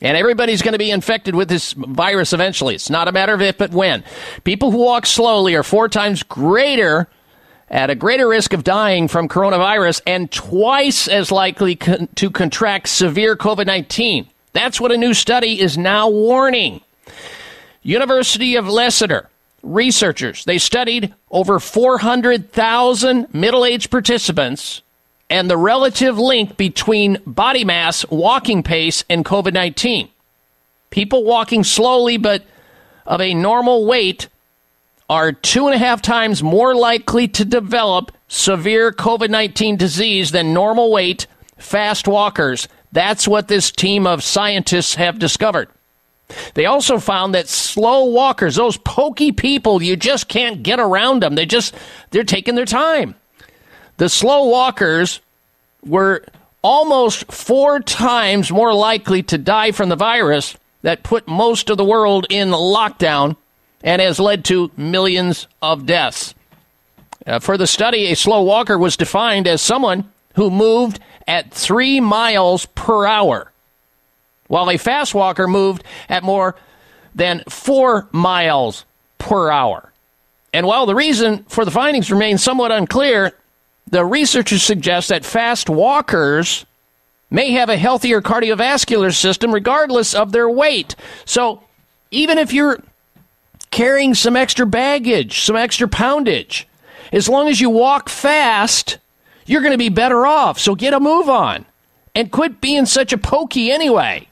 [0.02, 2.74] And everybody's going to be infected with this virus eventually.
[2.74, 4.05] It's not a matter of if, but when.
[4.44, 7.09] People who walk slowly are four times greater
[7.70, 12.89] at a greater risk of dying from coronavirus and twice as likely con- to contract
[12.89, 14.28] severe COVID 19.
[14.52, 16.81] That's what a new study is now warning.
[17.82, 19.28] University of Leicester
[19.62, 24.82] researchers, they studied over 400,000 middle-aged participants
[25.28, 30.09] and the relative link between body mass, walking pace, and COVID 19.
[30.90, 32.43] People walking slowly but
[33.07, 34.28] of a normal weight
[35.09, 40.53] are two and a half times more likely to develop severe COVID 19 disease than
[40.53, 41.27] normal weight
[41.57, 42.69] fast walkers.
[42.93, 45.69] That's what this team of scientists have discovered.
[46.55, 51.36] They also found that slow walkers, those pokey people, you just can't get around them.
[51.36, 51.74] They just,
[52.11, 53.15] they're taking their time.
[53.97, 55.20] The slow walkers
[55.85, 56.24] were
[56.62, 61.85] almost four times more likely to die from the virus that put most of the
[61.85, 63.36] world in lockdown
[63.82, 66.35] and has led to millions of deaths.
[67.27, 72.01] Uh, for the study, a slow walker was defined as someone who moved at three
[72.01, 73.51] miles per hour,
[74.48, 76.55] while a fast walker moved at more
[77.14, 78.85] than four miles
[79.18, 79.93] per hour.
[80.52, 83.32] And while the reason for the findings remains somewhat unclear,
[83.89, 86.67] the researchers suggest that fast walkers
[87.31, 90.97] may have a healthier cardiovascular system regardless of their weight.
[91.25, 91.63] So
[92.11, 92.83] even if you're
[93.71, 96.67] carrying some extra baggage, some extra poundage,
[97.13, 98.99] as long as you walk fast,
[99.45, 100.59] you're going to be better off.
[100.59, 101.65] So get a move on
[102.15, 104.29] and quit being such a pokey anyway.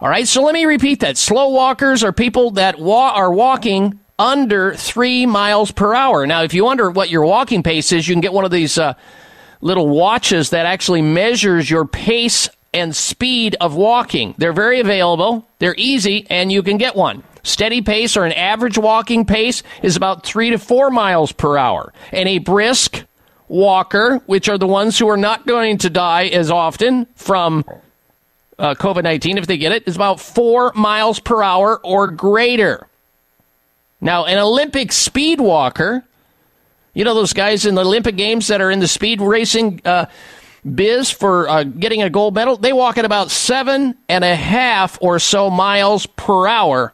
[0.00, 1.16] All right, so let me repeat that.
[1.16, 6.26] Slow walkers are people that wa- are walking under three miles per hour.
[6.26, 8.78] Now, if you wonder what your walking pace is, you can get one of these
[8.78, 8.94] uh,
[9.60, 14.34] little watches that actually measures your pace and speed of walking.
[14.38, 17.22] They're very available, they're easy, and you can get one.
[17.42, 21.92] Steady pace or an average walking pace is about three to four miles per hour.
[22.10, 23.04] And a brisk
[23.48, 27.64] walker, which are the ones who are not going to die as often from
[28.58, 32.86] uh, COVID 19, if they get it, is about four miles per hour or greater.
[34.04, 36.04] Now, an Olympic speed walker,
[36.92, 40.04] you know those guys in the Olympic Games that are in the speed racing uh,
[40.62, 44.98] biz for uh, getting a gold medal, they walk at about seven and a half
[45.00, 46.92] or so miles per hour.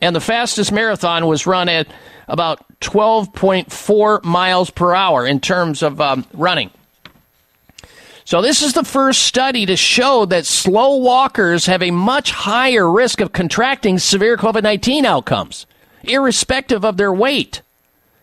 [0.00, 1.86] And the fastest marathon was run at
[2.26, 6.72] about 12.4 miles per hour in terms of um, running.
[8.24, 12.90] So, this is the first study to show that slow walkers have a much higher
[12.90, 15.64] risk of contracting severe COVID 19 outcomes,
[16.02, 17.62] irrespective of their weight.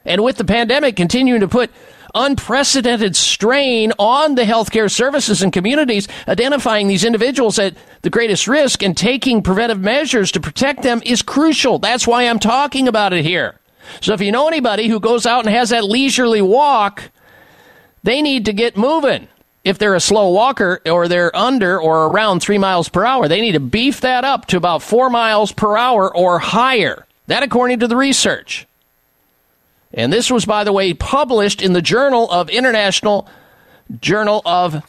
[0.06, 1.72] And with the pandemic continuing to put
[2.14, 8.82] unprecedented strain on the healthcare services and communities, identifying these individuals at the greatest risk
[8.82, 11.78] and taking preventive measures to protect them is crucial.
[11.78, 13.60] That's why I'm talking about it here.
[14.02, 17.12] So if you know anybody who goes out and has that leisurely walk,
[18.04, 19.28] they need to get moving.
[19.64, 23.42] If they're a slow walker or they're under or around three miles per hour, they
[23.42, 27.06] need to beef that up to about four miles per hour or higher.
[27.28, 28.68] That according to the research.
[29.94, 33.28] And this was, by the way, published in the Journal of International
[34.02, 34.84] Journal of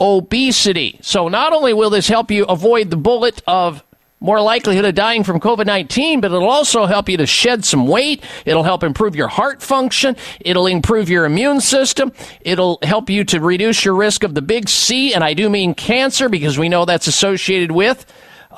[0.00, 0.98] Obesity.
[1.02, 3.82] So not only will this help you avoid the bullet of
[4.18, 7.86] more likelihood of dying from COVID 19, but it'll also help you to shed some
[7.86, 8.24] weight.
[8.46, 10.16] It'll help improve your heart function.
[10.40, 12.12] It'll improve your immune system.
[12.40, 15.74] It'll help you to reduce your risk of the big C, and I do mean
[15.74, 18.06] cancer because we know that's associated with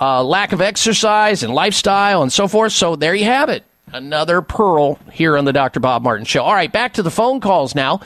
[0.01, 2.73] uh, lack of exercise and lifestyle and so forth.
[2.73, 3.65] So there you have it.
[3.93, 5.81] Another pearl here on the Dr.
[5.81, 6.43] Bob Martin Show.
[6.43, 8.01] All right, back to the phone calls now.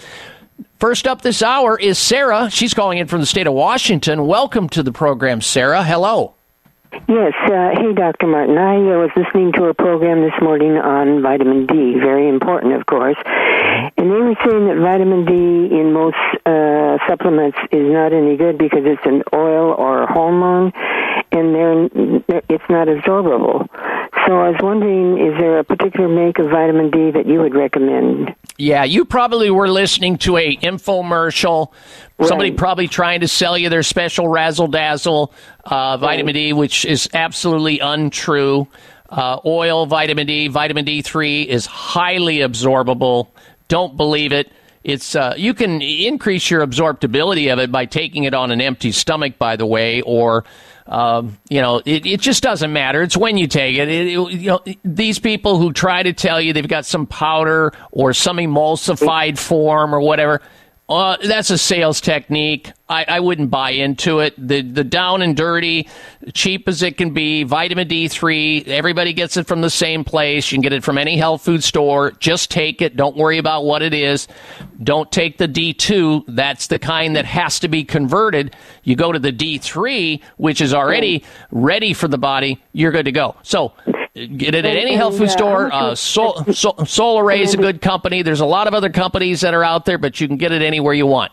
[0.78, 2.50] First up this hour is Sarah.
[2.50, 4.26] She's calling in from the state of Washington.
[4.26, 5.82] Welcome to the program, Sarah.
[5.82, 6.34] Hello.
[7.08, 7.32] Yes.
[7.44, 8.26] Uh, hey, Dr.
[8.26, 8.58] Martin.
[8.58, 11.94] I uh, was listening to a program this morning on vitamin D.
[11.94, 13.16] Very important, of course.
[13.96, 15.32] And they were saying that vitamin D
[15.74, 20.72] in most uh, supplements is not any good because it's an oil or a hormone,
[21.32, 23.68] and they're, it's not absorbable.
[24.26, 27.54] So I was wondering, is there a particular make of vitamin D that you would
[27.54, 28.34] recommend?
[28.58, 31.72] Yeah, you probably were listening to a infomercial.
[32.22, 35.32] Somebody probably trying to sell you their special razzle dazzle
[35.64, 38.68] uh, vitamin D, which is absolutely untrue.
[39.08, 43.28] Uh, oil, vitamin D, vitamin D3 is highly absorbable.
[43.68, 44.52] Don't believe it.
[44.84, 48.92] It's uh, you can increase your absorptibility of it by taking it on an empty
[48.92, 50.44] stomach, by the way, or
[50.86, 53.02] um, you know, it, it just doesn't matter.
[53.02, 53.88] It's when you take it.
[53.88, 57.72] It, it- You know, these people who try to tell you they've got some powder
[57.90, 60.40] or some emulsified form or whatever,
[60.96, 62.72] uh, that's a sales technique.
[62.88, 64.34] I, I wouldn't buy into it.
[64.36, 65.88] The the down and dirty,
[66.34, 68.62] cheap as it can be, vitamin D three.
[68.66, 70.52] Everybody gets it from the same place.
[70.52, 72.12] You can get it from any health food store.
[72.12, 72.96] Just take it.
[72.96, 74.28] Don't worry about what it is.
[74.82, 76.24] Don't take the D two.
[76.28, 78.54] That's the kind that has to be converted.
[78.82, 82.62] You go to the D three, which is already ready for the body.
[82.72, 83.36] You're good to go.
[83.42, 83.72] So.
[84.14, 85.72] Get it at any health food store.
[85.72, 88.20] Uh, Sol, Sol, is a good company.
[88.20, 90.60] There's a lot of other companies that are out there, but you can get it
[90.60, 91.32] anywhere you want.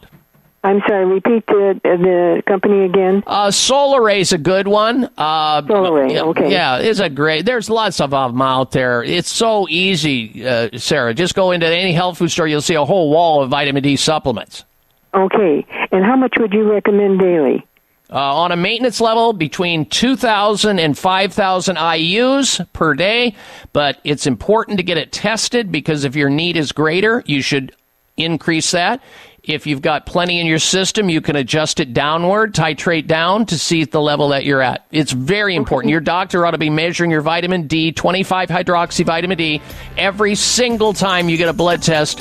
[0.63, 1.05] I'm sorry.
[1.05, 3.23] Repeat the the company again.
[3.25, 5.09] Uh, Solaray is a good one.
[5.17, 6.51] Uh, yeah, okay.
[6.51, 7.45] Yeah, it's a great.
[7.45, 9.03] There's lots of them out there.
[9.03, 11.13] It's so easy, uh, Sarah.
[11.13, 12.47] Just go into any health food store.
[12.47, 14.65] You'll see a whole wall of vitamin D supplements.
[15.13, 15.65] Okay.
[15.91, 17.65] And how much would you recommend daily?
[18.11, 23.35] Uh, on a maintenance level, between 2,000 and 5,000 IUs per day.
[23.71, 27.75] But it's important to get it tested because if your need is greater, you should
[28.17, 29.01] increase that.
[29.43, 33.57] If you've got plenty in your system, you can adjust it downward, titrate down to
[33.57, 34.85] see the level that you're at.
[34.91, 35.91] It's very important.
[35.91, 39.61] Your doctor ought to be measuring your vitamin D, 25 hydroxy vitamin D,
[39.97, 42.19] every single time you get a blood test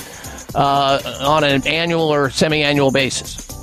[0.54, 3.57] uh, on an annual or semi annual basis.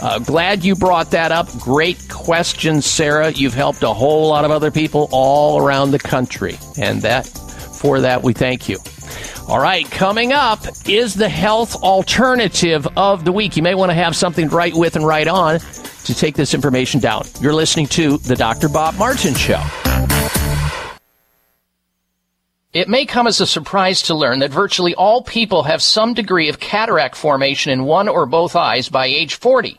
[0.00, 1.48] Uh, glad you brought that up.
[1.58, 3.30] Great question, Sarah.
[3.30, 6.58] You've helped a whole lot of other people all around the country.
[6.76, 8.78] And that for that we thank you.
[9.46, 13.56] All right, coming up is the health alternative of the week.
[13.56, 15.60] You may want to have something to write with and write on
[16.04, 17.26] to take this information down.
[17.40, 18.68] You're listening to the Dr.
[18.68, 19.62] Bob Martin Show.
[22.72, 26.48] It may come as a surprise to learn that virtually all people have some degree
[26.48, 29.78] of cataract formation in one or both eyes by age 40.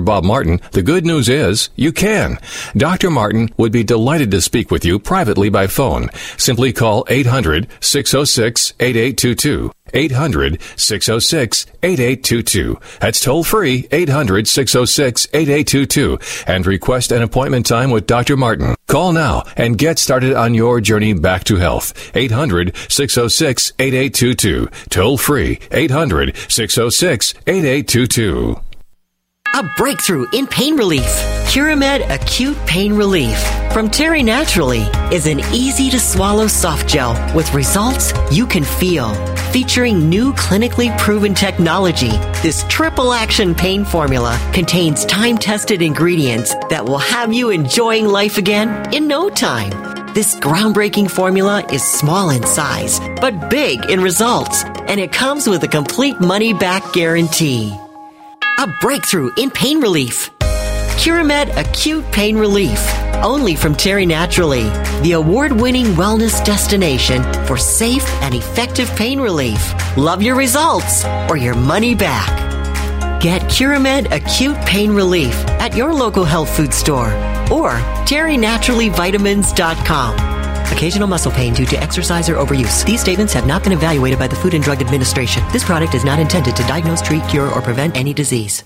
[0.00, 2.38] Bob Martin, the good news is you can.
[2.76, 3.10] Dr.
[3.10, 6.08] Martin would be delighted to speak with you privately by phone.
[6.36, 9.72] Simply call 800 606 8822.
[9.94, 12.78] 800 606 8822.
[13.00, 18.36] That's toll free 800 606 8822 and request an appointment time with Dr.
[18.36, 18.74] Martin.
[18.86, 22.10] Call now and get started on your journey back to health.
[22.14, 24.68] 800 606 8822.
[24.90, 28.60] Toll free 800 606 8822.
[29.54, 31.04] A breakthrough in pain relief.
[31.46, 33.38] Curamed Acute Pain Relief
[33.70, 34.80] from Terry Naturally
[35.12, 39.12] is an easy to swallow soft gel with results you can feel.
[39.52, 42.12] Featuring new clinically proven technology,
[42.42, 48.38] this triple action pain formula contains time tested ingredients that will have you enjoying life
[48.38, 50.14] again in no time.
[50.14, 55.62] This groundbreaking formula is small in size, but big in results, and it comes with
[55.62, 57.76] a complete money back guarantee.
[58.58, 60.30] A breakthrough in pain relief.
[60.98, 62.78] Curamed Acute Pain Relief.
[63.24, 64.64] Only from Terry Naturally,
[65.02, 69.72] the award winning wellness destination for safe and effective pain relief.
[69.96, 72.28] Love your results or your money back.
[73.20, 77.08] Get Curamed Acute Pain Relief at your local health food store
[77.50, 77.72] or
[78.06, 80.31] terrynaturallyvitamins.com.
[80.72, 82.84] Occasional muscle pain due to exercise or overuse.
[82.84, 85.44] These statements have not been evaluated by the Food and Drug Administration.
[85.52, 88.64] This product is not intended to diagnose, treat, cure, or prevent any disease.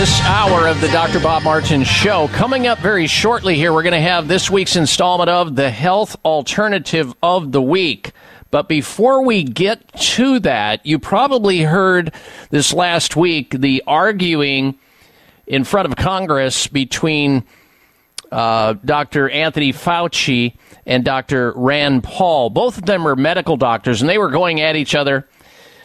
[0.00, 1.20] This hour of the Dr.
[1.20, 2.26] Bob Martin Show.
[2.28, 6.16] Coming up very shortly here, we're going to have this week's installment of the Health
[6.24, 8.12] Alternative of the Week.
[8.50, 12.14] But before we get to that, you probably heard
[12.48, 14.78] this last week the arguing
[15.46, 17.44] in front of Congress between
[18.32, 19.28] uh, Dr.
[19.28, 20.56] Anthony Fauci
[20.86, 21.52] and Dr.
[21.54, 22.48] Rand Paul.
[22.48, 25.28] Both of them are medical doctors, and they were going at each other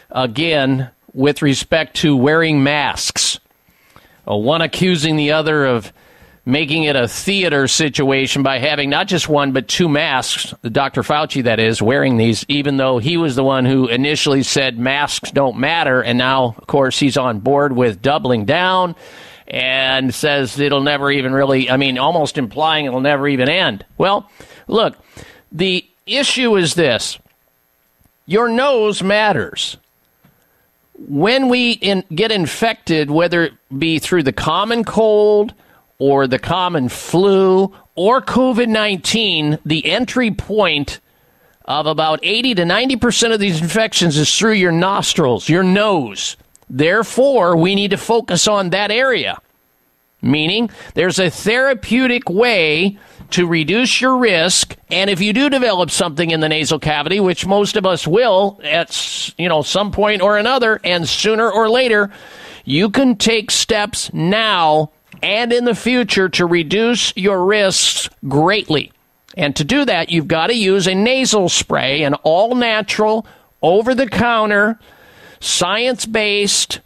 [0.10, 3.42] again with respect to wearing masks.
[4.26, 5.94] One accusing the other of
[6.46, 11.02] making it a theater situation by having not just one but two masks, Dr.
[11.02, 15.32] Fauci, that is, wearing these, even though he was the one who initially said masks
[15.32, 16.02] don't matter.
[16.02, 18.96] And now, of course, he's on board with doubling down
[19.48, 23.86] and says it'll never even really, I mean, almost implying it'll never even end.
[23.98, 24.30] Well,
[24.68, 24.98] look,
[25.52, 27.18] the issue is this
[28.26, 29.78] your nose matters.
[30.98, 35.54] When we in, get infected, whether it be through the common cold
[35.98, 41.00] or the common flu or COVID 19, the entry point
[41.66, 46.38] of about 80 to 90% of these infections is through your nostrils, your nose.
[46.70, 49.40] Therefore, we need to focus on that area.
[50.26, 52.98] Meaning, there's a therapeutic way
[53.30, 54.76] to reduce your risk.
[54.90, 58.60] And if you do develop something in the nasal cavity, which most of us will
[58.64, 62.12] at you know some point or another, and sooner or later,
[62.64, 64.92] you can take steps now
[65.22, 68.92] and in the future to reduce your risks greatly.
[69.38, 73.28] And to do that, you've got to use a nasal spray, an all natural,
[73.62, 74.80] over the counter,
[75.40, 76.80] science based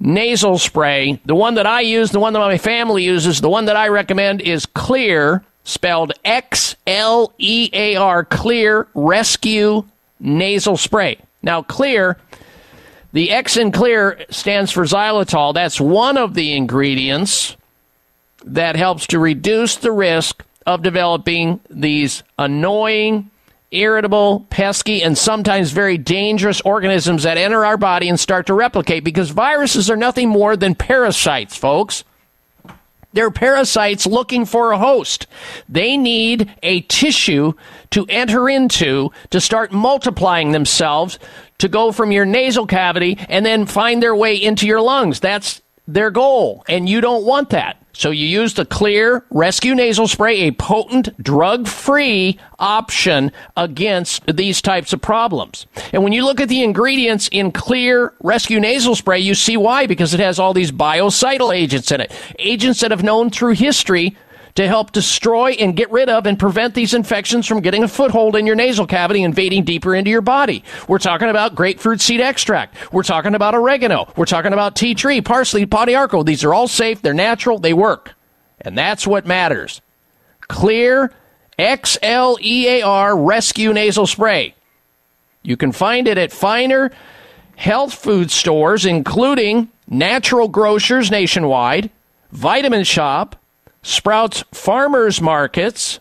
[0.00, 1.20] nasal spray.
[1.24, 3.88] The one that I use, the one that my family uses, the one that I
[3.88, 9.84] recommend is Xlear, spelled X L E A R, Xlear Rescue
[10.18, 11.18] Nasal Spray.
[11.42, 12.16] Now, Xlear,
[13.12, 15.54] the X in Xlear stands for xylitol.
[15.54, 17.56] That's one of the ingredients
[18.44, 23.30] that helps to reduce the risk of developing these annoying,
[23.70, 29.04] irritable, pesky, and sometimes very dangerous organisms that enter our body and start to replicate
[29.04, 32.04] because viruses are nothing more than parasites, folks.
[33.12, 35.26] They're parasites looking for a host.
[35.68, 37.54] They need a tissue
[37.90, 41.18] to enter into to start multiplying themselves
[41.58, 45.20] to go from your nasal cavity and then find their way into your lungs.
[45.20, 47.76] That's their goal, and you don't want that.
[47.92, 54.92] So you use the Xlear Rescue Nasal Spray, a potent, drug-free option against these types
[54.92, 55.66] of problems.
[55.92, 59.86] And when you look at the ingredients in Xlear Rescue Nasal Spray, you see why,
[59.86, 62.12] because it has all these biocidal agents in it.
[62.38, 64.16] Agents that have known through history
[64.54, 68.36] to help destroy and get rid of and prevent these infections from getting a foothold
[68.36, 70.64] in your nasal cavity, invading deeper into your body.
[70.88, 72.92] We're talking about grapefruit seed extract.
[72.92, 74.12] We're talking about oregano.
[74.16, 76.22] We're talking about tea tree, parsley, pau d'arco.
[76.22, 77.02] These are all safe.
[77.02, 77.58] They're natural.
[77.58, 78.14] They work.
[78.60, 79.80] And that's what matters.
[80.48, 81.12] Clear
[81.58, 84.54] XLEAR Rescue Nasal Spray.
[85.42, 86.90] You can find it at finer
[87.56, 91.90] health food stores, including natural grocers nationwide,
[92.32, 93.36] Vitamin Shoppe,
[93.82, 96.00] Sprouts Farmers Markets.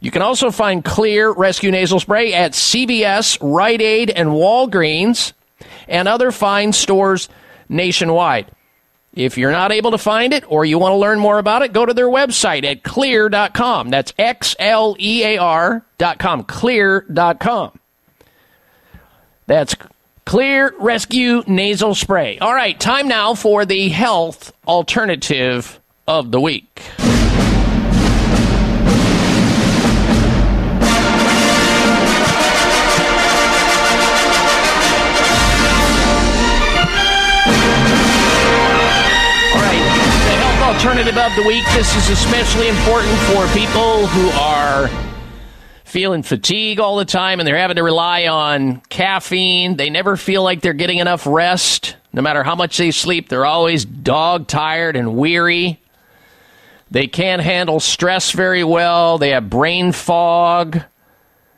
[0.00, 5.32] You can also find Xlear Rescue Nasal Spray at CVS, Rite Aid, and Walgreens,
[5.88, 7.28] and other fine stores
[7.68, 8.50] nationwide.
[9.14, 11.72] If you're not able to find it or you want to learn more about it,
[11.72, 13.90] go to their website at xlear.com.
[13.90, 16.44] That's X L E A R.com.
[16.44, 17.78] Xlear.com.
[19.46, 19.74] That's
[20.24, 22.38] Xlear Rescue Nasal Spray.
[22.38, 26.82] All right, time now for the health alternative of the week.
[40.78, 41.64] Alternative of the week.
[41.74, 44.88] This is especially important for people who are
[45.82, 49.76] feeling fatigue all the time and they're having to rely on caffeine.
[49.76, 51.96] They never feel like they're getting enough rest.
[52.12, 55.80] No matter how much they sleep, they're always dog tired and weary.
[56.92, 59.18] They can't handle stress very well.
[59.18, 60.80] They have brain fog.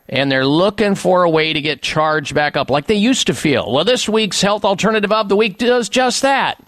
[0.08, 3.34] And they're looking for a way to get charged back up like they used to
[3.34, 3.70] feel.
[3.70, 6.58] Well, this week's health alternative of the week does just that.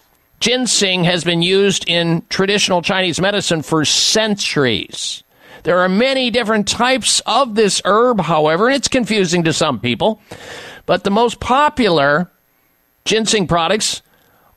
[0.43, 5.23] Ginseng has been used in traditional Chinese medicine for centuries.
[5.63, 10.19] There are many different types of this herb, however, and it's confusing to some people.
[10.85, 12.29] But the most popular
[13.05, 14.01] ginseng products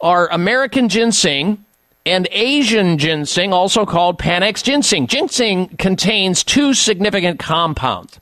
[0.00, 1.64] are American ginseng
[2.04, 5.06] and Asian ginseng, also called Panax ginseng.
[5.06, 8.18] Ginseng contains two significant compounds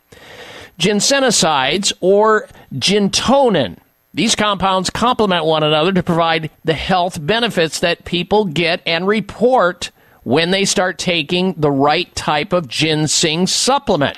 [0.78, 3.78] ginsenosides or gintonin.
[4.14, 9.90] These compounds complement one another to provide the health benefits that people get and report
[10.22, 14.16] when they start taking the right type of ginseng supplement.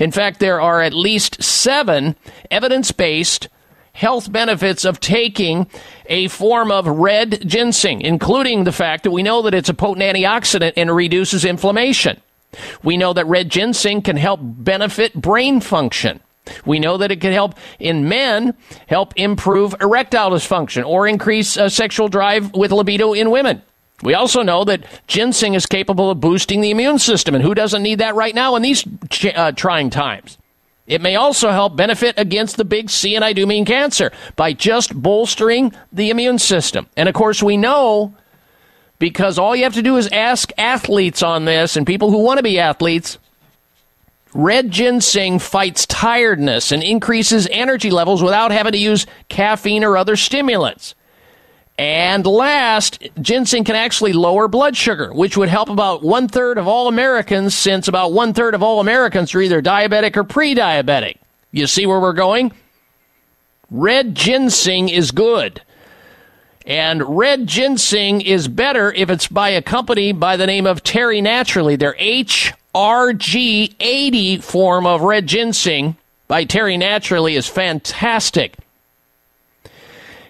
[0.00, 2.16] In fact, there are at least seven
[2.50, 3.48] evidence based
[3.92, 5.68] health benefits of taking
[6.06, 10.02] a form of red ginseng, including the fact that we know that it's a potent
[10.02, 12.20] antioxidant and reduces inflammation.
[12.82, 16.20] We know that red ginseng can help benefit brain function.
[16.64, 18.54] We know that it can help in men
[18.86, 23.62] help improve erectile dysfunction or increase uh, sexual drive with libido in women.
[24.02, 27.82] We also know that ginseng is capable of boosting the immune system, and who doesn't
[27.82, 28.84] need that right now in these
[29.34, 30.38] uh, trying times?
[30.86, 34.54] It may also help benefit against the big C, and I do mean cancer, by
[34.54, 36.88] just bolstering the immune system.
[36.96, 38.14] And of course, we know
[38.98, 42.38] because all you have to do is ask athletes on this and people who want
[42.38, 43.18] to be athletes
[44.32, 50.16] Red ginseng fights tiredness and increases energy levels without having to use caffeine or other
[50.16, 50.94] stimulants.
[51.76, 56.68] And last, ginseng can actually lower blood sugar, which would help about one third of
[56.68, 61.16] all Americans, since about one third of all Americans are either diabetic or pre diabetic.
[61.52, 62.52] You see where we're going?
[63.70, 65.62] Red ginseng is good.
[66.66, 71.20] And red ginseng is better if it's by a company by the name of Terry
[71.20, 71.76] Naturally.
[71.76, 71.96] Their
[72.74, 75.96] HRG80 form of red ginseng
[76.28, 78.56] by Terry Naturally is fantastic.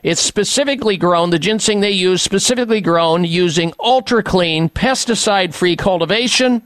[0.02, 6.62] It's specifically grown, the ginseng they use, specifically grown using ultra clean, pesticide free cultivation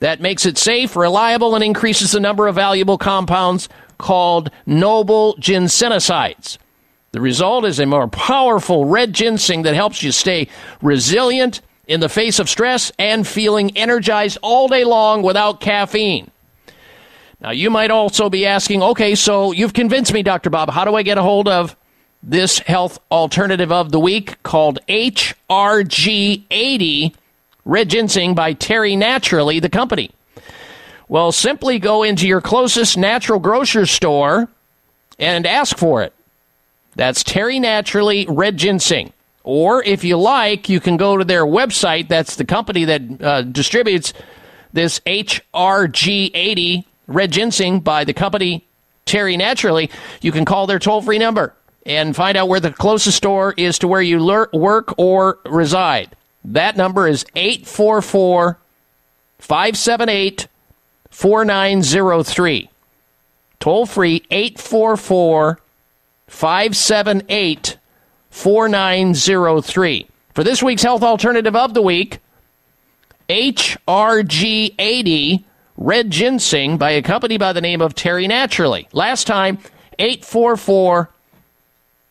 [0.00, 3.68] that makes it safe, reliable, and increases the number of valuable compounds
[3.98, 6.58] called noble ginsenosides.
[7.12, 10.48] The result is a more powerful red ginseng that helps you stay
[10.82, 16.30] resilient in the face of stress and feeling energized all day long without caffeine.
[17.40, 20.50] Now, you might also be asking, okay, so you've convinced me, Dr.
[20.50, 20.68] Bob.
[20.70, 21.74] How do I get a hold of
[22.22, 27.14] this health alternative of the week called HRG80
[27.64, 30.10] Red Ginseng by Terry Naturally, the company?
[31.08, 34.48] Well, simply go into your closest natural grocery store
[35.18, 36.12] and ask for it.
[36.96, 39.12] That's Terry Naturally Red Ginseng.
[39.50, 42.08] Or if you like, you can go to their website.
[42.08, 44.12] That's the company that uh, distributes
[44.74, 48.66] this HRG80 Red Ginseng by the company
[49.06, 49.88] Terry Naturally.
[50.20, 51.54] You can call their toll free number
[51.86, 56.14] and find out where the closest store is to where you lur- work or reside.
[56.44, 58.58] That number is 844
[59.38, 60.46] 578
[61.08, 62.68] 4903.
[63.60, 65.58] Toll free 844
[66.26, 67.77] 578
[68.38, 70.06] 4903.
[70.32, 72.20] For this week's health alternative of the week,
[73.28, 75.42] HRG80
[75.76, 78.86] Red Ginseng by a company by the name of Terry Naturally.
[78.92, 79.58] Last time,
[79.98, 81.10] 844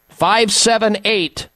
[0.09, 1.47] 578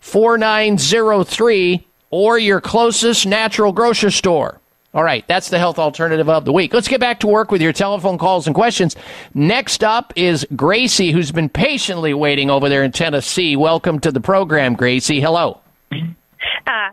[0.00, 4.60] 4903 or your closest natural grocery store.
[4.96, 6.72] All right, that's the health alternative of the week.
[6.72, 8.96] Let's get back to work with your telephone calls and questions.
[9.34, 13.56] Next up is Gracie, who's been patiently waiting over there in Tennessee.
[13.56, 15.20] Welcome to the program, Gracie.
[15.20, 15.60] Hello.
[15.92, 16.92] Hi.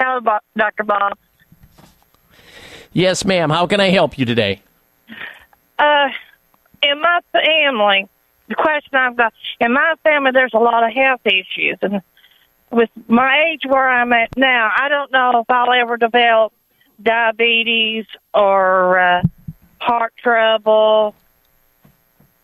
[0.00, 0.84] Hello, Dr.
[0.84, 1.18] Bob.
[2.92, 3.50] Yes, ma'am.
[3.50, 4.62] How can I help you today?
[5.76, 6.08] Uh,
[6.84, 8.08] in my family,
[8.46, 11.78] the question I've got, in my family, there's a lot of health issues.
[11.82, 12.00] And
[12.70, 16.52] with my age where I'm at now, I don't know if I'll ever develop
[17.02, 19.22] diabetes or uh,
[19.80, 21.14] heart trouble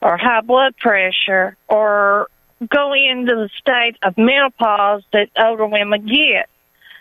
[0.00, 2.28] or high blood pressure or
[2.68, 6.48] go into the state of menopause that older women get.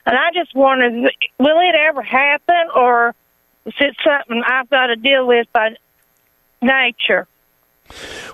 [0.05, 3.15] And I just wondered, will it ever happen or
[3.65, 5.75] is it something I've got to deal with by
[6.61, 7.27] nature?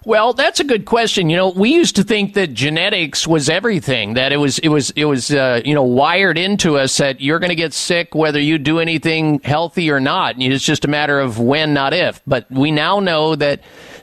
[0.05, 1.29] Well, that's a good question.
[1.29, 4.15] You know, we used to think that genetics was everything.
[4.15, 7.39] That it was, it was, it was, uh, you know, wired into us that you're
[7.39, 10.35] going to get sick whether you do anything healthy or not.
[10.35, 12.21] And It's just a matter of when, not if.
[12.25, 13.61] But we now know that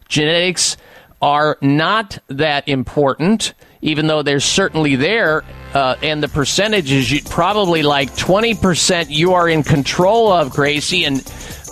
[0.09, 0.77] genetics
[1.21, 5.45] are not that important, even though they're certainly there.
[5.75, 11.21] Uh, and the percentage is probably like 20% you are in control of, Gracie, and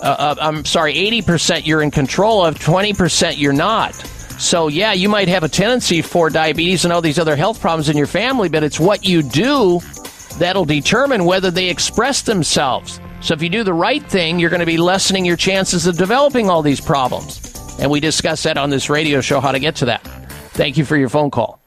[0.01, 3.95] uh, uh, I'm sorry, 80% you're in control of, 20% you're not.
[4.39, 7.89] So, yeah, you might have a tendency for diabetes and all these other health problems
[7.89, 9.79] in your family, but it's what you do
[10.37, 12.99] that'll determine whether they express themselves.
[13.21, 15.97] So, if you do the right thing, you're going to be lessening your chances of
[15.97, 17.41] developing all these problems.
[17.79, 20.03] And we discuss that on this radio show, how to get to that.
[20.51, 21.59] Thank you for your phone call.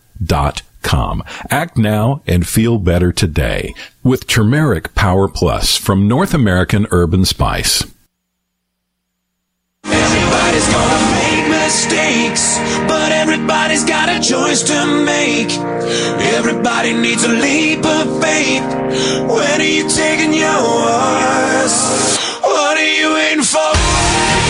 [0.23, 0.61] dot.
[1.49, 7.25] Act now and feel better today with Turmeric Power Plus from North American Herb &
[7.25, 7.85] Spice.
[9.85, 12.57] Everybody's gonna make mistakes,
[12.89, 15.51] but everybody's got a choice to make.
[16.35, 18.67] Everybody needs a leap of faith.
[19.31, 21.73] When are you taking yours?
[22.41, 24.40] What are you waiting for?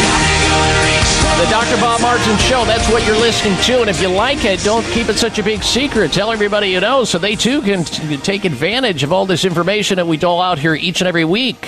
[1.41, 1.81] The Dr.
[1.81, 3.81] Bob Martin Show, that's what you're listening to.
[3.81, 6.11] And if you like it, don't keep it such a big secret.
[6.11, 9.95] Tell everybody you know so they too can t- take advantage of all this information
[9.95, 11.67] that we dole out here each and every week.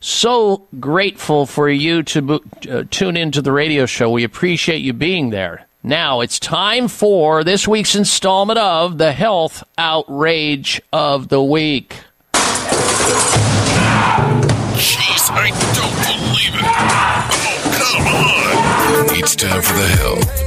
[0.00, 4.10] So grateful for you to bo- uh, tune into the radio show.
[4.10, 5.64] We appreciate you being there.
[5.82, 11.96] Now it's time for this week's installment of the Health Outrage of the Week.
[14.74, 15.73] Jeez, I
[19.24, 20.44] It's time for the hell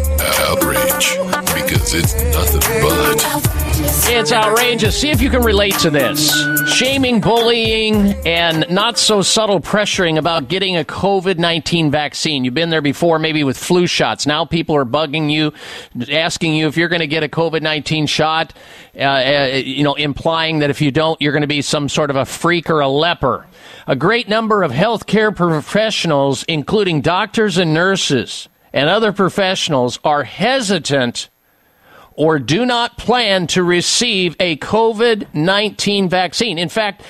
[0.51, 1.17] outrage
[1.55, 3.47] because it's nothing but.
[4.07, 5.01] It's outrageous.
[5.01, 6.31] See if you can relate to this.
[6.71, 12.45] Shaming, bullying, and not so subtle pressuring about getting a COVID 19 vaccine.
[12.45, 14.27] You've been there before, maybe with flu shots.
[14.27, 15.53] Now people are bugging you,
[16.11, 18.53] asking you if you're going to get a COVID 19 shot,
[18.95, 22.11] uh, uh, you know, implying that if you don't, you're going to be some sort
[22.11, 23.47] of a freak or a leper.
[23.87, 31.29] A great number of healthcare professionals, including doctors and nurses and other professionals, are hesitant
[32.13, 36.59] or do not plan to receive a COVID 19 vaccine.
[36.59, 37.01] In fact,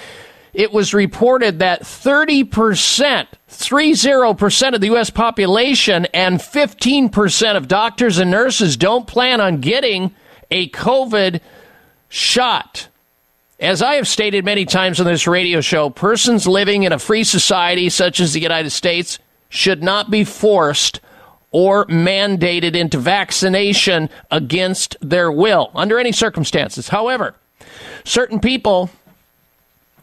[0.53, 5.09] it was reported that 30%, 30% of the U.S.
[5.09, 10.15] population and 15% of doctors and nurses don't plan on getting
[10.49, 11.41] a COVID
[12.07, 12.87] shot.
[13.59, 17.25] As I have stated many times on this radio show, persons living in a free
[17.25, 21.01] society such as the United States should not be forced
[21.60, 26.90] or mandated into vaccination against their will under any circumstances.
[26.90, 27.34] However,
[28.03, 28.92] certain people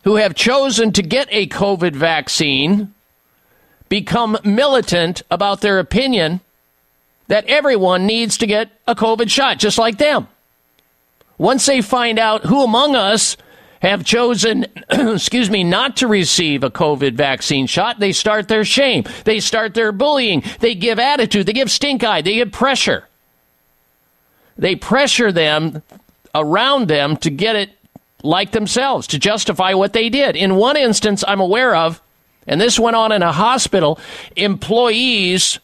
[0.02, 2.92] who have chosen to get a COVID vaccine
[3.88, 6.40] become militant about their opinion
[7.28, 10.26] that everyone needs to get a COVID shot, just like them.
[11.38, 13.36] Once they find out who among us
[13.84, 19.04] have chosen, excuse me, not to receive a COVID vaccine shot, they start their shame.
[19.24, 20.42] They start their bullying.
[20.60, 21.46] They give attitude.
[21.46, 22.22] They give stink eye.
[22.22, 23.06] They give pressure.
[24.56, 25.82] They pressure them
[26.34, 27.70] around them to get it
[28.22, 30.34] like themselves, to justify what they did.
[30.34, 32.00] In one instance, I'm aware of,
[32.46, 33.98] and this went on in a hospital,
[34.36, 35.58] employees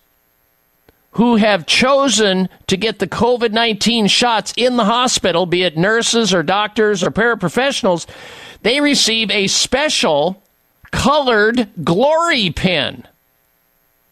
[1.12, 6.32] who have chosen to get the COVID 19 shots in the hospital, be it nurses
[6.32, 8.06] or doctors or paraprofessionals,
[8.62, 10.42] they receive a special
[10.90, 13.06] colored glory pin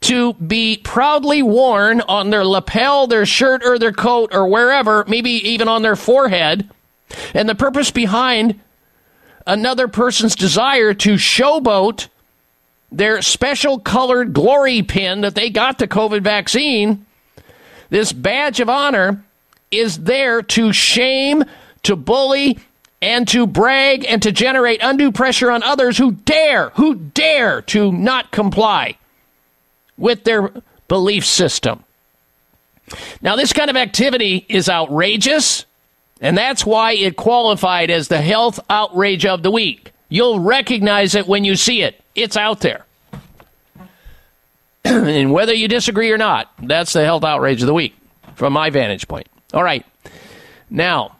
[0.01, 5.31] to be proudly worn on their lapel, their shirt, or their coat, or wherever, maybe
[5.31, 6.68] even on their forehead.
[7.35, 8.60] And the purpose behind
[9.47, 12.09] another person's desire to showboat
[12.91, 17.05] their special colored glory pin that they got the COVID vaccine,
[17.91, 19.23] this badge of honor
[19.70, 21.44] is there to shame,
[21.83, 22.58] to bully,
[23.00, 27.92] and to brag and to generate undue pressure on others who dare, who dare to
[27.92, 28.97] not comply
[29.97, 30.50] with their
[30.89, 31.84] belief system.
[33.20, 35.67] Now, this kind of activity is outrageous,
[36.20, 39.92] and that's why it qualified as the health outrage of the week.
[40.08, 42.85] You'll recognize it when you see it, it's out there.
[44.85, 47.97] and whether you disagree or not, that's the health outrage of the week
[48.35, 49.27] from my vantage point.
[49.53, 49.85] All right.
[50.71, 51.17] Now,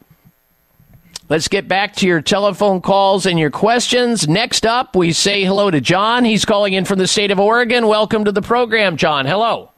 [1.27, 4.27] let's get back to your telephone calls and your questions.
[4.27, 6.23] Next up, we say hello to John.
[6.23, 7.87] He's calling in from the state of Oregon.
[7.87, 9.25] Welcome to the program, John.
[9.25, 9.71] Hello.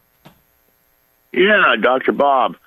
[1.33, 2.11] Yeah, Dr.
[2.11, 2.57] Bob.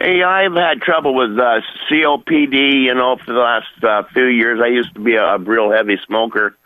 [0.00, 1.60] Hey, I've had trouble with uh,
[1.90, 4.60] COPD, you know, for the last uh, few years.
[4.62, 6.56] I used to be a, a real heavy smoker.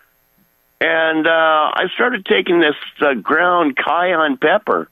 [0.80, 4.88] And uh, I started taking this uh, ground cayenne pepper.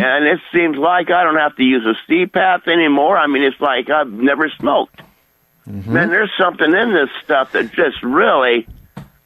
[0.00, 3.16] And it seems like I don't have to use a CPAP anymore.
[3.16, 5.02] I mean, it's like I've never smoked.
[5.66, 8.66] Man, there's something in this stuff that just really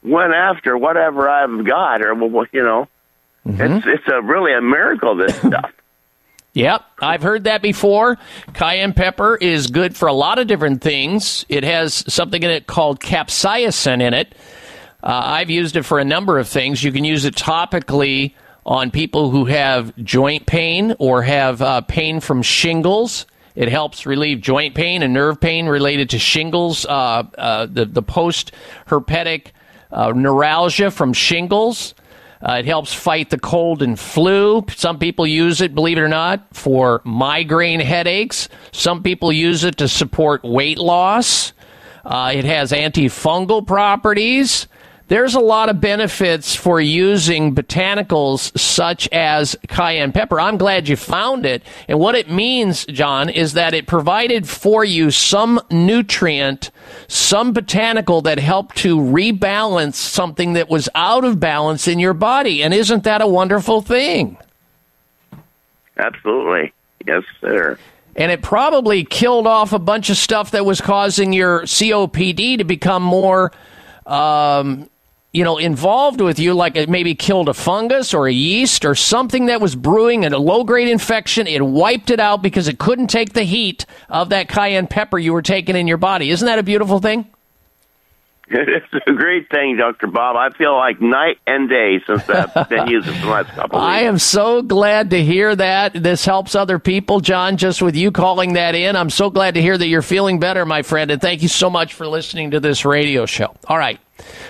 [0.03, 2.13] went after whatever I've got, or
[2.51, 2.87] you know,
[3.45, 5.15] it's it's a really a miracle.
[5.15, 5.71] This stuff.
[6.53, 8.17] Yep, I've heard that before.
[8.53, 11.45] Cayenne pepper is good for a lot of different things.
[11.49, 14.35] It has something in it called capsaicin in it.
[15.05, 16.83] Uh, I've used it for a number of things.
[16.83, 18.33] You can use it topically
[18.65, 23.27] on people who have joint pain or have uh, pain from shingles.
[23.53, 28.01] It helps relieve joint pain and nerve pain related to shingles, uh, uh, the, the
[28.01, 28.51] post
[28.87, 29.49] herpetic
[29.91, 31.93] uh, neuralgia from shingles.
[32.41, 34.65] Uh, it helps fight the cold and flu.
[34.75, 38.49] Some people use it, believe it or not, for migraine headaches.
[38.71, 41.53] Some people use it to support weight loss.
[42.03, 44.67] It has antifungal properties.
[45.07, 50.39] There's a lot of benefits for using botanicals such as cayenne pepper.
[50.39, 51.61] I'm glad you found it.
[51.87, 56.71] And what it means, John, is that it provided for you some nutrient,
[57.07, 62.63] some botanical that helped to rebalance something that was out of balance in your body.
[62.63, 64.37] And isn't that a wonderful thing?
[65.97, 66.73] Absolutely,
[67.05, 67.77] yes, sir.
[68.15, 72.63] And it probably killed off a bunch of stuff that was causing your COPD to
[72.63, 73.51] become more,
[74.07, 74.89] um,
[75.35, 78.95] you know, involved with you, like it maybe killed a fungus or a yeast or
[78.95, 81.45] something that was brewing and a low grade infection.
[81.45, 85.33] It wiped it out because it couldn't take the heat of that cayenne pepper you
[85.33, 86.29] were taking in your body.
[86.29, 87.27] Isn't that a beautiful thing?
[88.47, 90.07] It's a great thing, Dr.
[90.07, 90.35] Bob.
[90.35, 93.79] I feel like night and day since I've been using it for the last couple
[93.79, 95.93] of I am so glad to hear that.
[95.93, 98.95] This helps other people, John, just with you calling that in.
[98.95, 101.69] I'm so glad to hear that you're feeling better, my friend, and thank you so
[101.71, 103.55] much for listening to this radio show.
[103.67, 103.99] All right.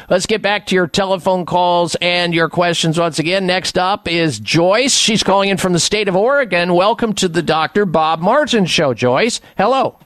[0.10, 3.48] Let's get back to your telephone calls and your questions once again.
[3.48, 4.94] Next up is Joyce.
[4.94, 6.74] She's calling in from the state of Oregon.
[6.76, 7.86] Welcome to the Dr.
[7.86, 9.42] Bob Martin Show, Joyce.
[9.58, 9.98] Hello.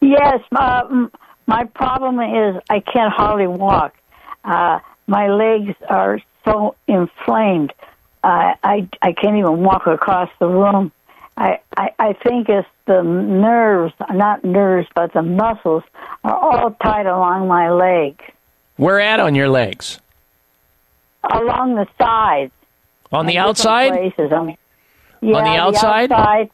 [0.00, 1.10] Yes, my, m-
[1.48, 3.96] my problem is I can't hardly walk.
[4.44, 4.78] Uh,
[5.08, 7.72] my legs are so inflamed.
[8.22, 10.92] Uh, I I can't even walk across the room.
[11.36, 15.84] I, I I think it's the nerves, not nerves, but the muscles
[16.22, 18.22] are all tied along my legs,
[18.76, 20.00] Where at on your legs?
[21.24, 22.52] along the sides.
[23.10, 23.90] On the outside?
[23.92, 24.32] Places.
[24.32, 24.54] Um,
[25.20, 26.12] yeah, On the outside?
[26.12, 26.50] outside.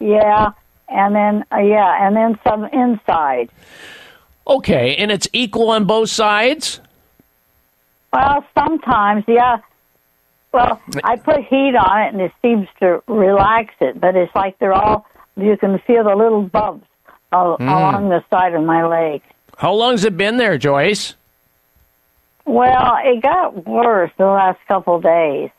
[0.00, 0.50] Yeah,
[0.88, 3.50] and then uh, yeah, and then some inside.
[4.48, 6.80] Okay, and it's equal on both sides?
[8.12, 9.58] Well, sometimes, yeah.
[10.52, 14.58] Well, I put heat on it and it seems to relax it, but it's like
[14.58, 16.86] they're all, you can feel the little bumps
[17.30, 17.60] Mm.
[17.60, 19.20] along the side of my leg.
[19.58, 21.14] How long's it been there, Joyce?
[22.46, 25.50] Well, it got worse the last couple days.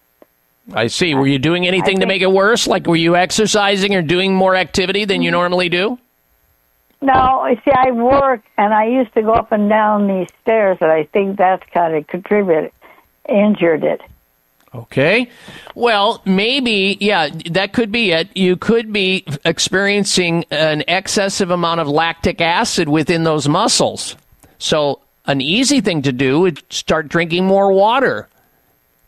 [0.73, 1.13] I see.
[1.13, 2.65] Were you doing anything to make it worse?
[2.65, 5.99] Like, were you exercising or doing more activity than you normally do?
[7.01, 10.91] No, see, I work and I used to go up and down these stairs, and
[10.91, 12.71] I think that's kind of contributed,
[13.27, 14.01] injured it.
[14.75, 15.29] Okay.
[15.73, 18.35] Well, maybe, yeah, that could be it.
[18.35, 24.15] You could be experiencing an excessive amount of lactic acid within those muscles.
[24.59, 28.27] So, an easy thing to do is start drinking more water,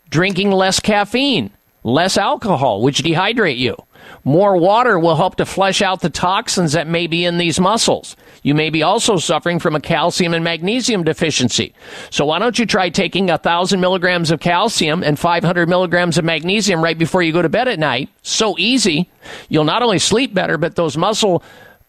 [0.08, 1.50] drinking less caffeine,
[1.84, 3.76] less alcohol, which dehydrate you.
[4.24, 8.16] More water will help to flush out the toxins that may be in these muscles.
[8.42, 11.74] You may be also suffering from a calcium and magnesium deficiency.
[12.10, 16.24] So why don't you try taking a thousand milligrams of calcium and 500 milligrams of
[16.24, 18.10] magnesium right before you go to bed at night?
[18.22, 19.10] So easy.
[19.48, 21.42] You'll not only sleep better, but those muscle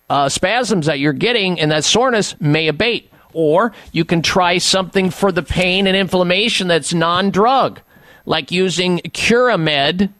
[0.09, 3.09] uh, spasms that you're getting and that soreness may abate.
[3.33, 7.81] Or you can try something for the pain and inflammation that's non drug,
[8.25, 10.13] like using Curamed,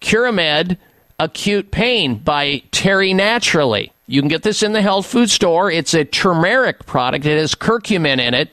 [0.00, 0.78] Curamed
[1.18, 3.92] Acute Pain by Terry Naturally.
[4.06, 5.70] You can get this in the health food store.
[5.70, 7.24] It's a turmeric product.
[7.24, 8.50] It has curcumin in it.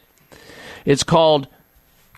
[0.85, 1.47] It's called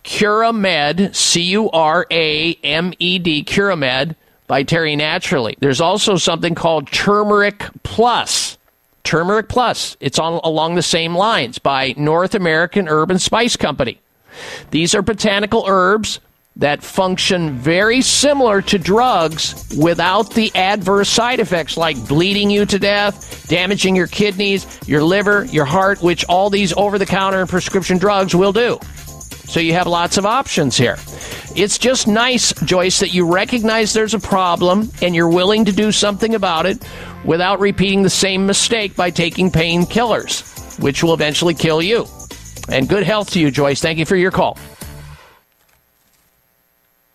[0.04, 4.14] Curamed, C U R A M E D, Curamed
[4.46, 5.56] by Terry Naturally.
[5.58, 8.56] There's also something called Turmeric Plus.
[9.02, 9.96] Turmeric Plus.
[10.00, 14.00] It's on along the same lines by North American Herb and Spice Company.
[14.70, 16.20] These are botanical herbs
[16.56, 22.78] that function very similar to drugs without the adverse side effects like bleeding you to
[22.78, 27.48] death, damaging your kidneys, your liver, your heart, which all these over the counter and
[27.48, 28.78] prescription drugs will do.
[29.46, 30.96] So you have lots of options here.
[31.54, 35.92] It's just nice, Joyce, that you recognize there's a problem and you're willing to do
[35.92, 36.82] something about it
[37.24, 42.06] without repeating the same mistake by taking painkillers, which will eventually kill you.
[42.68, 43.80] And good health to you, Joyce.
[43.80, 44.58] Thank you for your call.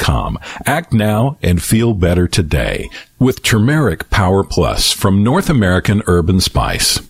[0.00, 0.38] com.
[0.66, 6.42] Act now and feel better today with Turmeric Power Plus from North American Herb &
[6.42, 7.09] Spice.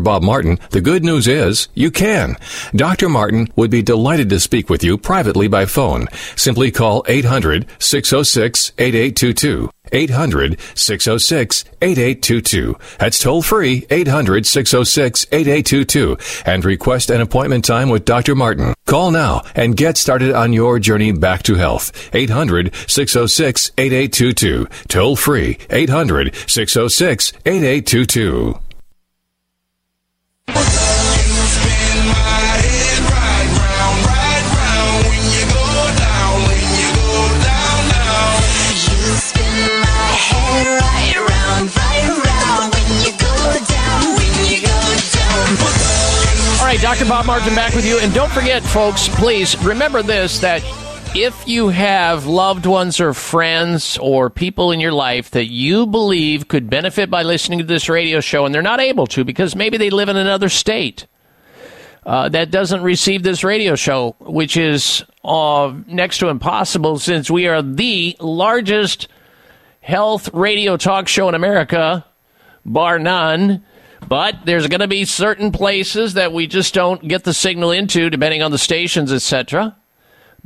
[0.00, 2.36] Bob Martin, the good news is you can.
[2.74, 3.08] Dr.
[3.08, 6.06] Martin would be delighted to speak with you privately by phone.
[6.36, 9.70] Simply call 800 606 8822.
[9.92, 12.76] 800 606 8822.
[12.98, 18.34] That's toll free 800 606 8822 and request an appointment time with Dr.
[18.34, 18.74] Martin.
[18.86, 22.10] Call now and get started on your journey back to health.
[22.14, 24.66] 800 606 8822.
[24.88, 28.58] Toll free 800 606 8822.
[46.58, 47.04] All right, Dr.
[47.04, 47.98] Bob Martin back with you.
[48.00, 50.62] And don't forget, folks, please remember this that
[51.18, 56.46] if you have loved ones or friends or people in your life that you believe
[56.46, 59.78] could benefit by listening to this radio show and they're not able to because maybe
[59.78, 61.06] they live in another state
[62.04, 67.46] uh, that doesn't receive this radio show, which is uh, next to impossible since we
[67.46, 69.08] are the largest
[69.80, 72.04] health radio talk show in America,
[72.66, 73.64] bar none.
[74.06, 78.10] But there's going to be certain places that we just don't get the signal into,
[78.10, 79.74] depending on the stations, etc.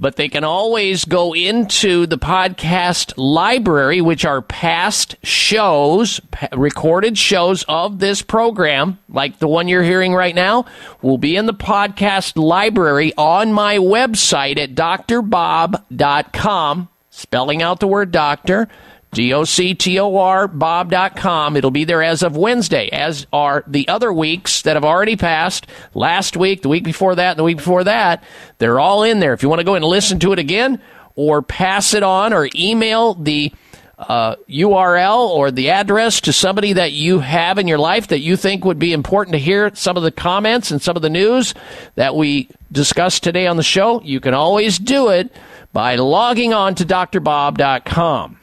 [0.01, 6.23] but they can always go into the podcast library, which are past shows,
[6.53, 10.65] recorded shows of this program, like the one you're hearing right now,
[11.03, 15.79] will be in the podcast library on my website at drbob.com,
[17.11, 18.69] spelling out the word doctor.
[19.13, 21.57] D-O-C-T-O-R, bob.com.
[21.57, 25.67] It'll be there as of Wednesday, as are the other weeks that have already passed.
[25.95, 28.23] Last week, the week before that, the week before that.
[28.59, 29.33] They're all in there.
[29.33, 30.81] If you want to go and listen to it again,
[31.17, 33.53] or pass it on, or email the
[33.99, 38.37] uh, URL or the address to somebody that you have in your life that you
[38.37, 41.53] think would be important to hear some of the comments and some of the news
[41.97, 45.31] that we discussed today on the show, you can always do it
[45.73, 48.40] by logging on to drbob.com.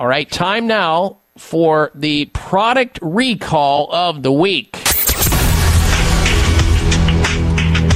[0.00, 4.72] All right, time now for the product recall of the week.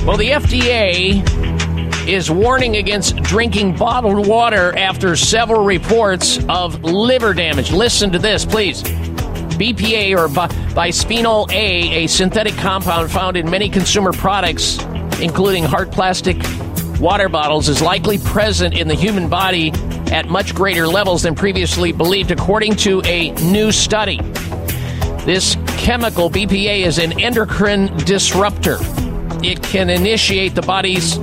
[0.06, 7.72] Well, the FDA is warning against drinking bottled water after several reports of liver damage.
[7.72, 8.82] Listen to this, please.
[8.82, 14.78] BPA or bisphenol A, a synthetic compound found in many consumer products,
[15.22, 16.36] including hard plastic
[17.00, 19.72] water bottles, is likely present in the human body
[20.14, 24.20] at much greater levels than previously believed, according to a new study.
[25.26, 28.78] This chemical, BPA, is an endocrine disruptor.
[29.42, 31.16] It can initiate the body's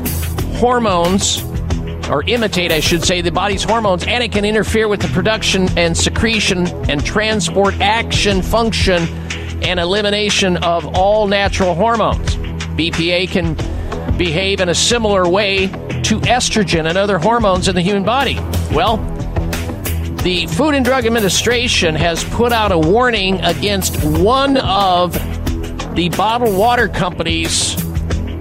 [0.60, 1.42] hormones,
[2.10, 5.70] or imitate, I should say, the body's hormones, and it can interfere with the production
[5.78, 9.04] and secretion and transport action, function,
[9.64, 12.36] and elimination of all natural hormones.
[12.76, 13.56] BPA can
[14.22, 18.36] behave in a similar way to estrogen and other hormones in the human body.
[18.72, 18.98] Well,
[20.18, 25.14] the Food and Drug Administration has put out a warning against one of
[25.96, 27.76] the bottled water companies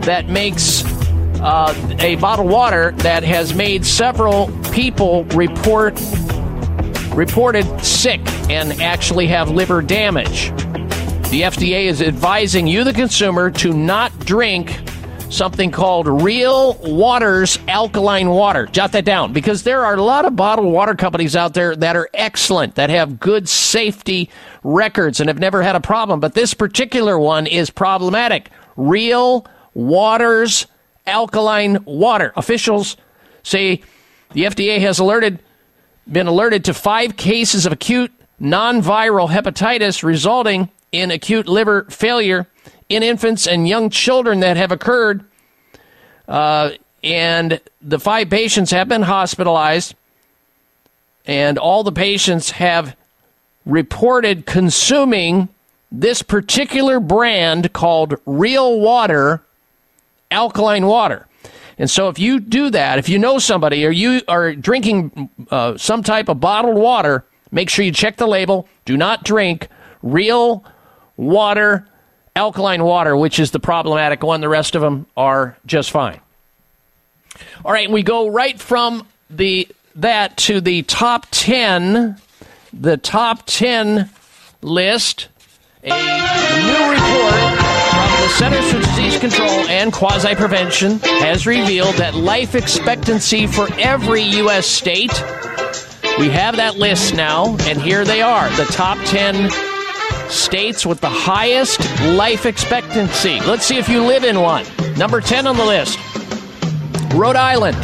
[0.05, 0.84] that makes
[1.41, 5.99] uh, a bottled water that has made several people report
[7.15, 10.50] reported sick and actually have liver damage.
[11.31, 14.90] The FDA is advising you, the consumer, to not drink
[15.31, 18.67] something called Real Waters Alkaline Water.
[18.67, 21.97] Jot that down because there are a lot of bottled water companies out there that
[21.97, 24.28] are excellent, that have good safety
[24.65, 26.20] records and have never had a problem.
[26.20, 28.50] But this particular one is problematic.
[28.76, 30.67] Real Waters
[31.07, 32.33] Alkaline Water.
[32.36, 32.97] Officials
[33.42, 33.83] say
[34.33, 35.39] the FDA has alerted
[36.10, 42.49] been alerted to five cases of acute non-viral hepatitis resulting in acute liver failure
[42.91, 45.25] in infants and young children that have occurred.
[46.28, 49.94] Uh, and the five patients have been hospitalized,
[51.25, 52.94] and all the patients have
[53.65, 55.49] reported consuming
[55.91, 59.43] this particular brand called Real Water
[60.31, 61.27] alkaline water.
[61.78, 65.78] And so, if you do that, if you know somebody or you are drinking uh,
[65.78, 68.69] some type of bottled water, make sure you check the label.
[68.85, 69.69] Do not drink
[70.02, 70.62] real
[71.17, 71.89] water,
[72.41, 74.41] alkaline water, which is the problematic one.
[74.41, 76.20] The rest of them are just fine.
[77.67, 82.17] All right, we go right from the that to the top ten,
[82.73, 84.09] the top ten
[84.62, 85.28] list.
[85.83, 87.35] A new report
[87.91, 93.69] from the Centers for Disease Control and Quasi Prevention has revealed that life expectancy for
[93.78, 94.67] every U.S.
[94.67, 95.12] state.
[96.19, 99.69] We have that list now, and here they are the top 10
[100.31, 103.41] states with the highest life expectancy.
[103.41, 104.65] Let's see if you live in one.
[104.97, 105.99] Number 10 on the list
[107.15, 107.76] Rhode Island.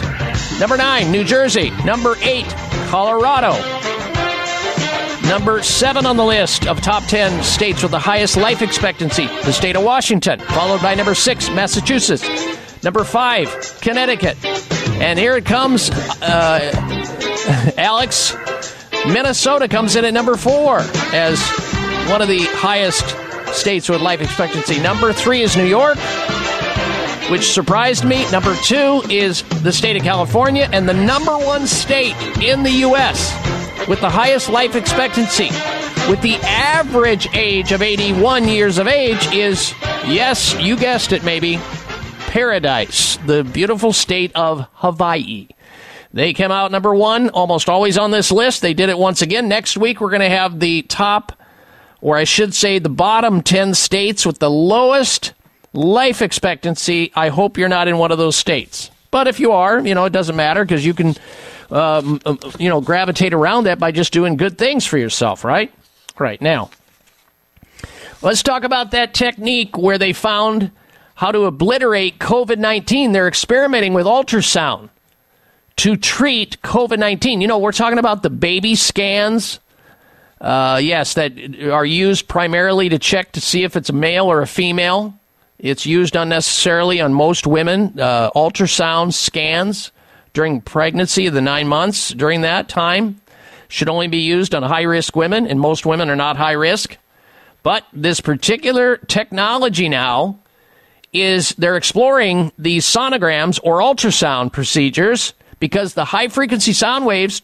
[0.60, 1.70] Number 9, New Jersey.
[1.84, 2.44] Number 8,
[2.88, 3.52] Colorado.
[5.28, 9.52] Number seven on the list of top 10 states with the highest life expectancy, the
[9.52, 12.24] state of Washington, followed by number six, Massachusetts.
[12.84, 13.48] Number five,
[13.80, 14.36] Connecticut.
[15.00, 16.70] And here it comes, uh,
[17.76, 18.36] Alex.
[19.08, 20.78] Minnesota comes in at number four
[21.12, 21.40] as
[22.10, 23.04] one of the highest
[23.54, 24.80] states with life expectancy.
[24.80, 25.98] Number three is New York,
[27.30, 28.30] which surprised me.
[28.30, 33.56] Number two is the state of California, and the number one state in the U.S
[33.88, 35.48] with the highest life expectancy,
[36.10, 39.72] with the average age of 81 years of age, is
[40.06, 41.58] yes, you guessed it, maybe
[42.26, 45.48] paradise, the beautiful state of Hawaii.
[46.12, 48.62] They came out number one, almost always on this list.
[48.62, 49.48] They did it once again.
[49.48, 51.32] Next week, we're going to have the top,
[52.00, 55.32] or I should say, the bottom 10 states with the lowest
[55.72, 57.12] life expectancy.
[57.14, 58.90] I hope you're not in one of those states.
[59.10, 61.14] But if you are, you know, it doesn't matter because you can
[61.70, 65.72] um, um, you know, gravitate around that by just doing good things for yourself, right?
[66.18, 66.70] Right now,
[68.22, 70.70] let's talk about that technique where they found
[71.14, 73.12] how to obliterate COVID 19.
[73.12, 74.90] They're experimenting with ultrasound.
[75.76, 77.40] to treat COVID 19.
[77.40, 79.60] You know, we're talking about the baby scans.
[80.40, 81.32] Uh, yes, that
[81.70, 85.18] are used primarily to check to see if it's a male or a female.
[85.58, 87.98] It's used unnecessarily on most women.
[87.98, 89.92] Uh, ultrasound scans
[90.34, 93.20] during pregnancy, the nine months during that time,
[93.68, 96.98] should only be used on high risk women, and most women are not high risk.
[97.62, 100.38] But this particular technology now
[101.12, 107.42] is they're exploring these sonograms or ultrasound procedures because the high frequency sound waves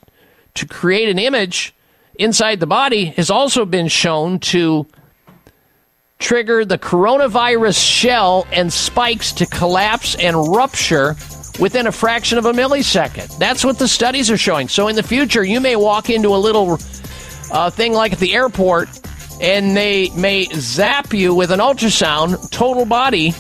[0.54, 1.74] to create an image
[2.16, 4.86] inside the body has also been shown to
[6.18, 11.16] trigger the coronavirus shell and spikes to collapse and rupture
[11.58, 13.36] within a fraction of a millisecond.
[13.38, 14.68] That's what the studies are showing.
[14.68, 16.78] So in the future, you may walk into a little
[17.50, 18.88] uh, thing like at the airport
[19.40, 23.34] and they may zap you with an ultrasound, total body,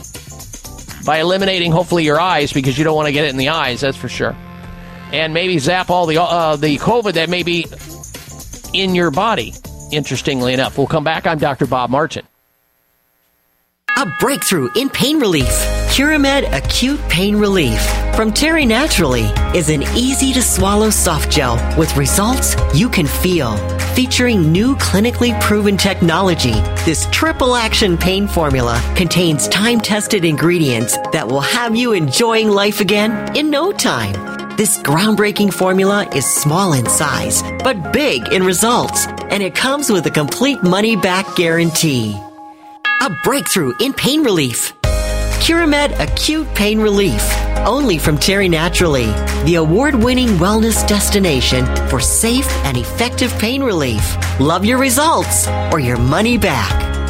[1.04, 3.80] by eliminating hopefully your eyes because you don't want to get it in the eyes,
[3.80, 4.36] that's for sure.
[5.12, 7.66] And maybe zap all the uh, the COVID that may be
[8.74, 9.54] in your body.
[9.90, 11.26] Interestingly enough, we'll come back.
[11.26, 11.66] I'm Dr.
[11.66, 12.26] Bob Martin.
[13.98, 15.52] A breakthrough in pain relief.
[15.92, 17.78] Curamed Acute Pain Relief
[18.16, 23.56] from Terry Naturally is an easy to swallow soft gel with results you can feel.
[23.94, 26.54] Featuring new clinically proven technology,
[26.86, 32.80] this triple action pain formula contains time tested ingredients that will have you enjoying life
[32.80, 34.41] again in no time.
[34.62, 40.06] This groundbreaking formula is small in size, but big in results, and it comes with
[40.06, 42.16] a complete money back guarantee.
[43.00, 44.72] A breakthrough in pain relief.
[45.40, 47.28] Curamed Acute Pain Relief.
[47.66, 49.06] Only from Terry Naturally,
[49.46, 54.16] the award winning wellness destination for safe and effective pain relief.
[54.38, 57.01] Love your results or your money back.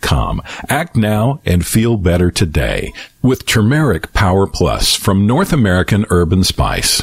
[0.00, 0.42] com.
[0.68, 6.44] Act now and feel better today with Turmeric Power Plus from North American Herb &
[6.44, 7.02] Spice.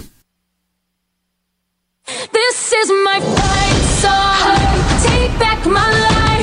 [2.06, 5.10] This is my fight song.
[5.10, 6.35] Take back my life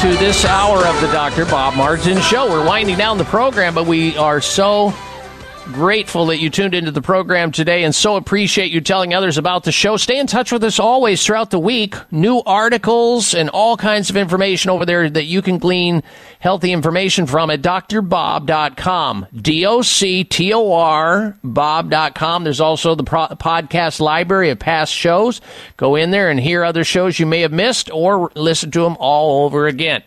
[0.00, 1.44] to this hour of the Dr.
[1.44, 2.48] Bob Martin Show.
[2.48, 4.94] We're winding down the program, but we are so
[5.70, 9.64] grateful that you tuned into the program today and so appreciate you telling others about
[9.64, 9.96] the show.
[9.96, 11.94] Stay in touch with us always throughout the week.
[12.10, 16.02] New articles and all kinds of information over there that you can glean
[16.40, 19.26] healthy information from at drbob.com.
[19.34, 22.44] D-O-C-T-O-R Bob.com.
[22.44, 25.40] There's also the pro- podcast library of past shows.
[25.76, 28.96] Go in there and hear other shows you may have missed or listen to them
[28.98, 30.02] all over again.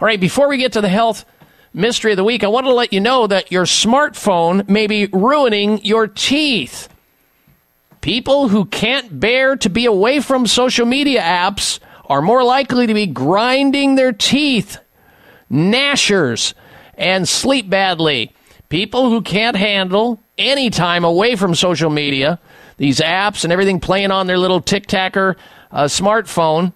[0.00, 1.24] All right, before we get to the health
[1.72, 5.06] mystery of the week, I want to let you know that your smartphone may be
[5.06, 6.88] ruining your teeth.
[8.00, 12.94] People who can't bear to be away from social media apps are more likely to
[12.94, 14.78] be grinding their teeth,
[15.50, 16.54] gnashers,
[16.94, 18.32] and sleep badly.
[18.68, 22.38] People who can't handle any time away from social media,
[22.76, 25.36] these apps and everything playing on their little tic tacker
[25.70, 26.72] uh, smartphone,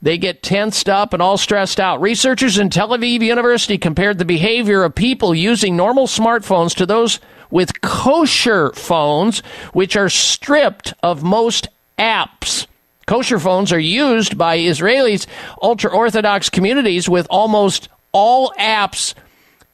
[0.00, 2.00] they get tensed up and all stressed out.
[2.00, 7.20] Researchers in Tel Aviv University compared the behavior of people using normal smartphones to those
[7.50, 9.40] with kosher phones,
[9.72, 11.68] which are stripped of most
[11.98, 12.66] apps.
[13.06, 15.26] Kosher phones are used by Israelis'
[15.62, 19.14] ultra Orthodox communities with almost all apps,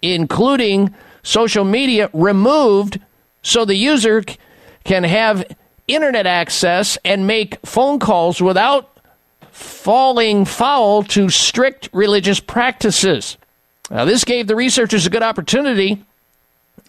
[0.00, 3.00] including social media, removed
[3.42, 4.22] so the user
[4.84, 5.44] can have
[5.88, 8.93] internet access and make phone calls without
[9.54, 13.36] falling foul to strict religious practices.
[13.88, 16.02] Now, this gave the researchers a good opportunity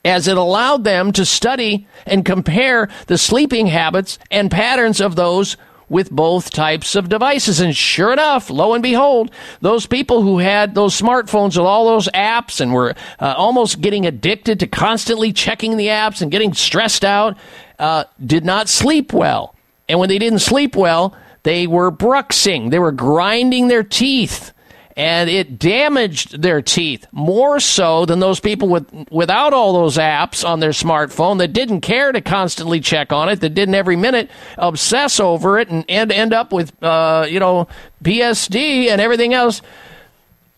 [0.04, 5.58] as it allowed them to study and compare the sleeping habits and patterns of those
[5.90, 7.60] with both types of devices.
[7.60, 9.30] And sure enough, lo and behold,
[9.62, 14.08] those people who had those smartphones with all those apps and were uh, almost getting
[14.08, 17.38] addicted to constantly checking the apps and getting stressed out
[17.78, 19.54] uh, did not sleep well.
[19.88, 21.16] And when they didn't sleep well,
[21.46, 24.52] they were bruxing, they were grinding their teeth
[24.98, 30.48] and it damaged their teeth more so than those people with without all those apps
[30.48, 34.32] on their smartphone that didn't care to constantly check on it, that didn't every minute
[34.58, 37.68] obsess over it and end end up with uh, you know
[38.04, 39.62] PSD and everything else.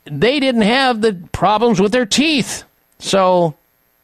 [0.06, 2.64] They didn't have the problems with their teeth.
[3.00, 3.56] So,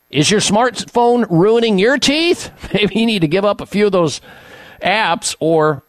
[0.10, 2.52] is your smartphone ruining your teeth?
[2.74, 4.20] Maybe you need to give up a few of those
[4.82, 5.84] apps or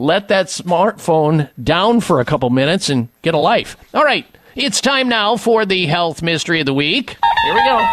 [0.00, 3.76] let that smartphone down for a couple minutes and get a life.
[3.92, 7.18] All right, it's time now for the health mystery of the week.
[7.44, 7.86] Here we go.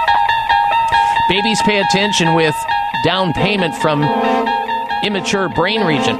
[1.27, 2.55] Babies pay attention with
[3.03, 4.03] down payment from
[5.03, 6.17] immature brain region.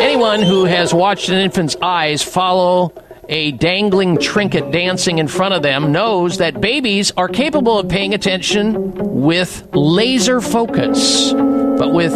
[0.00, 2.94] Anyone who has watched an infant's eyes follow
[3.28, 8.14] a dangling trinket dancing in front of them knows that babies are capable of paying
[8.14, 8.92] attention
[9.22, 11.32] with laser focus.
[11.34, 12.14] But with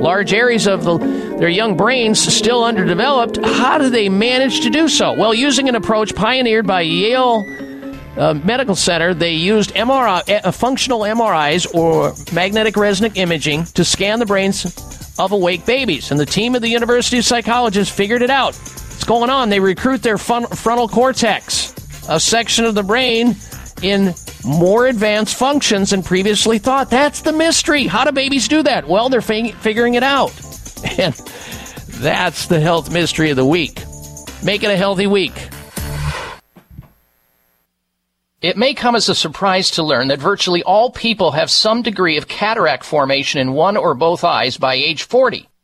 [0.00, 0.98] large areas of the,
[1.38, 5.12] their young brains still underdeveloped, how do they manage to do so?
[5.12, 7.44] Well, using an approach pioneered by Yale
[8.16, 14.18] uh, Medical Center, they used MRI, uh, functional MRIs or magnetic resonant imaging to scan
[14.18, 14.64] the brains
[15.18, 16.10] of awake babies.
[16.10, 18.54] And the team of the University Psychologists figured it out.
[18.56, 19.48] What's going on?
[19.48, 21.74] They recruit their fun- frontal cortex,
[22.08, 23.36] a section of the brain
[23.82, 24.14] in
[24.48, 26.90] more advanced functions than previously thought.
[26.90, 27.86] That's the mystery.
[27.86, 28.88] How do babies do that?
[28.88, 30.32] Well, they're fig- figuring it out.
[30.96, 31.12] And
[32.00, 33.82] that's the health mystery of the week.
[34.44, 35.32] Make it a healthy week.
[38.40, 42.16] It may come as a surprise to learn that virtually all people have some degree
[42.16, 45.48] of cataract formation in one or both eyes by age 40.